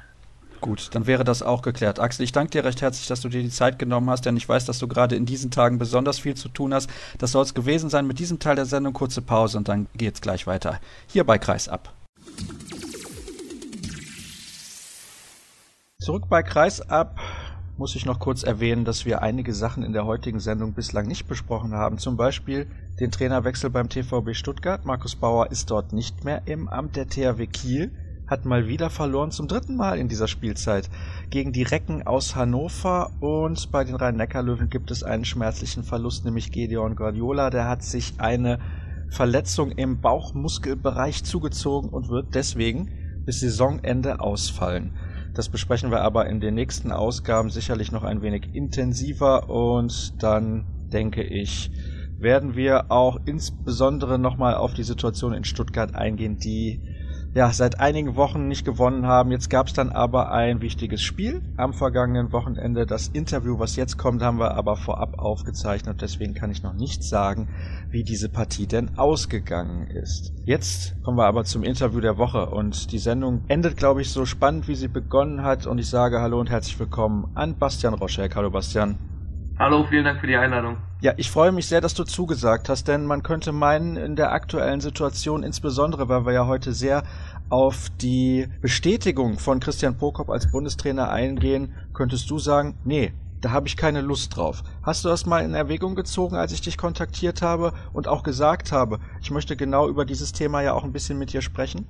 Gut, 0.61 0.95
dann 0.95 1.05
wäre 1.05 1.23
das 1.23 1.43
auch 1.43 1.61
geklärt. 1.61 1.99
Axel, 1.99 2.23
ich 2.23 2.31
danke 2.31 2.51
dir 2.51 2.63
recht 2.63 2.81
herzlich, 2.81 3.07
dass 3.07 3.21
du 3.21 3.29
dir 3.29 3.43
die 3.43 3.49
Zeit 3.49 3.77
genommen 3.77 4.09
hast, 4.09 4.25
denn 4.25 4.37
ich 4.37 4.47
weiß, 4.47 4.65
dass 4.65 4.79
du 4.79 4.87
gerade 4.87 5.15
in 5.15 5.25
diesen 5.25 5.51
Tagen 5.51 5.77
besonders 5.77 6.17
viel 6.17 6.35
zu 6.35 6.49
tun 6.49 6.73
hast. 6.73 6.89
Das 7.19 7.33
soll 7.33 7.43
es 7.43 7.53
gewesen 7.53 7.89
sein 7.89 8.07
mit 8.07 8.19
diesem 8.19 8.39
Teil 8.39 8.55
der 8.55 8.65
Sendung. 8.65 8.93
Kurze 8.93 9.21
Pause 9.21 9.57
und 9.57 9.67
dann 9.67 9.87
geht's 9.95 10.21
gleich 10.21 10.47
weiter. 10.47 10.79
Hier 11.07 11.25
bei 11.25 11.37
Kreis 11.37 11.69
ab. 11.69 11.93
Zurück 15.99 16.29
bei 16.29 16.43
Kreisab 16.43 17.19
muss 17.75 17.95
ich 17.95 18.05
noch 18.05 18.19
kurz 18.19 18.43
erwähnen, 18.43 18.85
dass 18.85 19.05
wir 19.05 19.23
einige 19.23 19.51
Sachen 19.51 19.81
in 19.81 19.93
der 19.93 20.05
heutigen 20.05 20.39
Sendung 20.39 20.73
bislang 20.73 21.07
nicht 21.07 21.27
besprochen 21.27 21.73
haben. 21.73 21.97
Zum 21.97 22.17
Beispiel 22.17 22.67
den 22.99 23.09
Trainerwechsel 23.09 23.71
beim 23.71 23.89
TVB 23.89 24.35
Stuttgart. 24.35 24.85
Markus 24.85 25.15
Bauer 25.15 25.49
ist 25.49 25.71
dort 25.71 25.93
nicht 25.93 26.23
mehr 26.23 26.43
im 26.45 26.69
Amt. 26.69 26.95
Der 26.97 27.07
THW 27.07 27.47
Kiel 27.47 27.91
hat 28.27 28.45
mal 28.45 28.67
wieder 28.67 28.91
verloren, 28.91 29.31
zum 29.31 29.47
dritten 29.47 29.75
Mal 29.75 29.97
in 29.97 30.07
dieser 30.07 30.27
Spielzeit, 30.27 30.87
gegen 31.31 31.51
die 31.51 31.63
Recken 31.63 32.05
aus 32.05 32.35
Hannover. 32.35 33.09
Und 33.19 33.71
bei 33.71 33.83
den 33.83 33.95
Rhein-Neckar-Löwen 33.95 34.69
gibt 34.69 34.91
es 34.91 35.01
einen 35.01 35.25
schmerzlichen 35.25 35.83
Verlust, 35.83 36.25
nämlich 36.25 36.51
Gedeon 36.51 36.95
Guardiola. 36.95 37.49
Der 37.49 37.67
hat 37.67 37.81
sich 37.81 38.13
eine 38.19 38.59
Verletzung 39.09 39.71
im 39.71 39.99
Bauchmuskelbereich 39.99 41.23
zugezogen 41.23 41.89
und 41.89 42.07
wird 42.09 42.35
deswegen 42.35 43.23
bis 43.25 43.39
Saisonende 43.39 44.19
ausfallen. 44.19 44.93
Das 45.37 45.49
besprechen 45.49 45.91
wir 45.91 46.01
aber 46.01 46.25
in 46.25 46.39
den 46.39 46.55
nächsten 46.55 46.91
Ausgaben 46.91 47.51
sicherlich 47.51 47.91
noch 47.91 48.01
ein 48.01 48.23
wenig 48.23 48.55
intensiver 48.55 49.51
und 49.51 50.15
dann 50.17 50.65
denke 50.91 51.21
ich, 51.21 51.69
werden 52.17 52.55
wir 52.55 52.91
auch 52.91 53.19
insbesondere 53.23 54.17
nochmal 54.17 54.55
auf 54.55 54.73
die 54.73 54.81
Situation 54.81 55.33
in 55.33 55.43
Stuttgart 55.43 55.93
eingehen, 55.93 56.39
die 56.39 56.79
ja 57.37 57.51
seit 57.51 57.79
einigen 57.79 58.15
Wochen 58.15 58.47
nicht 58.47 58.65
gewonnen 58.65 59.05
haben. 59.05 59.29
Jetzt 59.29 59.51
gab 59.51 59.67
es 59.67 59.73
dann 59.73 59.91
aber 59.91 60.31
ein 60.31 60.59
wichtiges 60.59 61.03
Spiel 61.03 61.43
am 61.55 61.71
vergangenen 61.71 62.31
Wochenende. 62.31 62.87
Das 62.87 63.09
Interview, 63.09 63.59
was 63.59 63.75
jetzt 63.75 63.95
kommt, 63.97 64.23
haben 64.23 64.39
wir 64.39 64.55
aber 64.55 64.75
vorab 64.75 65.19
aufgezeichnet. 65.19 66.01
Deswegen 66.01 66.33
kann 66.33 66.49
ich 66.49 66.63
noch 66.63 66.73
nicht 66.73 67.03
sagen, 67.03 67.47
wie 67.91 68.03
diese 68.03 68.29
Partie 68.29 68.65
denn 68.65 68.97
ausgegangen 68.97 69.85
ist. 69.85 70.33
Jetzt 70.45 70.95
kommen 71.03 71.17
wir 71.17 71.25
aber 71.25 71.43
zum 71.43 71.63
Interview 71.63 72.01
der 72.01 72.17
Woche 72.17 72.47
und 72.47 72.91
die 72.91 72.99
Sendung 72.99 73.43
endet, 73.47 73.77
glaube 73.77 74.01
ich, 74.01 74.11
so 74.11 74.25
spannend, 74.25 74.67
wie 74.67 74.75
sie 74.75 74.87
begonnen 74.87 75.43
hat. 75.43 75.67
Und 75.67 75.77
ich 75.77 75.89
sage 75.89 76.19
Hallo 76.19 76.39
und 76.39 76.49
herzlich 76.49 76.79
willkommen 76.79 77.29
an 77.35 77.55
Bastian 77.59 77.93
Roschek. 77.93 78.35
Hallo 78.35 78.49
Bastian. 78.49 78.97
Hallo, 79.59 79.85
vielen 79.87 80.05
Dank 80.05 80.21
für 80.21 80.27
die 80.27 80.35
Einladung. 80.35 80.77
Ja, 80.99 81.13
ich 81.17 81.29
freue 81.29 81.51
mich 81.51 81.67
sehr, 81.67 81.79
dass 81.79 81.93
du 81.93 82.03
zugesagt 82.05 82.69
hast, 82.69 82.87
denn 82.87 83.05
man 83.05 83.21
könnte 83.21 83.51
meinen, 83.51 83.97
in 83.97 84.15
der 84.15 84.31
aktuellen 84.31 84.81
Situation, 84.81 85.43
insbesondere 85.43 86.09
weil 86.09 86.25
wir 86.25 86.33
ja 86.33 86.47
heute 86.47 86.73
sehr 86.73 87.03
auf 87.49 87.89
die 88.01 88.47
Bestätigung 88.61 89.37
von 89.37 89.59
Christian 89.59 89.95
Prokop 89.95 90.31
als 90.31 90.49
Bundestrainer 90.49 91.09
eingehen, 91.11 91.75
könntest 91.93 92.31
du 92.31 92.39
sagen, 92.39 92.75
nee, 92.83 93.13
da 93.41 93.51
habe 93.51 93.67
ich 93.67 93.77
keine 93.77 94.01
Lust 94.01 94.35
drauf. 94.35 94.63
Hast 94.81 95.05
du 95.05 95.09
das 95.09 95.27
mal 95.27 95.45
in 95.45 95.53
Erwägung 95.53 95.93
gezogen, 95.93 96.35
als 96.35 96.51
ich 96.51 96.61
dich 96.61 96.77
kontaktiert 96.77 97.43
habe 97.43 97.73
und 97.93 98.07
auch 98.07 98.23
gesagt 98.23 98.71
habe, 98.71 98.99
ich 99.21 99.29
möchte 99.29 99.55
genau 99.55 99.87
über 99.87 100.03
dieses 100.03 100.31
Thema 100.31 100.61
ja 100.61 100.73
auch 100.73 100.83
ein 100.83 100.93
bisschen 100.93 101.19
mit 101.19 101.31
dir 101.31 101.43
sprechen? 101.43 101.85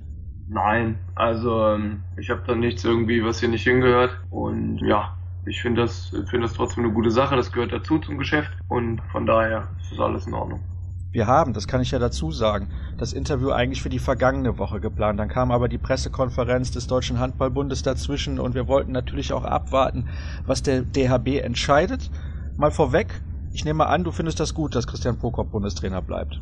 Nein, 0.46 0.98
also 1.14 1.66
ähm, 1.68 2.02
ich 2.18 2.28
habe 2.28 2.42
da 2.46 2.54
nichts 2.54 2.84
irgendwie, 2.84 3.24
was 3.24 3.40
hier 3.40 3.48
nicht 3.48 3.64
hingehört 3.64 4.18
und 4.30 4.78
ja, 4.80 5.17
ich 5.48 5.62
finde 5.62 5.82
das, 5.82 6.08
finde 6.08 6.40
das 6.40 6.52
trotzdem 6.52 6.84
eine 6.84 6.92
gute 6.92 7.10
Sache, 7.10 7.36
das 7.36 7.52
gehört 7.52 7.72
dazu 7.72 7.98
zum 7.98 8.18
Geschäft 8.18 8.50
und 8.68 9.00
von 9.12 9.26
daher 9.26 9.68
ist 9.80 9.92
das 9.92 10.00
alles 10.00 10.26
in 10.26 10.34
Ordnung. 10.34 10.60
Wir 11.10 11.26
haben, 11.26 11.54
das 11.54 11.66
kann 11.66 11.80
ich 11.80 11.90
ja 11.90 11.98
dazu 11.98 12.30
sagen, 12.30 12.68
das 12.98 13.14
Interview 13.14 13.50
eigentlich 13.50 13.82
für 13.82 13.88
die 13.88 13.98
vergangene 13.98 14.58
Woche 14.58 14.78
geplant. 14.78 15.18
Dann 15.18 15.28
kam 15.28 15.50
aber 15.50 15.68
die 15.68 15.78
Pressekonferenz 15.78 16.70
des 16.70 16.86
Deutschen 16.86 17.18
Handballbundes 17.18 17.82
dazwischen 17.82 18.38
und 18.38 18.54
wir 18.54 18.68
wollten 18.68 18.92
natürlich 18.92 19.32
auch 19.32 19.44
abwarten, 19.44 20.04
was 20.44 20.62
der 20.62 20.82
DHB 20.82 21.42
entscheidet. 21.42 22.10
Mal 22.58 22.70
vorweg, 22.70 23.22
ich 23.52 23.64
nehme 23.64 23.86
an, 23.86 24.04
du 24.04 24.12
findest 24.12 24.38
das 24.38 24.52
gut, 24.52 24.74
dass 24.74 24.86
Christian 24.86 25.18
Prokop 25.18 25.50
Bundestrainer 25.50 26.02
bleibt. 26.02 26.40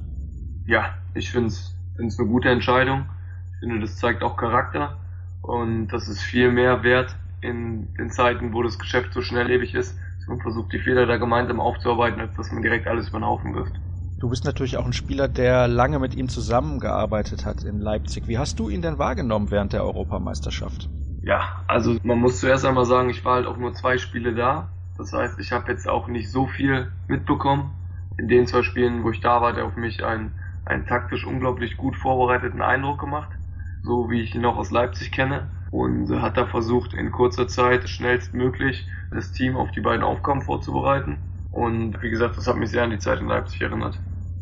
ja, 0.67 0.95
ich 1.15 1.31
finde 1.31 1.49
es 1.49 1.73
eine 1.99 2.29
gute 2.29 2.49
Entscheidung. 2.49 3.07
Ich 3.55 3.61
finde, 3.61 3.81
das 3.81 3.97
zeigt 3.97 4.23
auch 4.23 4.37
Charakter 4.37 4.97
und 5.43 5.89
das 5.89 6.09
ist 6.09 6.23
viel 6.23 6.51
mehr 6.51 6.83
wert 6.83 7.17
in 7.47 7.95
den 7.95 8.11
Zeiten, 8.11 8.53
wo 8.53 8.63
das 8.63 8.79
Geschäft 8.79 9.13
so 9.13 9.23
schnelllebig 9.23 9.75
ist, 9.75 9.99
dass 10.19 10.27
man 10.29 10.41
versucht, 10.41 10.73
die 10.73 10.81
Fehler 10.81 11.07
da 11.07 11.17
gemeinsam 11.17 11.61
aufzuarbeiten, 11.61 12.21
als 12.21 12.35
dass 12.37 12.53
man 12.53 12.63
direkt 12.63 12.87
alles 12.87 13.09
über 13.09 13.21
den 13.21 13.27
Haufen 13.27 13.55
wirft. 13.55 13.81
Du 14.19 14.29
bist 14.31 14.45
natürlich 14.45 14.77
auch 14.79 14.87
ein 14.87 14.93
Spieler, 14.93 15.29
der 15.29 15.69
lange 15.69 15.99
mit 15.99 16.15
ihm 16.15 16.29
zusammengearbeitet 16.29 17.45
hat 17.45 17.63
in 17.65 17.81
Leipzig. 17.81 18.29
Wie 18.29 18.39
hast 18.39 18.59
du 18.59 18.69
ihn 18.69 18.83
denn 18.83 18.99
wahrgenommen 18.99 19.51
während 19.51 19.73
der 19.73 19.85
Europameisterschaft? 19.85 20.91
Ja, 21.23 21.43
also 21.67 21.99
man 22.03 22.19
muss 22.21 22.41
zuerst 22.41 22.65
einmal 22.65 22.87
sagen, 22.87 23.11
ich 23.11 23.25
war 23.25 23.35
halt 23.35 23.47
auch 23.47 23.57
nur 23.57 23.75
zwei 23.75 23.99
Spiele 23.99 24.35
da. 24.35 24.71
Das 24.97 25.13
heißt, 25.13 25.39
ich 25.39 25.53
habe 25.53 25.71
jetzt 25.71 25.89
auch 25.89 26.09
nicht 26.09 26.31
so 26.31 26.47
viel 26.47 26.91
mitbekommen. 27.09 27.75
In 28.17 28.29
den 28.29 28.47
zwei 28.47 28.63
Spielen, 28.63 29.05
wo 29.05 29.11
ich 29.11 29.21
da 29.21 29.41
war, 29.43 29.51
hat 29.51 29.59
er 29.59 29.67
auf 29.67 29.77
mich 29.77 30.05
einen, 30.05 30.33
einen 30.65 30.87
taktisch 30.87 31.27
unglaublich 31.27 31.77
gut 31.77 31.97
vorbereiteten 31.97 32.63
Eindruck 32.63 32.99
gemacht, 33.01 33.29
so 33.83 34.09
wie 34.09 34.23
ich 34.23 34.35
ihn 34.35 34.47
auch 34.47 34.57
aus 34.57 34.71
Leipzig 34.71 35.13
kenne. 35.13 35.51
Und 35.71 36.11
hat 36.23 36.37
da 36.37 36.47
versucht, 36.47 36.95
in 36.95 37.11
kurzer 37.11 37.49
Zeit 37.49 37.89
schnellstmöglich 37.89 38.87
das 39.11 39.33
Team 39.33 39.57
auf 39.57 39.71
die 39.73 39.81
beiden 39.81 40.05
Aufgaben 40.05 40.43
vorzubereiten. 40.43 41.19
Und 41.51 42.03
wie 42.03 42.11
gesagt, 42.11 42.37
das 42.37 42.47
hat 42.47 42.57
mich 42.57 42.71
sehr 42.71 42.85
an 42.85 42.91
die 42.91 42.99
Zeit 42.99 43.21
in 43.21 43.27
Leipzig 43.27 43.63
erinnert. 43.63 43.99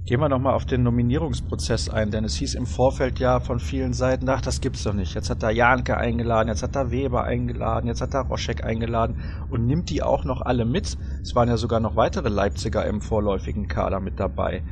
Gehen 0.06 0.20
wir 0.20 0.28
nochmal 0.28 0.52
auf 0.52 0.66
den 0.66 0.82
Nominierungsprozess 0.82 1.88
ein, 1.88 2.10
denn 2.10 2.24
es 2.24 2.34
hieß 2.34 2.56
im 2.56 2.66
Vorfeld 2.66 3.18
ja 3.20 3.40
von 3.40 3.58
vielen 3.58 3.94
Seiten, 3.94 4.28
ach, 4.28 4.42
das 4.42 4.60
gibt's 4.60 4.82
doch 4.82 4.92
nicht. 4.92 5.14
Jetzt 5.14 5.30
hat 5.30 5.42
er 5.42 5.50
Janke 5.50 5.96
eingeladen, 5.96 6.48
jetzt 6.48 6.62
hat 6.62 6.76
er 6.76 6.90
Weber 6.90 7.24
eingeladen, 7.24 7.86
jetzt 7.86 8.02
hat 8.02 8.12
er 8.12 8.20
Roschek 8.20 8.64
eingeladen 8.64 9.16
und 9.48 9.66
nimmt 9.66 9.88
die 9.88 10.02
auch 10.02 10.24
noch 10.24 10.42
alle 10.42 10.66
mit. 10.66 10.98
Es 11.22 11.34
waren 11.34 11.48
ja 11.48 11.56
sogar 11.56 11.80
noch 11.80 11.96
weitere 11.96 12.28
Leipziger 12.28 12.84
im 12.84 13.00
vorläufigen 13.00 13.66
Kader 13.66 14.00
mit 14.00 14.20
dabei. 14.20 14.62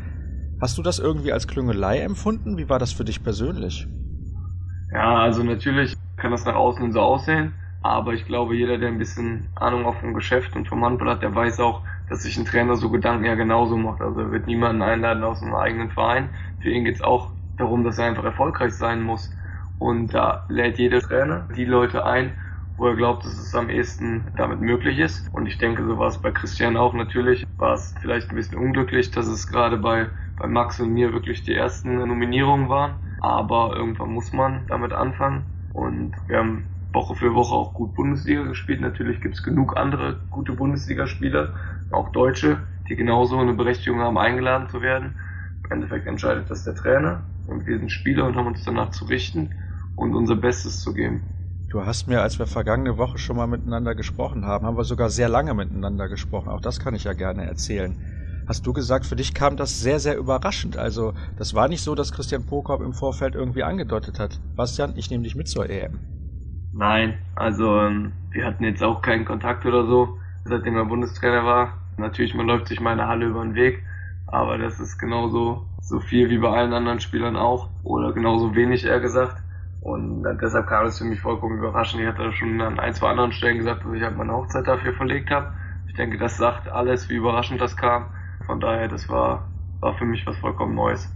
Hast 0.60 0.76
du 0.76 0.82
das 0.82 0.98
irgendwie 0.98 1.32
als 1.32 1.48
Klüngelei 1.48 2.00
empfunden? 2.00 2.58
Wie 2.58 2.68
war 2.68 2.78
das 2.78 2.92
für 2.92 3.04
dich 3.04 3.22
persönlich? 3.22 3.88
Ja, 4.92 5.16
also 5.22 5.42
natürlich 5.42 5.96
kann 6.16 6.30
das 6.32 6.44
nach 6.44 6.54
außen 6.54 6.92
so 6.92 7.00
aussehen, 7.00 7.54
aber 7.80 8.12
ich 8.12 8.26
glaube, 8.26 8.54
jeder, 8.56 8.78
der 8.78 8.88
ein 8.88 8.98
bisschen 8.98 9.48
Ahnung 9.54 9.86
auch 9.86 9.96
vom 9.96 10.14
Geschäft 10.14 10.54
und 10.54 10.68
vom 10.68 10.84
Handball 10.84 11.10
hat, 11.10 11.22
der 11.22 11.34
weiß 11.34 11.60
auch, 11.60 11.82
dass 12.08 12.22
sich 12.22 12.36
ein 12.36 12.44
Trainer 12.44 12.76
so 12.76 12.90
Gedanken 12.90 13.24
ja 13.24 13.34
genauso 13.34 13.76
macht. 13.76 14.00
Also 14.02 14.20
er 14.20 14.30
wird 14.32 14.46
niemanden 14.46 14.82
einladen 14.82 15.24
aus 15.24 15.42
einem 15.42 15.54
eigenen 15.54 15.90
Verein. 15.90 16.30
Für 16.60 16.70
ihn 16.70 16.84
geht 16.84 16.96
es 16.96 17.02
auch 17.02 17.32
darum, 17.56 17.84
dass 17.84 17.98
er 17.98 18.06
einfach 18.06 18.24
erfolgreich 18.24 18.74
sein 18.74 19.02
muss. 19.02 19.34
Und 19.78 20.14
da 20.14 20.44
lädt 20.48 20.78
jeder 20.78 21.00
Trainer 21.00 21.48
die 21.56 21.64
Leute 21.64 22.04
ein, 22.06 22.36
wo 22.76 22.86
er 22.86 22.94
glaubt, 22.96 23.24
dass 23.24 23.38
es 23.38 23.54
am 23.54 23.70
ehesten 23.70 24.26
damit 24.36 24.60
möglich 24.60 24.98
ist. 24.98 25.28
Und 25.32 25.46
ich 25.46 25.58
denke, 25.58 25.84
so 25.84 25.98
war 25.98 26.08
es 26.08 26.18
bei 26.18 26.30
Christian 26.32 26.76
auch 26.76 26.92
natürlich. 26.92 27.44
War 27.58 27.72
es 27.74 27.94
vielleicht 28.00 28.30
ein 28.30 28.36
bisschen 28.36 28.58
unglücklich, 28.58 29.10
dass 29.10 29.26
es 29.26 29.46
gerade 29.46 29.78
bei, 29.78 30.10
bei 30.36 30.46
Max 30.46 30.78
und 30.80 30.90
mir 30.92 31.12
wirklich 31.12 31.42
die 31.42 31.54
ersten 31.54 31.96
Nominierungen 31.96 32.68
waren. 32.68 32.98
Aber 33.22 33.76
irgendwann 33.76 34.10
muss 34.10 34.32
man 34.32 34.66
damit 34.66 34.92
anfangen. 34.92 35.46
Und 35.72 36.16
wir 36.26 36.38
haben 36.38 36.66
Woche 36.92 37.14
für 37.14 37.34
Woche 37.34 37.54
auch 37.54 37.72
gut 37.72 37.94
Bundesliga 37.94 38.42
gespielt. 38.42 38.80
Natürlich 38.80 39.20
gibt 39.20 39.36
es 39.36 39.44
genug 39.44 39.76
andere 39.76 40.20
gute 40.28 40.52
Bundesligaspieler 40.52 41.54
auch 41.92 42.10
Deutsche, 42.10 42.66
die 42.88 42.96
genauso 42.96 43.38
eine 43.38 43.54
Berechtigung 43.54 44.00
haben, 44.00 44.18
eingeladen 44.18 44.68
zu 44.68 44.82
werden. 44.82 45.14
Im 45.64 45.70
Endeffekt 45.70 46.08
entscheidet 46.08 46.50
das 46.50 46.64
der 46.64 46.74
Trainer 46.74 47.22
und 47.46 47.64
wir 47.66 47.78
sind 47.78 47.92
Spieler 47.92 48.26
und 48.26 48.34
haben 48.34 48.48
uns 48.48 48.64
danach 48.64 48.90
zu 48.90 49.04
richten 49.04 49.50
und 49.94 50.16
unser 50.16 50.34
Bestes 50.34 50.80
zu 50.80 50.92
geben. 50.92 51.22
Du 51.70 51.86
hast 51.86 52.08
mir, 52.08 52.22
als 52.22 52.40
wir 52.40 52.48
vergangene 52.48 52.98
Woche 52.98 53.18
schon 53.18 53.36
mal 53.36 53.46
miteinander 53.46 53.94
gesprochen 53.94 54.44
haben, 54.44 54.66
haben 54.66 54.76
wir 54.76 54.84
sogar 54.84 55.10
sehr 55.10 55.28
lange 55.28 55.54
miteinander 55.54 56.08
gesprochen. 56.08 56.48
Auch 56.48 56.60
das 56.60 56.80
kann 56.80 56.94
ich 56.94 57.04
ja 57.04 57.12
gerne 57.12 57.46
erzählen. 57.46 57.96
Hast 58.46 58.66
du 58.66 58.72
gesagt, 58.72 59.04
für 59.06 59.16
dich 59.16 59.34
kam 59.34 59.56
das 59.56 59.78
sehr, 59.80 59.98
sehr 60.00 60.16
überraschend. 60.16 60.76
Also, 60.76 61.14
das 61.36 61.54
war 61.54 61.68
nicht 61.68 61.82
so, 61.82 61.94
dass 61.96 62.12
Christian 62.12 62.44
Prokop 62.44 62.80
im 62.80 62.92
Vorfeld 62.92 63.34
irgendwie 63.34 63.64
angedeutet 63.64 64.18
hat. 64.20 64.40
Bastian, 64.54 64.92
ich 64.96 65.10
nehme 65.10 65.24
dich 65.24 65.34
mit 65.34 65.48
zur 65.48 65.68
EM. 65.68 66.00
Nein, 66.72 67.18
also 67.34 67.78
ähm, 67.80 68.14
wir 68.30 68.46
hatten 68.46 68.64
jetzt 68.64 68.82
auch 68.82 69.02
keinen 69.02 69.24
Kontakt 69.24 69.66
oder 69.66 69.86
so, 69.86 70.18
seitdem 70.44 70.76
er 70.76 70.86
Bundestrainer 70.86 71.44
war. 71.44 71.74
Natürlich, 71.96 72.34
man 72.34 72.46
läuft 72.46 72.68
sich 72.68 72.80
mal 72.80 72.92
in 72.92 72.98
der 72.98 73.08
Halle 73.08 73.26
über 73.26 73.42
den 73.42 73.54
Weg, 73.54 73.82
aber 74.26 74.56
das 74.58 74.80
ist 74.80 74.98
genauso 74.98 75.66
so 75.82 76.00
viel 76.00 76.30
wie 76.30 76.38
bei 76.38 76.48
allen 76.50 76.72
anderen 76.72 77.00
Spielern 77.00 77.36
auch 77.36 77.68
oder 77.82 78.12
genauso 78.12 78.54
wenig 78.54 78.84
eher 78.84 79.00
gesagt. 79.00 79.36
Und 79.80 80.22
deshalb 80.40 80.66
kam 80.68 80.86
es 80.86 80.98
für 80.98 81.04
mich 81.04 81.20
vollkommen 81.20 81.58
überraschend. 81.58 82.02
Ich 82.02 82.08
hatte 82.08 82.32
schon 82.32 82.60
an 82.60 82.78
ein, 82.80 82.94
zwei 82.94 83.08
anderen 83.10 83.32
Stellen 83.32 83.58
gesagt, 83.58 83.84
dass 83.84 83.92
ich 83.92 84.02
halt 84.02 84.16
meine 84.16 84.32
Hochzeit 84.32 84.66
dafür 84.66 84.94
verlegt 84.94 85.30
habe. 85.30 85.52
Ich 85.88 85.94
denke, 85.94 86.16
das 86.18 86.36
sagt 86.36 86.68
alles, 86.68 87.08
wie 87.10 87.16
überraschend 87.16 87.60
das 87.60 87.76
kam. 87.76 88.06
Von 88.44 88.60
daher, 88.60 88.88
das 88.88 89.08
war, 89.08 89.48
war 89.80 89.94
für 89.96 90.04
mich 90.04 90.26
was 90.26 90.36
vollkommen 90.38 90.74
Neues. 90.74 91.10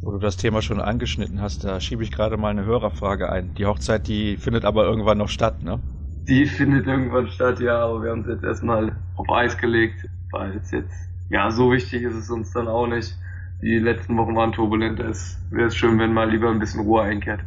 Wo 0.00 0.10
du 0.10 0.18
das 0.18 0.38
Thema 0.38 0.62
schon 0.62 0.80
angeschnitten 0.80 1.42
hast, 1.42 1.62
da 1.62 1.80
schiebe 1.80 2.02
ich 2.02 2.10
gerade 2.10 2.38
mal 2.38 2.48
eine 2.48 2.64
Hörerfrage 2.64 3.30
ein. 3.30 3.52
Die 3.58 3.66
Hochzeit, 3.66 4.06
die 4.06 4.38
findet 4.38 4.64
aber 4.64 4.84
irgendwann 4.84 5.18
noch 5.18 5.28
statt, 5.28 5.62
ne? 5.62 5.82
Die 6.28 6.46
findet 6.46 6.86
irgendwann 6.86 7.28
statt, 7.28 7.60
ja, 7.60 7.84
aber 7.84 8.02
wir 8.02 8.10
haben 8.10 8.20
es 8.22 8.26
jetzt 8.28 8.44
erstmal 8.44 8.96
auf 9.14 9.28
Eis 9.30 9.58
gelegt 9.58 10.08
weil 10.32 10.56
es 10.56 10.70
jetzt, 10.72 10.94
ja, 11.28 11.50
so 11.50 11.72
wichtig 11.72 12.02
ist 12.02 12.14
es 12.14 12.30
uns 12.30 12.50
dann 12.52 12.68
auch 12.68 12.86
nicht. 12.86 13.16
Die 13.62 13.78
letzten 13.78 14.16
Wochen 14.18 14.36
waren 14.36 14.52
turbulent, 14.52 15.00
es 15.00 15.40
wäre 15.50 15.68
es 15.68 15.76
schön, 15.76 15.98
wenn 15.98 16.12
mal 16.12 16.28
lieber 16.30 16.50
ein 16.50 16.58
bisschen 16.58 16.80
Ruhe 16.80 17.02
einkehrt. 17.02 17.42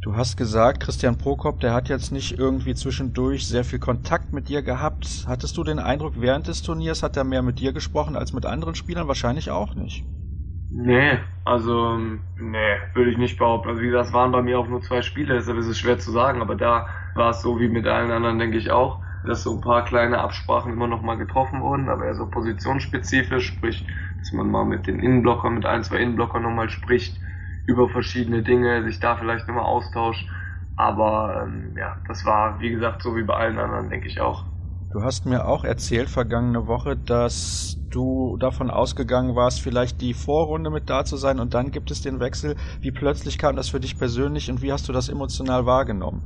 Du 0.00 0.16
hast 0.16 0.36
gesagt, 0.36 0.80
Christian 0.80 1.18
Prokop, 1.18 1.60
der 1.60 1.72
hat 1.72 1.88
jetzt 1.88 2.10
nicht 2.10 2.36
irgendwie 2.36 2.74
zwischendurch 2.74 3.46
sehr 3.46 3.62
viel 3.62 3.78
Kontakt 3.78 4.32
mit 4.32 4.48
dir 4.48 4.62
gehabt. 4.62 5.22
Hattest 5.28 5.56
du 5.56 5.62
den 5.62 5.78
Eindruck, 5.78 6.14
während 6.20 6.48
des 6.48 6.62
Turniers 6.62 7.04
hat 7.04 7.16
er 7.16 7.22
mehr 7.22 7.42
mit 7.42 7.60
dir 7.60 7.72
gesprochen 7.72 8.16
als 8.16 8.32
mit 8.32 8.44
anderen 8.44 8.74
Spielern? 8.74 9.06
Wahrscheinlich 9.06 9.52
auch 9.52 9.76
nicht. 9.76 10.04
Nee, 10.70 11.18
also, 11.44 11.96
nee, 12.36 12.76
würde 12.92 13.10
ich 13.10 13.16
nicht 13.16 13.38
behaupten. 13.38 13.70
Also, 13.70 13.80
wie 13.80 13.86
gesagt, 13.86 14.08
es 14.08 14.12
waren 14.12 14.32
bei 14.32 14.42
mir 14.42 14.58
auch 14.58 14.68
nur 14.68 14.82
zwei 14.82 15.00
Spiele, 15.02 15.34
deshalb 15.34 15.56
ist 15.58 15.66
es 15.66 15.78
schwer 15.78 15.98
zu 15.98 16.10
sagen, 16.10 16.42
aber 16.42 16.56
da 16.56 16.86
war 17.14 17.30
es 17.30 17.40
so 17.40 17.58
wie 17.58 17.68
mit 17.68 17.86
allen 17.86 18.10
anderen, 18.10 18.38
denke 18.38 18.58
ich 18.58 18.70
auch 18.70 19.00
dass 19.24 19.42
so 19.42 19.52
ein 19.56 19.60
paar 19.60 19.84
kleine 19.84 20.20
Absprachen 20.20 20.72
immer 20.72 20.86
noch 20.86 21.02
mal 21.02 21.16
getroffen 21.16 21.60
wurden, 21.60 21.88
aber 21.88 22.06
eher 22.06 22.14
so 22.14 22.26
positionsspezifisch, 22.30 23.48
sprich, 23.48 23.84
dass 24.20 24.32
man 24.32 24.48
mal 24.48 24.64
mit 24.64 24.86
den 24.86 25.00
Innenblockern, 25.00 25.54
mit 25.54 25.66
ein, 25.66 25.82
zwei 25.82 25.96
Innenblockern 25.98 26.42
nochmal 26.42 26.70
spricht 26.70 27.20
über 27.68 27.88
verschiedene 27.90 28.42
Dinge, 28.42 28.82
sich 28.84 29.00
da 29.00 29.16
vielleicht 29.16 29.48
nochmal 29.48 29.66
austauscht. 29.66 30.28
Aber 30.76 31.42
ähm, 31.44 31.76
ja, 31.78 31.96
das 32.08 32.24
war, 32.24 32.60
wie 32.60 32.70
gesagt, 32.70 33.02
so 33.02 33.16
wie 33.16 33.22
bei 33.24 33.34
allen 33.36 33.58
anderen, 33.60 33.90
denke 33.90 34.08
ich 34.08 34.20
auch. 34.20 34.46
Du 34.90 35.02
hast 35.02 35.24
mir 35.24 35.46
auch 35.46 35.64
erzählt 35.64 36.10
vergangene 36.10 36.66
Woche, 36.66 36.94
dass 36.96 37.78
du 37.90 38.36
davon 38.38 38.70
ausgegangen 38.70 39.34
warst, 39.34 39.60
vielleicht 39.62 40.00
die 40.02 40.12
Vorrunde 40.14 40.68
mit 40.70 40.90
da 40.90 41.04
zu 41.06 41.16
sein 41.16 41.40
und 41.40 41.54
dann 41.54 41.70
gibt 41.70 41.90
es 41.90 42.02
den 42.02 42.20
Wechsel. 42.20 42.54
Wie 42.82 42.90
plötzlich 42.92 43.38
kam 43.38 43.56
das 43.56 43.70
für 43.70 43.80
dich 43.80 43.96
persönlich 43.98 44.50
und 44.50 44.60
wie 44.62 44.72
hast 44.72 44.86
du 44.88 44.92
das 44.92 45.08
emotional 45.08 45.64
wahrgenommen? 45.66 46.22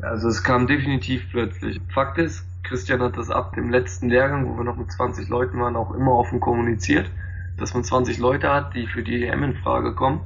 Also 0.00 0.28
es 0.28 0.44
kam 0.44 0.68
definitiv 0.68 1.30
plötzlich. 1.30 1.80
Fakt 1.92 2.18
ist, 2.18 2.46
Christian 2.62 3.02
hat 3.02 3.16
das 3.16 3.30
ab 3.30 3.54
dem 3.54 3.70
letzten 3.70 4.08
Lehrgang, 4.08 4.48
wo 4.48 4.56
wir 4.56 4.62
noch 4.64 4.76
mit 4.76 4.90
20 4.92 5.28
Leuten 5.28 5.58
waren, 5.60 5.74
auch 5.76 5.90
immer 5.92 6.12
offen 6.12 6.38
kommuniziert, 6.40 7.10
dass 7.56 7.74
man 7.74 7.82
20 7.84 8.18
Leute 8.18 8.50
hat, 8.52 8.74
die 8.74 8.86
für 8.86 9.02
die 9.02 9.24
EM 9.24 9.42
in 9.42 9.56
Frage 9.56 9.94
kommen 9.94 10.20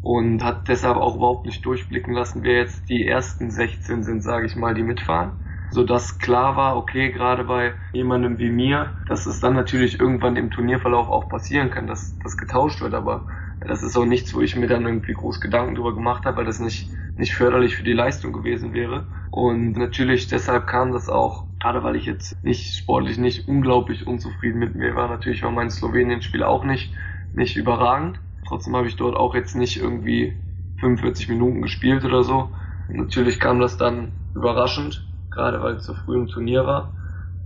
und 0.00 0.42
hat 0.44 0.68
deshalb 0.68 0.96
auch 0.96 1.16
überhaupt 1.16 1.46
nicht 1.46 1.64
durchblicken 1.64 2.14
lassen, 2.14 2.42
wer 2.44 2.56
jetzt 2.58 2.88
die 2.88 3.06
ersten 3.06 3.50
16 3.50 4.02
sind, 4.04 4.22
sage 4.22 4.46
ich 4.46 4.56
mal, 4.56 4.74
die 4.74 4.82
mitfahren. 4.82 5.32
Sodass 5.70 6.18
klar 6.18 6.56
war, 6.56 6.76
okay, 6.76 7.10
gerade 7.12 7.44
bei 7.44 7.74
jemandem 7.92 8.38
wie 8.38 8.50
mir, 8.50 8.94
dass 9.06 9.26
es 9.26 9.40
dann 9.40 9.54
natürlich 9.54 10.00
irgendwann 10.00 10.36
im 10.36 10.50
Turnierverlauf 10.50 11.08
auch 11.08 11.28
passieren 11.28 11.70
kann, 11.70 11.86
dass 11.86 12.18
das 12.20 12.38
getauscht 12.38 12.80
wird, 12.80 12.94
aber 12.94 13.26
das 13.60 13.82
ist 13.82 13.96
auch 13.96 14.06
nichts, 14.06 14.34
wo 14.34 14.40
ich 14.40 14.56
mir 14.56 14.68
dann 14.68 14.86
irgendwie 14.86 15.12
groß 15.12 15.40
Gedanken 15.40 15.74
drüber 15.74 15.94
gemacht 15.94 16.24
habe, 16.24 16.38
weil 16.38 16.44
das 16.46 16.60
nicht 16.60 16.90
nicht 17.18 17.34
förderlich 17.34 17.76
für 17.76 17.82
die 17.84 17.92
Leistung 17.92 18.32
gewesen 18.32 18.72
wäre. 18.72 19.06
Und 19.30 19.72
natürlich 19.72 20.28
deshalb 20.28 20.66
kam 20.66 20.92
das 20.92 21.08
auch, 21.08 21.46
gerade 21.60 21.82
weil 21.82 21.96
ich 21.96 22.06
jetzt 22.06 22.42
nicht 22.42 22.76
sportlich 22.76 23.18
nicht 23.18 23.48
unglaublich 23.48 24.06
unzufrieden 24.06 24.58
mit 24.58 24.74
mir 24.74 24.94
war. 24.94 25.08
Natürlich 25.08 25.42
war 25.42 25.50
mein 25.50 25.70
Slowenien-Spiel 25.70 26.42
auch 26.44 26.64
nicht, 26.64 26.94
nicht 27.32 27.56
überragend. 27.56 28.20
Trotzdem 28.48 28.74
habe 28.76 28.88
ich 28.88 28.96
dort 28.96 29.14
auch 29.14 29.34
jetzt 29.34 29.54
nicht 29.54 29.76
irgendwie 29.76 30.34
45 30.76 31.28
Minuten 31.28 31.60
gespielt 31.60 32.04
oder 32.06 32.24
so. 32.24 32.50
Natürlich 32.88 33.40
kam 33.40 33.60
das 33.60 33.76
dann 33.76 34.12
überraschend, 34.34 35.06
gerade 35.30 35.62
weil 35.62 35.74
es 35.74 35.84
so 35.84 35.92
früh 35.92 36.16
im 36.16 36.28
Turnier 36.28 36.66
war. 36.66 36.94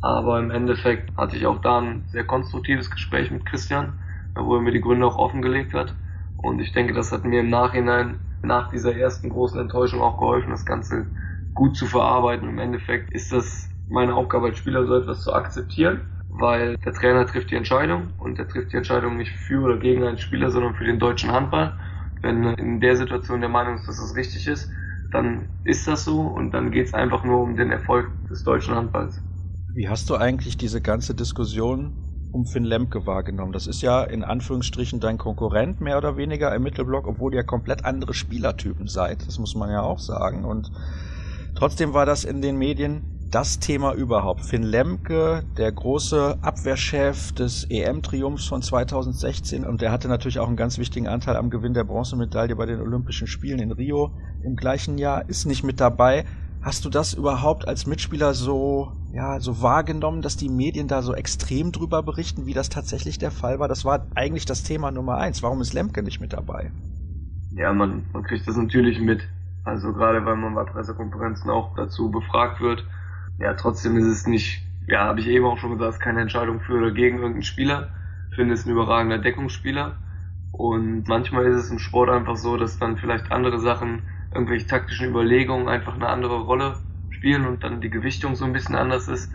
Aber 0.01 0.39
im 0.39 0.53
Endeffekt 0.53 1.11
hatte 1.17 1.37
ich 1.37 1.47
auch 1.47 1.61
da 1.61 1.81
ein 1.81 2.05
sehr 2.09 2.25
konstruktives 2.25 2.89
Gespräch 2.89 3.33
mit 3.33 3.45
Christian, 3.45 3.95
wo 4.37 4.55
er 4.55 4.61
mir 4.63 4.71
die 4.71 4.81
Gründe 4.81 5.05
auch 5.07 5.17
offengelegt 5.17 5.75
hat. 5.75 5.97
Und 6.37 6.61
ich 6.61 6.73
denke, 6.73 6.93
das 6.93 7.11
hat 7.11 7.25
mir 7.25 7.41
im 7.41 7.51
Nachhinein 7.51 8.21
nach 8.43 8.71
dieser 8.71 8.95
ersten 8.97 9.29
großen 9.29 9.61
Enttäuschung 9.61 10.01
auch 10.03 10.19
geholfen, 10.19 10.51
das 10.51 10.65
Ganze 10.65 11.09
gut 11.55 11.77
zu 11.77 11.87
verarbeiten. 11.87 12.49
Im 12.49 12.59
Endeffekt 12.61 13.13
ist 13.13 13.33
das 13.33 13.69
meine 13.89 14.15
Aufgabe 14.15 14.47
als 14.47 14.59
Spieler, 14.59 14.87
so 14.87 14.97
etwas 14.97 15.23
zu 15.23 15.33
akzeptieren, 15.33 16.07
weil 16.33 16.77
der 16.79 16.93
Trainer 16.93 17.27
trifft 17.27 17.51
die 17.51 17.57
Entscheidung 17.57 18.09
und 18.19 18.39
er 18.39 18.49
trifft 18.49 18.73
die 18.73 18.77
Entscheidung 18.77 19.17
nicht 19.17 19.33
für 19.33 19.63
oder 19.63 19.77
gegen 19.77 20.03
einen 20.05 20.19
Spieler, 20.19 20.51
sondern 20.51 20.75
für 20.75 20.85
den 20.85 20.99
deutschen 20.99 21.31
Handball. 21.31 21.75
Wenn 22.23 22.45
in 22.55 22.81
der 22.81 22.97
Situation 22.97 23.41
der 23.41 23.51
Meinung 23.51 23.77
ist, 23.77 23.87
dass 23.87 23.99
es 23.99 24.17
richtig 24.17 24.47
ist, 24.47 24.71
dann 25.13 25.47
ist 25.65 25.87
das 25.87 26.05
so 26.05 26.23
und 26.23 26.53
dann 26.53 26.71
geht 26.71 26.87
es 26.87 26.95
einfach 26.95 27.23
nur 27.25 27.43
um 27.43 27.57
den 27.57 27.71
Erfolg 27.71 28.11
des 28.31 28.45
deutschen 28.45 28.75
Handballs. 28.75 29.21
Wie 29.75 29.89
hast 29.89 30.09
du 30.09 30.17
eigentlich 30.17 30.57
diese 30.57 30.81
ganze 30.81 31.15
Diskussion 31.15 31.93
um 32.33 32.47
Finn 32.47 32.65
Lemke 32.65 33.07
wahrgenommen? 33.07 33.53
Das 33.53 33.67
ist 33.67 33.83
ja 33.83 34.03
in 34.03 34.25
Anführungsstrichen 34.25 35.01
dein 35.01 35.19
Konkurrent 35.19 35.81
mehr 35.81 35.99
oder 35.99 36.17
weniger 36.17 36.55
im 36.55 36.63
Mittelblock, 36.63 37.07
obwohl 37.07 37.35
ihr 37.35 37.45
komplett 37.45 37.85
andere 37.85 38.15
Spielertypen 38.15 38.87
seid. 38.87 39.27
Das 39.27 39.39
muss 39.39 39.55
man 39.55 39.71
ja 39.71 39.83
auch 39.83 39.99
sagen. 39.99 40.45
Und 40.45 40.71
trotzdem 41.55 41.93
war 41.93 42.07
das 42.07 42.25
in 42.25 42.41
den 42.41 42.57
Medien 42.57 43.05
das 43.33 43.59
Thema 43.59 43.95
überhaupt. 43.95 44.45
Finn 44.45 44.63
Lemke, 44.63 45.43
der 45.57 45.73
große 45.73 46.39
Abwehrchef 46.43 47.33
des 47.33 47.65
EM-Triumphs 47.65 48.47
von 48.47 48.61
2016 48.61 49.65
und 49.65 49.81
der 49.81 49.91
hatte 49.91 50.07
natürlich 50.07 50.39
auch 50.39 50.47
einen 50.47 50.57
ganz 50.57 50.79
wichtigen 50.79 51.09
Anteil 51.09 51.37
am 51.37 51.49
Gewinn 51.49 51.73
der 51.73 51.85
Bronzemedaille 51.85 52.55
bei 52.55 52.67
den 52.67 52.81
Olympischen 52.81 53.27
Spielen 53.27 53.59
in 53.59 53.73
Rio 53.73 54.13
im 54.45 54.55
gleichen 54.55 54.99
Jahr, 54.99 55.29
ist 55.31 55.47
nicht 55.47 55.65
mit 55.65 55.81
dabei. 55.81 56.27
Hast 56.61 56.85
du 56.85 56.91
das 56.91 57.15
überhaupt 57.15 57.67
als 57.67 57.87
Mitspieler 57.87 58.35
so, 58.35 58.93
ja, 59.15 59.41
so 59.41 59.63
wahrgenommen, 59.63 60.21
dass 60.21 60.37
die 60.37 60.51
Medien 60.51 60.87
da 60.87 61.01
so 61.01 61.15
extrem 61.15 61.73
drüber 61.73 62.03
berichten, 62.03 62.45
wie 62.45 62.53
das 62.53 62.69
tatsächlich 62.69 63.19
der 63.19 63.31
Fall 63.31 63.59
war? 63.59 63.67
Das 63.67 63.87
war 63.87 64.07
eigentlich 64.15 64.45
das 64.45 64.63
Thema 64.63 64.91
Nummer 64.91 65.17
eins. 65.17 65.43
Warum 65.43 65.63
ist 65.63 65.73
Lemke 65.73 66.03
nicht 66.03 66.21
mit 66.21 66.35
dabei? 66.35 66.71
Ja, 67.55 67.73
man, 67.73 68.05
man 68.13 68.23
kriegt 68.25 68.47
das 68.47 68.57
natürlich 68.57 69.01
mit. 69.01 69.27
Also 69.65 69.93
gerade 69.93 70.25
weil 70.27 70.37
man 70.37 70.55
bei 70.55 70.65
Pressekonferenzen 70.65 71.51
auch 71.51 71.75
dazu 71.77 72.11
befragt 72.11 72.61
wird, 72.61 72.85
ja, 73.39 73.55
trotzdem 73.55 73.97
ist 73.97 74.07
es 74.07 74.27
nicht, 74.27 74.63
ja, 74.87 75.05
habe 75.05 75.21
ich 75.21 75.27
eben 75.29 75.45
auch 75.47 75.59
schon 75.59 75.73
gesagt, 75.79 76.01
keine 76.01 76.21
Entscheidung 76.23 76.61
für 76.61 76.75
oder 76.79 76.93
gegen 76.93 77.17
irgendeinen 77.19 77.43
Spieler. 77.43 77.91
Ich 78.31 78.37
finde 78.37 78.55
es 78.55 78.65
ein 78.67 78.73
überragender 78.73 79.19
Deckungsspieler. 79.19 79.99
Und 80.51 81.09
manchmal 81.09 81.47
ist 81.47 81.57
es 81.57 81.71
im 81.71 81.79
Sport 81.79 82.11
einfach 82.11 82.37
so, 82.37 82.57
dass 82.57 82.79
dann 82.79 82.99
vielleicht 82.99 83.33
andere 83.33 83.59
Sachen, 83.61 84.03
irgendwelche 84.33 84.67
taktischen 84.67 85.09
Überlegungen 85.09 85.69
einfach 85.69 85.95
eine 85.95 86.09
andere 86.09 86.41
Rolle 86.43 86.81
spielen 87.11 87.47
und 87.47 87.65
dann 87.65 87.81
die 87.81 87.91
Gewichtung 87.91 88.35
so 88.37 88.45
ein 88.45 88.53
bisschen 88.53 88.77
anders 88.77 89.09
ist. 89.09 89.33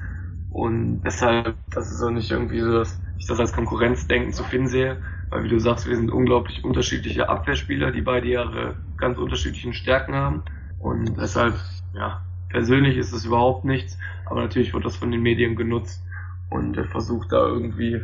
Und 0.50 1.02
deshalb, 1.02 1.58
das 1.72 1.92
ist 1.92 2.02
auch 2.02 2.12
nicht 2.12 2.32
irgendwie 2.32 2.62
so, 2.62 2.72
dass 2.74 3.02
ich 3.18 3.28
das 3.28 3.40
als 3.40 3.54
Konkurrenzdenken 3.54 4.34
zu 4.34 4.44
Finn 4.44 4.68
sehe, 4.68 5.02
weil 5.30 5.44
wie 5.44 5.50
du 5.50 5.60
sagst, 5.60 5.88
wir 5.88 5.96
sind 5.96 6.12
unglaublich 6.12 6.64
unterschiedliche 6.64 7.30
Abwehrspieler, 7.30 7.92
die 7.92 8.02
beide 8.02 8.28
ihre 8.28 8.78
ganz 8.98 9.18
unterschiedlichen 9.18 9.74
Stärken 9.74 10.16
haben. 10.16 10.46
Und 10.78 11.16
deshalb, 11.18 11.56
ja, 11.94 12.27
persönlich 12.58 12.98
ist 12.98 13.14
es 13.14 13.24
überhaupt 13.24 13.66
nichts, 13.66 14.00
aber 14.26 14.42
natürlich 14.42 14.74
wird 14.74 14.84
das 14.84 14.96
von 14.96 15.12
den 15.12 15.22
Medien 15.22 15.56
genutzt 15.56 16.04
und 16.50 16.76
er 16.76 16.86
versucht 16.86 17.32
da 17.32 17.46
irgendwie 17.46 18.02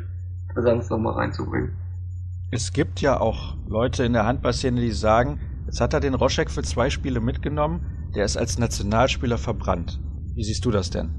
Präsenz 0.53 0.91
nochmal 0.91 1.13
reinzubringen. 1.13 1.73
Es 2.51 2.71
gibt 2.71 3.01
ja 3.01 3.19
auch 3.19 3.57
Leute 3.65 4.03
in 4.03 4.13
der 4.13 4.27
Handballszene, 4.27 4.79
die 4.79 4.91
sagen, 4.91 5.39
jetzt 5.65 5.81
hat 5.81 5.95
er 5.95 6.01
den 6.01 6.13
Roschek 6.13 6.51
für 6.51 6.61
zwei 6.61 6.91
Spiele 6.91 7.19
mitgenommen, 7.19 7.81
der 8.13 8.25
ist 8.25 8.37
als 8.37 8.59
Nationalspieler 8.59 9.39
verbrannt. 9.39 9.99
Wie 10.35 10.43
siehst 10.43 10.63
du 10.65 10.69
das 10.69 10.91
denn? 10.91 11.09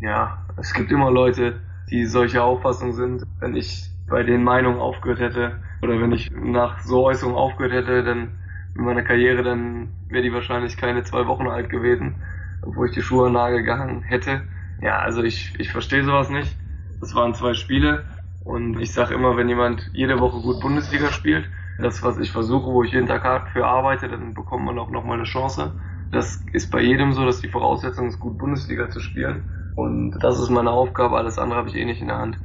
Ja, 0.00 0.36
es 0.58 0.74
gibt 0.74 0.92
immer 0.92 1.10
Leute, 1.10 1.60
die 1.90 2.04
solcher 2.04 2.44
Auffassung 2.44 2.92
sind. 2.92 3.24
Wenn 3.40 3.56
ich 3.56 3.88
bei 4.10 4.24
den 4.24 4.44
Meinungen 4.44 4.78
aufgehört 4.78 5.20
hätte 5.20 5.56
oder 5.80 5.98
wenn 6.02 6.12
ich 6.12 6.30
nach 6.30 6.80
so 6.80 7.06
Äußerungen 7.06 7.38
aufgehört 7.38 7.72
hätte, 7.72 8.04
dann 8.04 8.32
in 8.74 8.84
meiner 8.84 9.04
Karriere, 9.04 9.42
dann 9.42 9.88
wäre 10.10 10.22
die 10.22 10.34
wahrscheinlich 10.34 10.76
keine 10.76 11.02
zwei 11.04 11.26
Wochen 11.26 11.46
alt 11.46 11.70
gewesen 11.70 12.16
wo 12.62 12.84
ich 12.84 12.92
die 12.92 13.02
Schuhe 13.02 13.26
an 13.26 13.32
Nagel 13.32 13.62
gehangen 13.62 14.02
hätte. 14.02 14.44
Ja, 14.80 14.98
also 15.00 15.22
ich, 15.22 15.54
ich 15.58 15.70
verstehe 15.70 16.04
sowas 16.04 16.30
nicht. 16.30 16.56
Das 17.00 17.14
waren 17.14 17.34
zwei 17.34 17.54
Spiele 17.54 18.04
und 18.40 18.80
ich 18.80 18.92
sage 18.92 19.14
immer, 19.14 19.36
wenn 19.36 19.48
jemand 19.48 19.90
jede 19.92 20.20
Woche 20.20 20.40
gut 20.40 20.60
Bundesliga 20.60 21.10
spielt, 21.12 21.48
das, 21.78 22.02
was 22.02 22.18
ich 22.18 22.30
versuche, 22.32 22.66
wo 22.72 22.82
ich 22.82 22.92
jeden 22.92 23.06
Tag 23.06 23.22
hart 23.24 23.48
für 23.50 23.66
arbeite, 23.66 24.08
dann 24.08 24.34
bekommt 24.34 24.64
man 24.64 24.78
auch 24.78 24.90
nochmal 24.90 25.16
eine 25.18 25.24
Chance. 25.24 25.76
Das 26.10 26.44
ist 26.52 26.70
bei 26.70 26.80
jedem 26.80 27.12
so, 27.12 27.24
dass 27.24 27.40
die 27.40 27.48
Voraussetzung 27.48 28.08
ist, 28.08 28.18
gut 28.18 28.38
Bundesliga 28.38 28.90
zu 28.90 29.00
spielen. 29.00 29.44
Und 29.74 30.18
das 30.20 30.40
ist 30.40 30.48
meine 30.50 30.70
Aufgabe, 30.72 31.16
alles 31.16 31.38
andere 31.38 31.58
habe 31.58 31.68
ich 31.68 31.76
eh 31.76 31.84
nicht 31.84 32.00
in 32.00 32.08
der 32.08 32.18
Hand. 32.18 32.38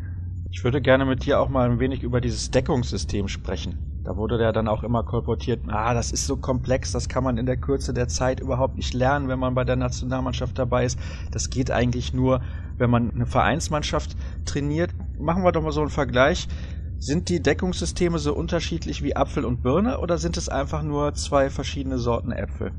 Ich 0.51 0.63
würde 0.63 0.81
gerne 0.81 1.03
mit 1.03 1.25
dir 1.25 1.37
auch 1.41 1.49
mal 1.49 1.69
ein 1.69 1.79
wenig 1.81 2.01
über 2.01 2.21
dieses 2.21 2.49
Deckungssystem 2.49 3.27
sprechen. 3.27 3.77
Da 4.03 4.17
wurde 4.17 4.41
ja 4.41 4.51
dann 4.51 4.67
auch 4.67 4.83
immer 4.83 5.03
kolportiert, 5.03 5.61
ah, 5.67 5.93
das 5.93 6.11
ist 6.11 6.27
so 6.27 6.35
komplex, 6.35 6.91
das 6.91 7.07
kann 7.07 7.23
man 7.23 7.37
in 7.37 7.45
der 7.45 7.55
Kürze 7.55 7.93
der 7.93 8.09
Zeit 8.09 8.41
überhaupt 8.41 8.75
nicht 8.75 8.93
lernen, 8.93 9.29
wenn 9.29 9.39
man 9.39 9.55
bei 9.55 9.63
der 9.63 9.77
Nationalmannschaft 9.77 10.59
dabei 10.59 10.83
ist. 10.83 10.99
Das 11.31 11.49
geht 11.49 11.71
eigentlich 11.71 12.13
nur, 12.13 12.41
wenn 12.77 12.89
man 12.89 13.11
eine 13.11 13.25
Vereinsmannschaft 13.25 14.17
trainiert. 14.43 14.93
Machen 15.17 15.43
wir 15.43 15.53
doch 15.53 15.63
mal 15.63 15.71
so 15.71 15.79
einen 15.79 15.89
Vergleich. 15.89 16.49
Sind 16.99 17.29
die 17.29 17.41
Deckungssysteme 17.41 18.19
so 18.19 18.33
unterschiedlich 18.33 19.03
wie 19.03 19.15
Apfel 19.15 19.45
und 19.45 19.61
Birne 19.61 19.99
oder 19.99 20.17
sind 20.17 20.35
es 20.35 20.49
einfach 20.49 20.83
nur 20.83 21.13
zwei 21.13 21.49
verschiedene 21.49 21.97
Sorten 21.97 22.33
Äpfel? 22.33 22.73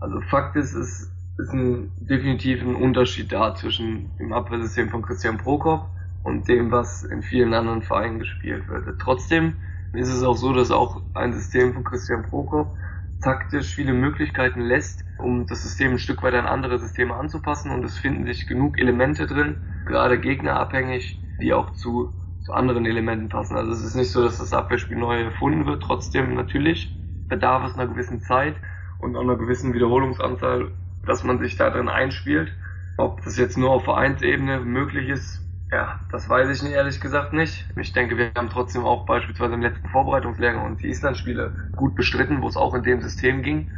Also 0.00 0.20
Fakt 0.30 0.56
ist, 0.56 0.74
es 0.74 1.10
ist 1.38 1.52
ein, 1.52 1.90
definitiv 1.98 2.62
ein 2.62 2.74
Unterschied 2.74 3.32
da 3.32 3.54
zwischen 3.54 4.10
dem 4.18 4.32
Abwehrsystem 4.32 4.88
von 4.88 5.02
Christian 5.02 5.38
Prokop 5.38 5.88
und 6.22 6.48
dem, 6.48 6.70
was 6.70 7.04
in 7.04 7.22
vielen 7.22 7.52
anderen 7.52 7.82
Vereinen 7.82 8.18
gespielt 8.18 8.68
wird. 8.68 8.98
Trotzdem 9.00 9.56
ist 9.94 10.08
es 10.10 10.22
auch 10.22 10.36
so, 10.36 10.52
dass 10.52 10.70
auch 10.70 11.02
ein 11.14 11.32
System 11.32 11.72
von 11.72 11.84
Christian 11.84 12.24
Prokop 12.24 12.76
taktisch 13.20 13.74
viele 13.74 13.94
Möglichkeiten 13.94 14.60
lässt, 14.60 15.04
um 15.18 15.46
das 15.46 15.62
System 15.62 15.92
ein 15.92 15.98
Stück 15.98 16.22
weit 16.22 16.34
an 16.34 16.46
andere 16.46 16.78
Systeme 16.78 17.14
anzupassen 17.14 17.70
und 17.70 17.84
es 17.84 17.96
finden 17.96 18.26
sich 18.26 18.46
genug 18.46 18.78
Elemente 18.78 19.26
drin, 19.26 19.56
gerade 19.86 20.20
gegnerabhängig, 20.20 21.20
die 21.40 21.52
auch 21.54 21.72
zu, 21.72 22.12
zu 22.40 22.52
anderen 22.52 22.84
Elementen 22.84 23.28
passen. 23.28 23.56
Also 23.56 23.72
es 23.72 23.82
ist 23.82 23.94
nicht 23.94 24.10
so, 24.10 24.22
dass 24.22 24.38
das 24.38 24.52
Abwehrspiel 24.52 24.98
neu 24.98 25.22
erfunden 25.22 25.66
wird, 25.66 25.82
trotzdem 25.82 26.34
natürlich 26.34 26.94
bedarf 27.28 27.64
es 27.64 27.74
einer 27.74 27.88
gewissen 27.88 28.20
Zeit 28.20 28.56
und 28.98 29.16
einer 29.16 29.36
gewissen 29.36 29.72
Wiederholungsanzahl, 29.74 30.72
dass 31.06 31.24
man 31.24 31.38
sich 31.38 31.56
da 31.56 31.70
drin 31.70 31.88
einspielt. 31.88 32.52
Ob 32.96 33.22
das 33.24 33.38
jetzt 33.38 33.58
nur 33.58 33.70
auf 33.70 33.84
Vereinsebene 33.84 34.60
möglich 34.60 35.08
ist, 35.08 35.43
ja, 35.70 36.00
das 36.10 36.28
weiß 36.28 36.62
ich 36.62 36.70
ehrlich 36.70 37.00
gesagt 37.00 37.32
nicht. 37.32 37.66
Ich 37.76 37.92
denke, 37.92 38.16
wir 38.16 38.32
haben 38.36 38.48
trotzdem 38.50 38.84
auch 38.84 39.04
beispielsweise 39.06 39.54
im 39.54 39.62
letzten 39.62 39.88
Vorbereitungslehrgang 39.88 40.64
und 40.64 40.82
die 40.82 40.88
Island-Spiele 40.88 41.54
gut 41.76 41.94
bestritten, 41.96 42.42
wo 42.42 42.48
es 42.48 42.56
auch 42.56 42.74
in 42.74 42.82
dem 42.82 43.00
System 43.02 43.42
ging. 43.42 43.70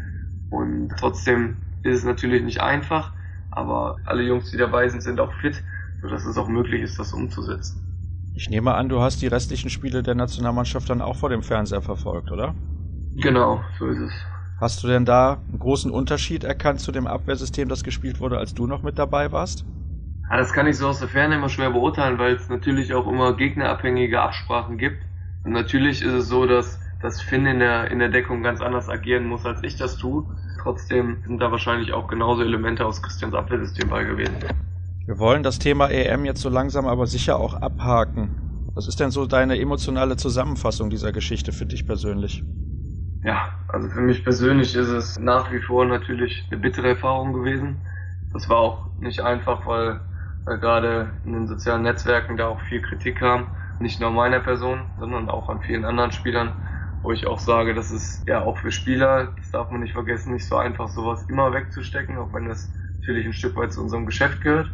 Und 0.50 0.90
trotzdem 0.98 1.58
ist 1.82 1.98
es 1.98 2.04
natürlich 2.04 2.42
nicht 2.42 2.60
einfach, 2.60 3.12
aber 3.50 3.98
alle 4.04 4.22
Jungs, 4.22 4.50
die 4.50 4.58
dabei 4.58 4.88
sind, 4.88 5.02
sind 5.02 5.20
auch 5.20 5.32
fit, 5.34 5.64
sodass 6.02 6.26
es 6.26 6.38
auch 6.38 6.48
möglich 6.48 6.82
ist, 6.82 6.98
das 6.98 7.12
umzusetzen. 7.14 7.82
Ich 8.34 8.48
nehme 8.48 8.74
an, 8.74 8.88
du 8.88 9.00
hast 9.00 9.20
die 9.20 9.26
restlichen 9.26 9.68
Spiele 9.68 10.04
der 10.04 10.14
Nationalmannschaft 10.14 10.88
dann 10.88 11.02
auch 11.02 11.16
vor 11.16 11.28
dem 11.28 11.42
Fernseher 11.42 11.82
verfolgt, 11.82 12.30
oder? 12.30 12.54
Genau, 13.16 13.64
so 13.80 13.88
ist 13.88 13.98
es. 13.98 14.12
Hast 14.56 14.82
du 14.82 14.86
denn 14.88 15.06
da 15.06 15.42
einen 15.48 15.58
großen 15.58 15.90
Unterschied 15.90 16.44
erkannt 16.44 16.80
zu 16.82 16.92
dem 16.92 17.06
Abwehrsystem, 17.06 17.70
das 17.70 17.82
gespielt 17.82 18.20
wurde, 18.20 18.36
als 18.36 18.52
du 18.52 18.66
noch 18.66 18.82
mit 18.82 18.98
dabei 18.98 19.32
warst? 19.32 19.64
Ja, 20.28 20.36
das 20.36 20.52
kann 20.52 20.66
ich 20.66 20.76
so 20.76 20.88
aus 20.88 20.98
der 21.00 21.08
Ferne 21.08 21.36
immer 21.36 21.48
schwer 21.48 21.70
beurteilen, 21.70 22.18
weil 22.18 22.34
es 22.34 22.48
natürlich 22.48 22.94
auch 22.94 23.06
immer 23.06 23.36
gegnerabhängige 23.36 24.20
Absprachen 24.20 24.78
gibt. 24.78 25.04
Und 25.42 25.52
natürlich 25.52 26.02
ist 26.02 26.12
es 26.12 26.28
so, 26.28 26.46
dass, 26.46 26.80
dass 27.00 27.20
Finn 27.22 27.46
in 27.46 27.60
der, 27.60 27.90
in 27.90 27.98
der 28.00 28.08
Deckung 28.08 28.42
ganz 28.42 28.60
anders 28.60 28.88
agieren 28.88 29.26
muss, 29.26 29.46
als 29.46 29.62
ich 29.62 29.76
das 29.76 29.96
tue. 29.96 30.26
Trotzdem 30.62 31.18
sind 31.24 31.38
da 31.38 31.52
wahrscheinlich 31.52 31.92
auch 31.92 32.08
genauso 32.08 32.42
Elemente 32.42 32.84
aus 32.84 33.02
Christians 33.02 33.34
Abwehrsystem 33.34 33.88
bei 33.88 34.04
gewesen. 34.04 34.36
Wir 35.06 35.18
wollen 35.18 35.42
das 35.44 35.58
Thema 35.58 35.88
EM 35.90 36.24
jetzt 36.24 36.40
so 36.40 36.48
langsam 36.48 36.86
aber 36.86 37.06
sicher 37.06 37.38
auch 37.38 37.54
abhaken. 37.54 38.30
Was 38.74 38.88
ist 38.88 39.00
denn 39.00 39.10
so 39.10 39.26
deine 39.26 39.58
emotionale 39.58 40.16
Zusammenfassung 40.16 40.90
dieser 40.90 41.12
Geschichte 41.12 41.52
für 41.52 41.66
dich 41.66 41.86
persönlich? 41.86 42.44
Ja, 43.22 43.50
also 43.68 43.88
für 43.88 44.00
mich 44.00 44.24
persönlich 44.24 44.74
ist 44.74 44.88
es 44.88 45.18
nach 45.18 45.50
wie 45.52 45.60
vor 45.60 45.84
natürlich 45.84 46.46
eine 46.50 46.60
bittere 46.60 46.88
Erfahrung 46.90 47.32
gewesen. 47.32 47.82
Das 48.32 48.48
war 48.48 48.58
auch 48.58 48.86
nicht 48.98 49.20
einfach, 49.20 49.66
weil 49.66 50.00
weil 50.46 50.58
gerade 50.58 51.10
in 51.24 51.32
den 51.32 51.46
sozialen 51.48 51.82
Netzwerken 51.82 52.36
da 52.36 52.46
auch 52.46 52.60
viel 52.60 52.80
Kritik 52.80 53.18
kam. 53.18 53.48
Nicht 53.80 54.00
nur 54.00 54.10
meiner 54.10 54.40
Person, 54.40 54.86
sondern 54.98 55.28
auch 55.28 55.48
an 55.48 55.60
vielen 55.60 55.84
anderen 55.84 56.12
Spielern, 56.12 56.52
wo 57.02 57.12
ich 57.12 57.26
auch 57.26 57.40
sage, 57.40 57.74
das 57.74 57.90
ist 57.90 58.26
ja 58.26 58.42
auch 58.42 58.56
für 58.56 58.70
Spieler, 58.70 59.34
das 59.36 59.50
darf 59.50 59.70
man 59.70 59.80
nicht 59.80 59.92
vergessen, 59.92 60.32
nicht 60.32 60.46
so 60.46 60.56
einfach 60.56 60.88
sowas 60.88 61.26
immer 61.28 61.52
wegzustecken, 61.52 62.16
auch 62.16 62.32
wenn 62.32 62.48
das 62.48 62.70
natürlich 63.00 63.26
ein 63.26 63.32
Stück 63.32 63.56
weit 63.56 63.72
zu 63.72 63.82
unserem 63.82 64.06
Geschäft 64.06 64.40
gehört. 64.40 64.70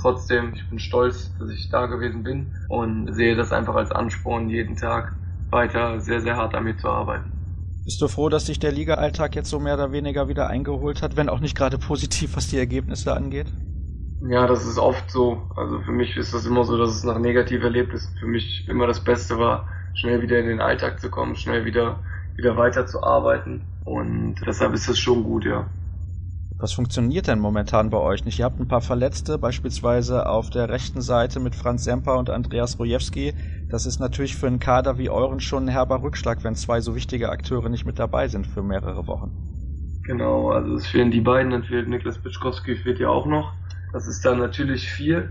Trotzdem, 0.00 0.54
ich 0.54 0.68
bin 0.68 0.78
stolz, 0.78 1.30
dass 1.38 1.50
ich 1.50 1.68
da 1.68 1.86
gewesen 1.86 2.24
bin 2.24 2.50
und 2.68 3.14
sehe 3.14 3.36
das 3.36 3.52
einfach 3.52 3.74
als 3.74 3.92
Ansporn, 3.92 4.48
jeden 4.48 4.76
Tag 4.76 5.12
weiter 5.50 6.00
sehr, 6.00 6.22
sehr 6.22 6.36
hart 6.36 6.54
an 6.54 6.64
mir 6.64 6.76
zu 6.76 6.88
arbeiten. 6.88 7.30
Bist 7.84 8.00
du 8.00 8.08
froh, 8.08 8.28
dass 8.28 8.46
sich 8.46 8.58
der 8.58 8.72
Liga-Alltag 8.72 9.36
jetzt 9.36 9.50
so 9.50 9.60
mehr 9.60 9.74
oder 9.74 9.92
weniger 9.92 10.28
wieder 10.28 10.48
eingeholt 10.48 11.02
hat, 11.02 11.16
wenn 11.16 11.28
auch 11.28 11.40
nicht 11.40 11.56
gerade 11.56 11.78
positiv, 11.78 12.36
was 12.36 12.48
die 12.48 12.58
Ergebnisse 12.58 13.14
angeht? 13.14 13.46
Ja, 14.22 14.46
das 14.46 14.64
ist 14.64 14.78
oft 14.78 15.10
so. 15.10 15.42
Also 15.56 15.80
für 15.82 15.92
mich 15.92 16.16
ist 16.16 16.32
das 16.32 16.46
immer 16.46 16.64
so, 16.64 16.78
dass 16.78 16.90
es 16.94 17.04
nach 17.04 17.18
negativen 17.18 17.64
Erlebnissen 17.64 18.14
für 18.18 18.26
mich 18.26 18.66
immer 18.68 18.86
das 18.86 19.04
Beste 19.04 19.38
war, 19.38 19.66
schnell 19.94 20.22
wieder 20.22 20.38
in 20.38 20.46
den 20.46 20.60
Alltag 20.62 20.98
zu 21.00 21.10
kommen, 21.10 21.36
schnell 21.36 21.64
wieder, 21.66 21.98
wieder 22.36 22.56
weiter 22.56 22.86
zu 22.86 23.02
arbeiten. 23.02 23.64
Und 23.84 24.36
deshalb 24.46 24.72
ist 24.74 24.88
das 24.88 24.98
schon 24.98 25.24
gut, 25.24 25.44
ja. 25.44 25.66
Was 26.56 26.72
funktioniert 26.72 27.26
denn 27.26 27.40
momentan 27.40 27.90
bei 27.90 27.98
euch 27.98 28.24
nicht? 28.24 28.38
Ihr 28.38 28.46
habt 28.46 28.58
ein 28.58 28.66
paar 28.66 28.80
Verletzte, 28.80 29.36
beispielsweise 29.36 30.24
auf 30.26 30.48
der 30.48 30.70
rechten 30.70 31.02
Seite 31.02 31.40
mit 31.40 31.54
Franz 31.54 31.84
Semper 31.84 32.16
und 32.16 32.30
Andreas 32.30 32.78
Rojewski. 32.78 33.34
Das 33.68 33.84
ist 33.84 33.98
natürlich 34.00 34.34
für 34.34 34.46
einen 34.46 34.58
Kader 34.58 34.96
wie 34.96 35.10
euren 35.10 35.40
schon 35.40 35.66
ein 35.66 35.68
herber 35.68 36.00
Rückschlag, 36.02 36.42
wenn 36.42 36.54
zwei 36.54 36.80
so 36.80 36.94
wichtige 36.94 37.28
Akteure 37.28 37.68
nicht 37.68 37.84
mit 37.84 37.98
dabei 37.98 38.28
sind 38.28 38.46
für 38.46 38.62
mehrere 38.62 39.06
Wochen. 39.06 39.34
Genau, 40.04 40.50
also 40.52 40.74
es 40.76 40.86
fehlen 40.86 41.10
die 41.10 41.20
beiden, 41.20 41.50
dann 41.50 41.64
fehlt 41.64 41.88
Niklas 41.88 42.18
Pitschkowski, 42.18 42.76
fehlt 42.76 43.00
ja 43.00 43.08
auch 43.08 43.26
noch. 43.26 43.52
Das 43.92 44.06
ist 44.06 44.24
dann 44.24 44.38
natürlich 44.38 44.88
viel, 44.88 45.30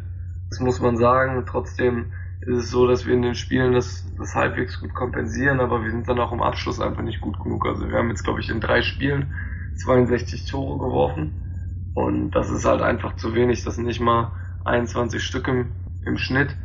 das 0.49 0.59
muss 0.59 0.80
man 0.80 0.97
sagen. 0.97 1.43
Trotzdem 1.47 2.12
ist 2.41 2.57
es 2.57 2.72
so, 2.72 2.88
dass 2.88 3.05
wir 3.05 3.14
in 3.14 3.22
den 3.22 3.36
Spielen 3.36 3.74
das, 3.74 4.05
das 4.18 4.36
halbwegs 4.36 4.80
gut 4.80 4.93
kompensieren, 4.93 5.59
aber 5.59 5.84
wir 5.84 5.91
sind 5.91 6.07
dann 6.07 6.20
auch 6.20 6.32
im 6.32 6.41
Abschluss 6.41 6.80
einfach 6.80 7.03
nicht 7.03 7.22
gut 7.22 7.39
genug. 7.39 7.66
Also 7.66 7.89
wir 7.89 7.97
haben 7.97 8.09
jetzt, 8.09 8.24
glaube 8.24 8.39
ich, 8.39 8.49
in 8.49 8.59
drei 8.59 8.82
Spielen 8.82 9.34
62 9.84 10.45
Tore 10.45 10.78
geworfen 10.80 11.34
und 11.93 12.32
das 12.32 12.49
ist 12.49 12.66
halt 12.66 12.82
einfach 12.82 13.16
zu 13.16 13.36
wenig. 13.36 13.64
Das 13.64 13.76
sind 13.76 13.86
nicht 13.86 13.99
mal 13.99 14.32
21 14.66 15.24
Stück 15.24 15.47
im, 15.47 15.72
im 16.05 16.18
Schnitt 16.18 16.55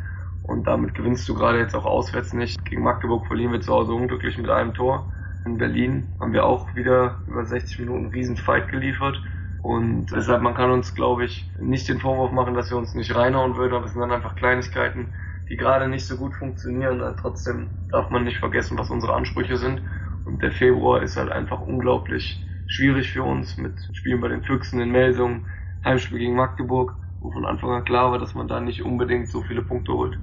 und 0.43 0.67
damit 0.67 0.95
gewinnst 0.95 1.29
du 1.29 1.35
gerade 1.35 1.59
jetzt 1.59 1.75
auch 1.75 1.85
auswärts 1.85 2.33
nicht. 2.33 2.65
Gegen 2.65 2.83
Magdeburg 2.83 3.27
verlieren 3.27 3.53
wir 3.53 3.61
zu 3.61 3.73
Hause 3.73 3.93
unglücklich 3.93 4.39
mit 4.39 4.51
einem 4.51 4.75
Tor. 4.75 5.13
In 5.45 5.59
Berlin 5.59 6.09
haben 6.21 6.33
wir 6.33 6.45
auch 6.45 6.75
wieder 6.75 7.21
über 7.27 7.45
60 7.45 7.81
Minuten 7.81 8.05
einen 8.05 8.13
riesen 8.13 8.37
Fight 8.37 8.69
geliefert. 8.69 9.21
Und 9.67 10.07
deshalb, 10.13 10.43
man 10.43 10.55
kann 10.55 10.71
uns, 10.71 10.95
glaube 10.95 11.25
ich, 11.25 11.51
nicht 11.59 11.89
den 11.89 11.99
Vorwurf 12.01 12.31
machen, 12.33 12.55
dass 12.55 12.71
wir 12.71 12.79
uns 12.79 12.95
nicht 12.95 13.15
reinhauen 13.15 13.57
würden, 13.57 13.75
aber 13.75 13.87
es 13.87 13.93
sind 13.93 14.01
dann 14.01 14.13
einfach 14.13 14.37
Kleinigkeiten, 14.37 15.09
die 15.49 15.57
gerade 15.57 15.89
nicht 15.89 16.07
so 16.07 16.17
gut 16.17 16.35
funktionieren. 16.35 17.17
Trotzdem 17.21 17.71
darf 17.91 18.11
man 18.11 18.25
nicht 18.25 18.39
vergessen, 18.39 18.79
was 18.79 18.91
unsere 18.91 19.15
Ansprüche 19.15 19.57
sind. 19.57 19.83
Und 20.25 20.43
der 20.43 20.53
Februar 20.53 21.03
ist 21.03 21.17
halt 21.17 21.31
einfach 21.33 21.61
unglaublich 21.61 22.45
schwierig 22.67 23.11
für 23.13 23.23
uns 23.25 23.57
mit 23.57 23.89
Spielen 23.93 24.21
bei 24.21 24.29
den 24.29 24.43
Füchsen 24.45 24.81
in 24.81 24.91
Melsungen, 24.91 25.47
Heimspiel 25.85 26.19
gegen 26.19 26.37
Magdeburg, 26.37 26.97
wo 27.21 27.31
von 27.33 27.45
Anfang 27.47 27.71
an 27.71 27.85
klar 27.85 28.13
war, 28.13 28.19
dass 28.19 28.35
man 28.35 28.49
da 28.49 28.61
nicht 28.61 28.83
unbedingt 28.85 29.29
so 29.31 29.43
viele 29.43 29.63
Punkte 29.63 29.93
holt. 29.93 30.19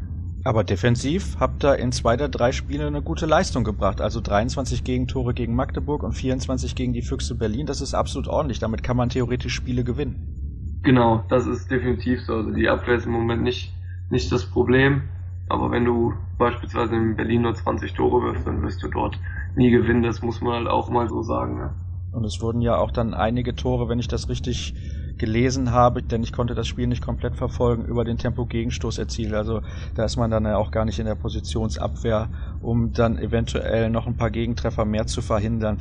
Aber 0.45 0.63
defensiv 0.63 1.35
habt 1.41 1.65
ihr 1.65 1.75
in 1.79 1.91
zwei 1.91 2.15
der 2.15 2.29
drei 2.29 2.53
Spiele 2.53 2.87
eine 2.87 3.01
gute 3.01 3.25
Leistung 3.25 3.65
gebracht. 3.65 3.99
Also 3.99 4.21
23 4.21 4.85
Gegentore 4.85 5.33
gegen 5.33 5.53
Magdeburg 5.53 6.01
und 6.01 6.13
24 6.13 6.75
gegen 6.75 6.93
die 6.93 7.01
Füchse 7.01 7.35
Berlin. 7.35 7.65
Das 7.65 7.81
ist 7.81 7.93
absolut 7.93 8.29
ordentlich. 8.29 8.59
Damit 8.59 8.83
kann 8.83 8.95
man 8.95 9.09
theoretisch 9.09 9.53
Spiele 9.53 9.83
gewinnen. 9.83 10.21
Genau, 10.83 11.25
das 11.29 11.45
ist 11.45 11.69
definitiv 11.71 12.21
so. 12.23 12.35
Also 12.35 12.51
die 12.51 12.69
Abwehr 12.69 12.95
ist 12.95 13.05
im 13.05 13.11
Moment 13.11 13.41
nicht, 13.43 13.73
nicht 14.09 14.31
das 14.31 14.45
Problem. 14.45 15.09
Aber 15.49 15.71
wenn 15.71 15.83
du 15.85 16.13
beispielsweise 16.37 16.95
in 16.95 17.15
Berlin 17.17 17.41
nur 17.41 17.53
20 17.55 17.93
Tore 17.93 18.23
wirfst, 18.23 18.47
dann 18.47 18.61
wirst 18.61 18.81
du 18.83 18.87
dort 18.87 19.19
nie 19.55 19.71
gewinnen. 19.71 20.03
Das 20.03 20.21
muss 20.21 20.41
man 20.41 20.53
halt 20.53 20.67
auch 20.67 20.89
mal 20.89 21.09
so 21.09 21.21
sagen. 21.21 21.57
Ja. 21.59 21.75
Und 22.13 22.25
es 22.25 22.41
wurden 22.41 22.61
ja 22.61 22.77
auch 22.77 22.91
dann 22.91 23.13
einige 23.13 23.55
Tore, 23.55 23.89
wenn 23.89 23.99
ich 23.99 24.07
das 24.07 24.29
richtig 24.29 24.75
gelesen 25.17 25.71
habe, 25.71 26.01
denn 26.01 26.23
ich 26.23 26.31
konnte 26.31 26.55
das 26.55 26.67
Spiel 26.67 26.87
nicht 26.87 27.03
komplett 27.03 27.35
verfolgen, 27.35 27.85
über 27.85 28.03
den 28.03 28.17
Tempo-Gegenstoß 28.17 28.97
erzielt. 28.97 29.33
Also 29.33 29.61
da 29.95 30.05
ist 30.05 30.17
man 30.17 30.31
dann 30.31 30.45
ja 30.45 30.57
auch 30.57 30.71
gar 30.71 30.85
nicht 30.85 30.99
in 30.99 31.05
der 31.05 31.15
Positionsabwehr, 31.15 32.29
um 32.61 32.93
dann 32.93 33.17
eventuell 33.17 33.89
noch 33.89 34.07
ein 34.07 34.17
paar 34.17 34.31
Gegentreffer 34.31 34.85
mehr 34.85 35.05
zu 35.05 35.21
verhindern. 35.21 35.79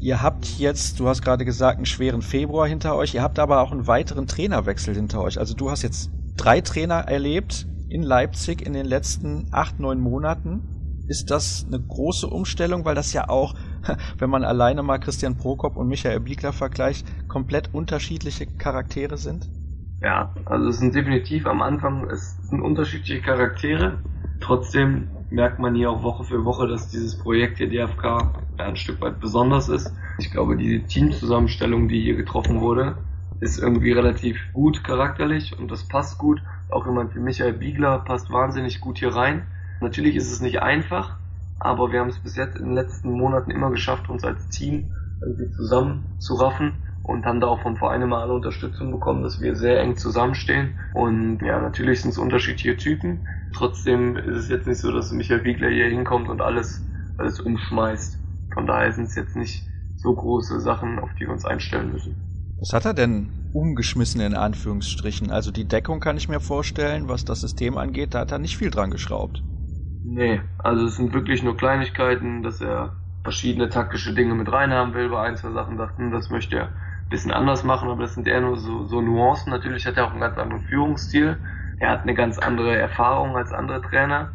Ihr 0.00 0.22
habt 0.22 0.58
jetzt, 0.58 1.00
du 1.00 1.08
hast 1.08 1.22
gerade 1.22 1.44
gesagt, 1.44 1.76
einen 1.76 1.86
schweren 1.86 2.22
Februar 2.22 2.66
hinter 2.66 2.96
euch, 2.96 3.14
ihr 3.14 3.22
habt 3.22 3.38
aber 3.38 3.60
auch 3.60 3.72
einen 3.72 3.86
weiteren 3.86 4.26
Trainerwechsel 4.26 4.94
hinter 4.94 5.20
euch. 5.22 5.38
Also 5.38 5.54
du 5.54 5.70
hast 5.70 5.82
jetzt 5.82 6.10
drei 6.36 6.60
Trainer 6.60 7.00
erlebt 7.08 7.66
in 7.88 8.02
Leipzig 8.02 8.62
in 8.62 8.72
den 8.72 8.86
letzten 8.86 9.46
acht, 9.52 9.78
neun 9.78 10.00
Monaten. 10.00 11.04
Ist 11.08 11.30
das 11.30 11.66
eine 11.66 11.80
große 11.80 12.26
Umstellung, 12.26 12.84
weil 12.84 12.94
das 12.94 13.12
ja 13.12 13.28
auch 13.28 13.54
wenn 14.18 14.30
man 14.30 14.44
alleine 14.44 14.82
mal 14.82 14.98
Christian 14.98 15.36
Prokop 15.36 15.76
und 15.76 15.88
Michael 15.88 16.20
Biegler 16.20 16.52
vergleicht, 16.52 17.06
komplett 17.28 17.72
unterschiedliche 17.74 18.46
Charaktere 18.46 19.16
sind? 19.18 19.50
Ja, 20.00 20.32
also 20.46 20.68
es 20.68 20.78
sind 20.78 20.94
definitiv 20.94 21.46
am 21.46 21.62
Anfang, 21.62 22.10
es 22.10 22.36
sind 22.48 22.60
unterschiedliche 22.60 23.20
Charaktere. 23.20 23.98
Trotzdem 24.40 25.08
merkt 25.30 25.60
man 25.60 25.74
hier 25.76 25.90
auch 25.90 26.02
Woche 26.02 26.24
für 26.24 26.44
Woche, 26.44 26.66
dass 26.66 26.88
dieses 26.88 27.16
Projekt 27.16 27.58
hier 27.58 27.68
DFK 27.68 28.32
ein 28.58 28.76
Stück 28.76 29.00
weit 29.00 29.20
besonders 29.20 29.68
ist. 29.68 29.92
Ich 30.18 30.30
glaube, 30.30 30.56
diese 30.56 30.84
Teamzusammenstellung, 30.84 31.88
die 31.88 32.00
hier 32.02 32.16
getroffen 32.16 32.60
wurde, 32.60 32.96
ist 33.40 33.58
irgendwie 33.58 33.92
relativ 33.92 34.40
gut 34.52 34.84
charakterlich 34.84 35.58
und 35.58 35.70
das 35.70 35.84
passt 35.84 36.18
gut. 36.18 36.42
Auch 36.68 36.86
jemand 36.86 37.14
wie 37.14 37.20
Michael 37.20 37.52
Biegler 37.54 37.98
passt 38.00 38.30
wahnsinnig 38.30 38.80
gut 38.80 38.98
hier 38.98 39.14
rein. 39.14 39.46
Natürlich 39.80 40.16
ist 40.16 40.30
es 40.30 40.40
nicht 40.40 40.62
einfach, 40.62 41.18
aber 41.64 41.92
wir 41.92 42.00
haben 42.00 42.08
es 42.08 42.18
bis 42.18 42.36
jetzt 42.36 42.56
in 42.56 42.66
den 42.66 42.74
letzten 42.74 43.12
Monaten 43.12 43.50
immer 43.50 43.70
geschafft, 43.70 44.08
uns 44.08 44.24
als 44.24 44.48
Team 44.48 44.90
irgendwie 45.20 45.50
zusammenzuraffen 45.52 46.74
und 47.02 47.24
haben 47.24 47.40
da 47.40 47.46
auch 47.46 47.62
vom 47.62 47.76
Verein 47.76 48.02
immer 48.02 48.18
alle 48.18 48.32
Unterstützung 48.32 48.90
bekommen, 48.90 49.22
dass 49.22 49.40
wir 49.40 49.54
sehr 49.54 49.80
eng 49.80 49.96
zusammenstehen. 49.96 50.74
Und 50.94 51.40
ja, 51.40 51.60
natürlich 51.60 52.02
sind 52.02 52.10
es 52.10 52.18
unterschiedliche 52.18 52.76
Typen. 52.76 53.26
Trotzdem 53.54 54.16
ist 54.16 54.36
es 54.36 54.48
jetzt 54.48 54.66
nicht 54.66 54.78
so, 54.78 54.92
dass 54.92 55.12
Michael 55.12 55.44
Wiegler 55.44 55.68
hier 55.68 55.88
hinkommt 55.88 56.28
und 56.28 56.40
alles, 56.40 56.84
alles 57.16 57.40
umschmeißt. 57.40 58.18
Von 58.54 58.66
daher 58.66 58.92
sind 58.92 59.04
es 59.04 59.14
jetzt 59.14 59.36
nicht 59.36 59.66
so 59.96 60.14
große 60.14 60.60
Sachen, 60.60 60.98
auf 60.98 61.10
die 61.14 61.26
wir 61.26 61.32
uns 61.32 61.44
einstellen 61.44 61.92
müssen. 61.92 62.16
Was 62.58 62.72
hat 62.72 62.84
er 62.84 62.94
denn 62.94 63.30
umgeschmissen 63.52 64.20
in 64.20 64.34
Anführungsstrichen? 64.34 65.30
Also 65.30 65.50
die 65.50 65.66
Deckung 65.66 66.00
kann 66.00 66.16
ich 66.16 66.28
mir 66.28 66.40
vorstellen, 66.40 67.08
was 67.08 67.24
das 67.24 67.40
System 67.40 67.78
angeht, 67.78 68.14
da 68.14 68.20
hat 68.20 68.32
er 68.32 68.38
nicht 68.38 68.56
viel 68.56 68.70
dran 68.70 68.90
geschraubt. 68.90 69.44
Nee, 70.04 70.40
also 70.58 70.86
es 70.86 70.96
sind 70.96 71.12
wirklich 71.12 71.42
nur 71.42 71.56
Kleinigkeiten, 71.56 72.42
dass 72.42 72.60
er 72.60 72.96
verschiedene 73.22 73.68
taktische 73.68 74.14
Dinge 74.14 74.34
mit 74.34 74.50
reinhaben 74.50 74.94
will. 74.94 75.08
Bei 75.08 75.22
ein, 75.22 75.36
zwei 75.36 75.50
Sachen 75.52 75.76
sagt, 75.76 75.98
hm, 75.98 76.10
das 76.12 76.30
möchte 76.30 76.56
er 76.56 76.64
ein 76.66 77.08
bisschen 77.08 77.30
anders 77.32 77.62
machen, 77.64 77.88
aber 77.88 78.02
das 78.02 78.14
sind 78.14 78.26
eher 78.28 78.40
nur 78.40 78.56
so, 78.58 78.84
so 78.84 79.00
Nuancen. 79.00 79.50
Natürlich 79.50 79.86
hat 79.86 79.96
er 79.96 80.06
auch 80.06 80.10
einen 80.12 80.20
ganz 80.20 80.38
anderen 80.38 80.62
Führungsstil. 80.62 81.38
Er 81.78 81.90
hat 81.90 82.02
eine 82.02 82.14
ganz 82.14 82.38
andere 82.38 82.76
Erfahrung 82.76 83.36
als 83.36 83.52
andere 83.52 83.80
Trainer 83.82 84.32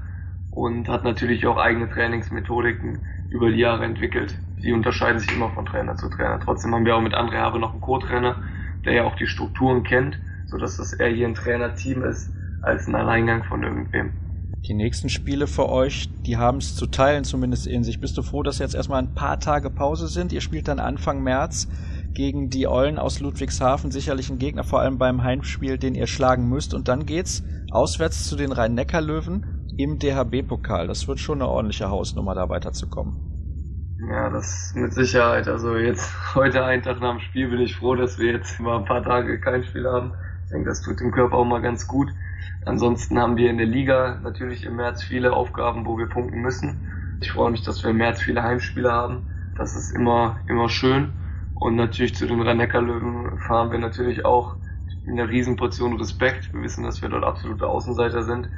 und 0.50 0.88
hat 0.90 1.04
natürlich 1.04 1.46
auch 1.48 1.58
eigene 1.58 1.90
Trainingsmethodiken 1.90 3.04
über 3.30 3.50
die 3.52 3.58
Jahre 3.60 3.84
entwickelt. 3.86 4.40
Die 4.64 4.72
unterscheiden 4.74 5.20
sich 5.20 5.32
immer 5.34 5.50
von 5.52 5.66
Trainer 5.66 5.96
zu 5.96 6.10
Trainer. 6.10 6.40
Trotzdem 6.40 6.74
haben 6.74 6.86
wir 6.86 6.96
auch 6.96 7.02
mit 7.02 7.14
André 7.14 7.38
Habe 7.40 7.60
noch 7.60 7.72
einen 7.74 7.82
Co-Trainer, 7.82 8.38
der 8.86 8.94
ja 8.94 9.04
auch 9.04 9.16
die 9.16 9.28
Strukturen 9.28 9.84
kennt, 9.84 10.20
sodass 10.46 10.78
das 10.78 10.94
eher 10.94 11.10
hier 11.10 11.28
ein 11.28 11.36
Trainerteam 11.36 12.04
ist, 12.04 12.34
als 12.62 12.88
ein 12.88 12.96
Alleingang 12.96 13.44
von 13.44 13.64
irgendwem. 13.64 14.14
Die 14.66 14.74
nächsten 14.74 15.10
Spiele 15.10 15.48
für 15.48 15.70
euch, 15.70 16.10
die 16.26 16.38
haben 16.38 16.58
es 16.58 16.76
zu 16.76 16.88
teilen 16.88 17.24
zumindest 17.24 17.68
in 17.68 17.84
sich. 17.84 18.02
Bist 18.02 18.18
du 18.18 18.22
froh, 18.22 18.44
dass 18.44 18.60
jetzt 18.60 18.76
erstmal 18.76 19.02
ein 19.02 19.14
paar 19.14 19.40
Tage 19.40 19.70
Pause 19.70 20.08
sind? 20.08 20.34
Ihr 20.34 20.42
spielt 20.42 20.68
dann 20.68 20.80
Anfang 20.80 21.22
März 21.22 21.68
gegen 22.14 22.50
die 22.50 22.68
Eulen 22.68 22.98
aus 22.98 23.20
Ludwigshafen, 23.20 23.92
sicherlich 23.92 24.30
ein 24.30 24.40
Gegner, 24.40 24.64
vor 24.64 24.82
allem 24.82 24.98
beim 24.98 25.24
Heimspiel, 25.24 25.78
den 25.78 25.96
ihr 25.96 26.08
schlagen 26.08 26.50
müsst. 26.50 26.74
Und 26.74 26.88
dann 26.88 27.06
geht's 27.06 27.44
auswärts 27.72 28.28
zu 28.28 28.36
den 28.36 28.52
Rhein-Neckar-Löwen 28.52 29.46
im 29.78 30.00
DHB-Pokal. 30.00 30.88
Das 30.88 31.08
wird 31.08 31.20
schon 31.20 31.42
eine 31.42 31.50
ordentliche 31.50 31.90
Hausnummer, 31.90 32.34
da 32.34 32.50
weiterzukommen. 32.50 33.38
Ja, 34.10 34.30
das 34.30 34.74
mit 34.76 34.94
Sicherheit. 34.94 35.48
Also 35.48 35.76
jetzt 35.76 36.12
heute 36.36 36.64
einen 36.64 36.82
Tag 36.82 37.00
nach 37.00 37.12
dem 37.12 37.20
Spiel 37.20 37.50
bin 37.50 37.62
ich 37.62 37.76
froh, 37.76 37.96
dass 37.96 38.20
wir 38.20 38.34
jetzt 38.34 38.60
mal 38.60 38.80
ein 38.80 38.86
paar 38.86 39.04
Tage 39.04 39.40
kein 39.40 39.64
Spiel 39.64 39.88
haben. 39.88 40.14
Ich 40.46 40.52
denke, 40.52 40.70
das 40.70 40.82
tut 40.82 41.00
dem 41.00 41.12
Körper 41.12 41.38
auch 41.38 41.46
mal 41.46 41.62
ganz 41.62 41.88
gut. 41.88 42.10
Ansonsten 42.68 43.18
haben 43.20 43.38
wir 43.38 43.50
in 43.50 43.58
der 43.58 43.68
Liga 43.68 44.20
natürlich 44.24 44.64
im 44.66 44.76
März 44.76 45.02
viele 45.04 45.34
Aufgaben, 45.34 45.86
wo 45.86 45.98
wir 45.98 46.08
punkten 46.08 46.42
müssen. 46.42 46.82
Ich 47.22 47.32
freue 47.32 47.52
mich, 47.52 47.64
dass 47.64 47.84
wir 47.84 47.92
im 47.92 47.98
März 47.98 48.22
viele 48.22 48.44
Heimspiele 48.44 48.92
haben. 48.92 49.24
Das 49.56 49.76
ist 49.76 49.92
immer, 49.92 50.42
immer 50.48 50.70
schön. 50.70 51.14
Und 51.54 51.76
natürlich 51.76 52.16
zu 52.16 52.28
den 52.28 52.42
rhein 52.42 52.60
löwen 52.60 53.40
fahren 53.40 53.72
wir 53.72 53.80
natürlich 53.80 54.26
auch 54.26 54.58
in 55.06 55.14
einer 55.20 55.30
Riesenportion 55.30 55.98
Respekt. 55.98 56.54
Wir 56.54 56.62
wissen, 56.62 56.84
dass 56.84 57.02
wir 57.02 57.10
dort 57.10 57.24
absolute 57.24 57.68
Außenseiter 57.68 58.24
sind. 58.24 58.50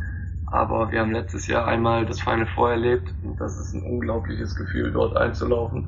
Aber 0.48 0.92
wir 0.92 1.02
haben 1.02 1.12
letztes 1.12 1.48
Jahr 1.48 1.68
einmal 1.68 2.06
das 2.08 2.20
Feine 2.20 2.48
Vor 2.48 2.72
erlebt 2.72 3.14
und 3.22 3.40
das 3.40 3.58
ist 3.60 3.74
ein 3.74 3.84
unglaubliches 3.84 4.56
Gefühl, 4.56 4.92
dort 4.92 5.16
einzulaufen. 5.16 5.88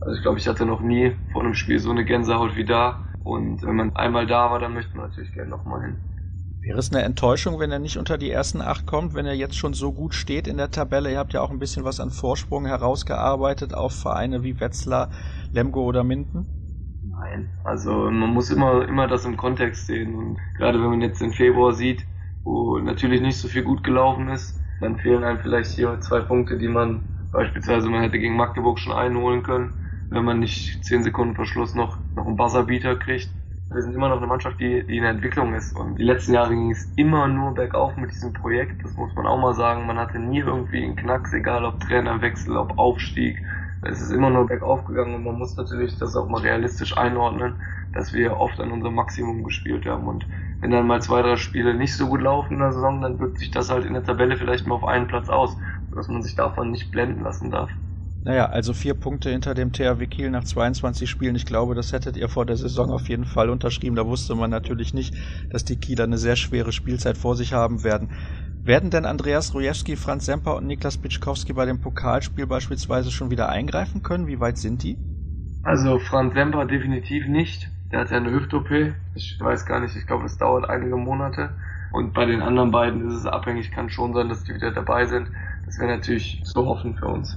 Also 0.00 0.16
ich 0.16 0.22
glaube, 0.22 0.38
ich 0.38 0.46
hatte 0.46 0.66
noch 0.66 0.82
nie 0.82 1.16
vor 1.32 1.42
einem 1.42 1.54
Spiel 1.54 1.78
so 1.78 1.90
eine 1.90 2.04
Gänsehaut 2.04 2.54
wie 2.56 2.66
da. 2.66 3.00
Und 3.22 3.62
wenn 3.62 3.76
man 3.76 3.96
einmal 3.96 4.26
da 4.26 4.50
war, 4.50 4.58
dann 4.58 4.74
möchte 4.74 4.96
man 4.96 5.06
natürlich 5.06 5.32
gerne 5.32 5.50
nochmal 5.50 5.82
hin. 5.82 6.00
Wäre 6.62 6.78
es 6.78 6.92
eine 6.92 7.02
Enttäuschung, 7.02 7.58
wenn 7.58 7.72
er 7.72 7.80
nicht 7.80 7.96
unter 7.98 8.16
die 8.18 8.30
ersten 8.30 8.62
acht 8.62 8.86
kommt, 8.86 9.14
wenn 9.14 9.26
er 9.26 9.34
jetzt 9.34 9.56
schon 9.56 9.74
so 9.74 9.92
gut 9.92 10.14
steht 10.14 10.46
in 10.46 10.58
der 10.58 10.70
Tabelle? 10.70 11.10
Ihr 11.10 11.18
habt 11.18 11.32
ja 11.32 11.40
auch 11.40 11.50
ein 11.50 11.58
bisschen 11.58 11.82
was 11.82 11.98
an 11.98 12.10
Vorsprung 12.10 12.66
herausgearbeitet 12.66 13.74
auf 13.74 13.92
Vereine 13.92 14.44
wie 14.44 14.60
Wetzlar, 14.60 15.10
Lemgo 15.50 15.82
oder 15.82 16.04
Minden. 16.04 16.46
Nein, 17.02 17.50
also 17.64 17.92
man 17.92 18.30
muss 18.30 18.50
immer, 18.50 18.86
immer 18.86 19.08
das 19.08 19.24
im 19.24 19.36
Kontext 19.36 19.86
sehen. 19.86 20.14
Und 20.14 20.38
gerade 20.56 20.80
wenn 20.80 20.90
man 20.90 21.00
jetzt 21.00 21.20
den 21.20 21.32
Februar 21.32 21.74
sieht, 21.74 22.06
wo 22.44 22.78
natürlich 22.78 23.20
nicht 23.20 23.38
so 23.38 23.48
viel 23.48 23.64
gut 23.64 23.82
gelaufen 23.82 24.28
ist, 24.28 24.60
dann 24.78 24.98
fehlen 24.98 25.24
einem 25.24 25.40
vielleicht 25.40 25.72
hier 25.72 26.00
zwei 26.00 26.20
Punkte, 26.20 26.58
die 26.58 26.68
man 26.68 27.02
beispielsweise 27.32 27.88
man 27.88 28.02
hätte 28.02 28.20
gegen 28.20 28.36
Magdeburg 28.36 28.78
schon 28.78 28.92
einholen 28.92 29.42
können, 29.42 29.72
wenn 30.10 30.24
man 30.24 30.38
nicht 30.38 30.84
zehn 30.84 31.02
Sekunden 31.02 31.34
Verschluss 31.34 31.74
noch, 31.74 31.98
noch 32.14 32.26
einen 32.26 32.36
Buzzerbeater 32.36 32.94
kriegt 32.94 33.30
wir 33.74 33.82
sind 33.82 33.94
immer 33.94 34.08
noch 34.08 34.18
eine 34.18 34.26
Mannschaft, 34.26 34.60
die, 34.60 34.84
die 34.86 34.96
in 34.96 35.02
der 35.02 35.12
Entwicklung 35.12 35.54
ist. 35.54 35.74
Und 35.74 35.98
die 35.98 36.04
letzten 36.04 36.34
Jahre 36.34 36.50
ging 36.50 36.70
es 36.70 36.92
immer 36.96 37.28
nur 37.28 37.54
bergauf 37.54 37.96
mit 37.96 38.12
diesem 38.12 38.32
Projekt. 38.32 38.84
Das 38.84 38.96
muss 38.96 39.14
man 39.16 39.26
auch 39.26 39.38
mal 39.38 39.54
sagen. 39.54 39.86
Man 39.86 39.98
hatte 39.98 40.18
nie 40.18 40.40
irgendwie 40.40 40.84
einen 40.84 40.96
Knacks, 40.96 41.32
egal 41.32 41.64
ob 41.64 41.80
Trainerwechsel, 41.80 42.56
ob 42.56 42.78
Aufstieg. 42.78 43.42
Es 43.82 44.00
ist 44.00 44.12
immer 44.12 44.30
nur 44.30 44.46
bergauf 44.46 44.84
gegangen 44.84 45.14
und 45.16 45.24
man 45.24 45.38
muss 45.38 45.56
natürlich 45.56 45.98
das 45.98 46.14
auch 46.14 46.28
mal 46.28 46.40
realistisch 46.40 46.96
einordnen, 46.96 47.56
dass 47.92 48.12
wir 48.12 48.36
oft 48.38 48.60
an 48.60 48.70
unserem 48.70 48.94
Maximum 48.94 49.42
gespielt 49.42 49.86
haben. 49.86 50.06
Und 50.06 50.26
wenn 50.60 50.70
dann 50.70 50.86
mal 50.86 51.02
zwei, 51.02 51.22
drei 51.22 51.36
Spiele 51.36 51.74
nicht 51.74 51.96
so 51.96 52.06
gut 52.08 52.22
laufen 52.22 52.54
in 52.54 52.60
der 52.60 52.72
Saison, 52.72 53.02
dann 53.02 53.18
wirkt 53.18 53.38
sich 53.38 53.50
das 53.50 53.70
halt 53.70 53.84
in 53.84 53.94
der 53.94 54.04
Tabelle 54.04 54.36
vielleicht 54.36 54.66
mal 54.66 54.76
auf 54.76 54.84
einen 54.84 55.08
Platz 55.08 55.28
aus, 55.28 55.56
sodass 55.90 56.08
man 56.08 56.22
sich 56.22 56.36
davon 56.36 56.70
nicht 56.70 56.92
blenden 56.92 57.22
lassen 57.22 57.50
darf. 57.50 57.70
Naja, 58.24 58.46
also 58.46 58.72
vier 58.72 58.94
Punkte 58.94 59.30
hinter 59.30 59.52
dem 59.54 59.72
THW 59.72 60.06
Kiel 60.06 60.30
nach 60.30 60.44
22 60.44 61.10
Spielen. 61.10 61.34
Ich 61.34 61.44
glaube, 61.44 61.74
das 61.74 61.92
hättet 61.92 62.16
ihr 62.16 62.28
vor 62.28 62.46
der 62.46 62.56
Saison 62.56 62.92
auf 62.92 63.08
jeden 63.08 63.24
Fall 63.24 63.50
unterschrieben. 63.50 63.96
Da 63.96 64.06
wusste 64.06 64.36
man 64.36 64.50
natürlich 64.50 64.94
nicht, 64.94 65.14
dass 65.50 65.64
die 65.64 65.76
Kieler 65.76 66.04
eine 66.04 66.18
sehr 66.18 66.36
schwere 66.36 66.70
Spielzeit 66.70 67.18
vor 67.18 67.34
sich 67.34 67.52
haben 67.52 67.82
werden. 67.82 68.10
Werden 68.62 68.90
denn 68.90 69.06
Andreas 69.06 69.54
Rojewski, 69.54 69.96
Franz 69.96 70.26
Semper 70.26 70.54
und 70.54 70.68
Niklas 70.68 70.98
Pitschkowski 70.98 71.52
bei 71.52 71.66
dem 71.66 71.80
Pokalspiel 71.80 72.46
beispielsweise 72.46 73.10
schon 73.10 73.32
wieder 73.32 73.48
eingreifen 73.48 74.02
können? 74.02 74.28
Wie 74.28 74.38
weit 74.38 74.56
sind 74.56 74.84
die? 74.84 74.98
Also 75.64 75.98
Franz 75.98 76.34
Semper 76.34 76.64
definitiv 76.64 77.26
nicht. 77.26 77.70
Der 77.90 78.00
hat 78.00 78.10
ja 78.12 78.18
eine 78.18 78.30
Hüft-OP. 78.30 78.70
Ich 79.14 79.36
weiß 79.40 79.66
gar 79.66 79.80
nicht, 79.80 79.96
ich 79.96 80.06
glaube, 80.06 80.26
es 80.26 80.38
dauert 80.38 80.70
einige 80.70 80.96
Monate. 80.96 81.50
Und 81.90 82.14
bei 82.14 82.24
den 82.24 82.40
anderen 82.40 82.70
beiden 82.70 83.08
ist 83.08 83.14
es 83.14 83.26
abhängig, 83.26 83.72
kann 83.72 83.90
schon 83.90 84.14
sein, 84.14 84.28
dass 84.28 84.44
die 84.44 84.54
wieder 84.54 84.70
dabei 84.70 85.06
sind. 85.06 85.28
Das 85.66 85.78
wäre 85.78 85.90
natürlich 85.90 86.40
zu 86.44 86.64
hoffen 86.66 86.94
für 86.94 87.06
uns. 87.06 87.36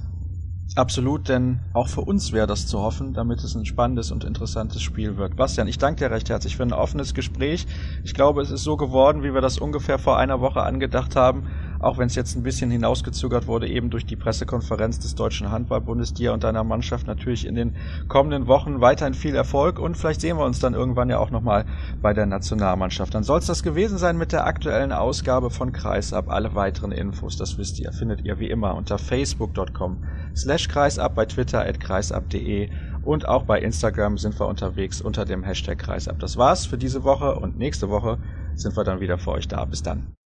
Absolut, 0.74 1.28
denn 1.28 1.62
auch 1.72 1.88
für 1.88 2.02
uns 2.02 2.32
wäre 2.32 2.46
das 2.46 2.66
zu 2.66 2.80
hoffen, 2.80 3.14
damit 3.14 3.42
es 3.44 3.54
ein 3.54 3.64
spannendes 3.64 4.10
und 4.10 4.24
interessantes 4.24 4.82
Spiel 4.82 5.16
wird. 5.16 5.34
Bastian, 5.36 5.68
ich 5.68 5.78
danke 5.78 6.04
dir 6.04 6.10
recht 6.10 6.28
herzlich 6.28 6.56
für 6.56 6.64
ein 6.64 6.72
offenes 6.74 7.14
Gespräch. 7.14 7.66
Ich 8.04 8.12
glaube, 8.12 8.42
es 8.42 8.50
ist 8.50 8.62
so 8.62 8.76
geworden, 8.76 9.22
wie 9.22 9.32
wir 9.32 9.40
das 9.40 9.56
ungefähr 9.56 9.98
vor 9.98 10.18
einer 10.18 10.40
Woche 10.40 10.62
angedacht 10.64 11.16
haben 11.16 11.44
auch 11.80 11.98
wenn 11.98 12.06
es 12.06 12.14
jetzt 12.14 12.36
ein 12.36 12.42
bisschen 12.42 12.70
hinausgezögert 12.70 13.46
wurde, 13.46 13.68
eben 13.68 13.90
durch 13.90 14.06
die 14.06 14.16
Pressekonferenz 14.16 14.98
des 14.98 15.14
Deutschen 15.14 15.50
Handballbundes, 15.50 16.14
dir 16.14 16.32
und 16.32 16.44
deiner 16.44 16.64
Mannschaft 16.64 17.06
natürlich 17.06 17.46
in 17.46 17.54
den 17.54 17.76
kommenden 18.08 18.46
Wochen 18.46 18.80
weiterhin 18.80 19.14
viel 19.14 19.34
Erfolg 19.34 19.78
und 19.78 19.96
vielleicht 19.96 20.20
sehen 20.20 20.38
wir 20.38 20.44
uns 20.44 20.58
dann 20.58 20.74
irgendwann 20.74 21.10
ja 21.10 21.18
auch 21.18 21.30
nochmal 21.30 21.64
bei 22.02 22.14
der 22.14 22.26
Nationalmannschaft. 22.26 23.14
Dann 23.14 23.22
soll 23.22 23.38
es 23.38 23.46
das 23.46 23.62
gewesen 23.62 23.98
sein 23.98 24.16
mit 24.18 24.32
der 24.32 24.46
aktuellen 24.46 24.92
Ausgabe 24.92 25.50
von 25.50 25.72
Kreisab. 25.72 26.30
Alle 26.30 26.54
weiteren 26.54 26.92
Infos, 26.92 27.36
das 27.36 27.58
wisst 27.58 27.78
ihr, 27.78 27.92
findet 27.92 28.24
ihr 28.24 28.38
wie 28.38 28.48
immer 28.48 28.74
unter 28.74 28.98
facebook.com 28.98 30.04
slash 30.34 30.68
kreisab, 30.68 31.14
bei 31.14 31.26
Twitter 31.26 31.66
at 31.66 31.80
kreisab.de 31.80 32.70
und 33.06 33.28
auch 33.28 33.44
bei 33.44 33.60
Instagram 33.60 34.18
sind 34.18 34.38
wir 34.38 34.48
unterwegs 34.48 35.00
unter 35.00 35.24
dem 35.24 35.44
Hashtag 35.44 35.78
Kreisab. 35.78 36.18
Das 36.18 36.36
war's 36.36 36.66
für 36.66 36.76
diese 36.76 37.04
Woche 37.04 37.36
und 37.36 37.56
nächste 37.56 37.88
Woche 37.88 38.18
sind 38.54 38.76
wir 38.76 38.84
dann 38.84 39.00
wieder 39.00 39.16
für 39.18 39.30
euch 39.30 39.46
da. 39.46 39.64
Bis 39.64 39.82
dann. 39.82 40.16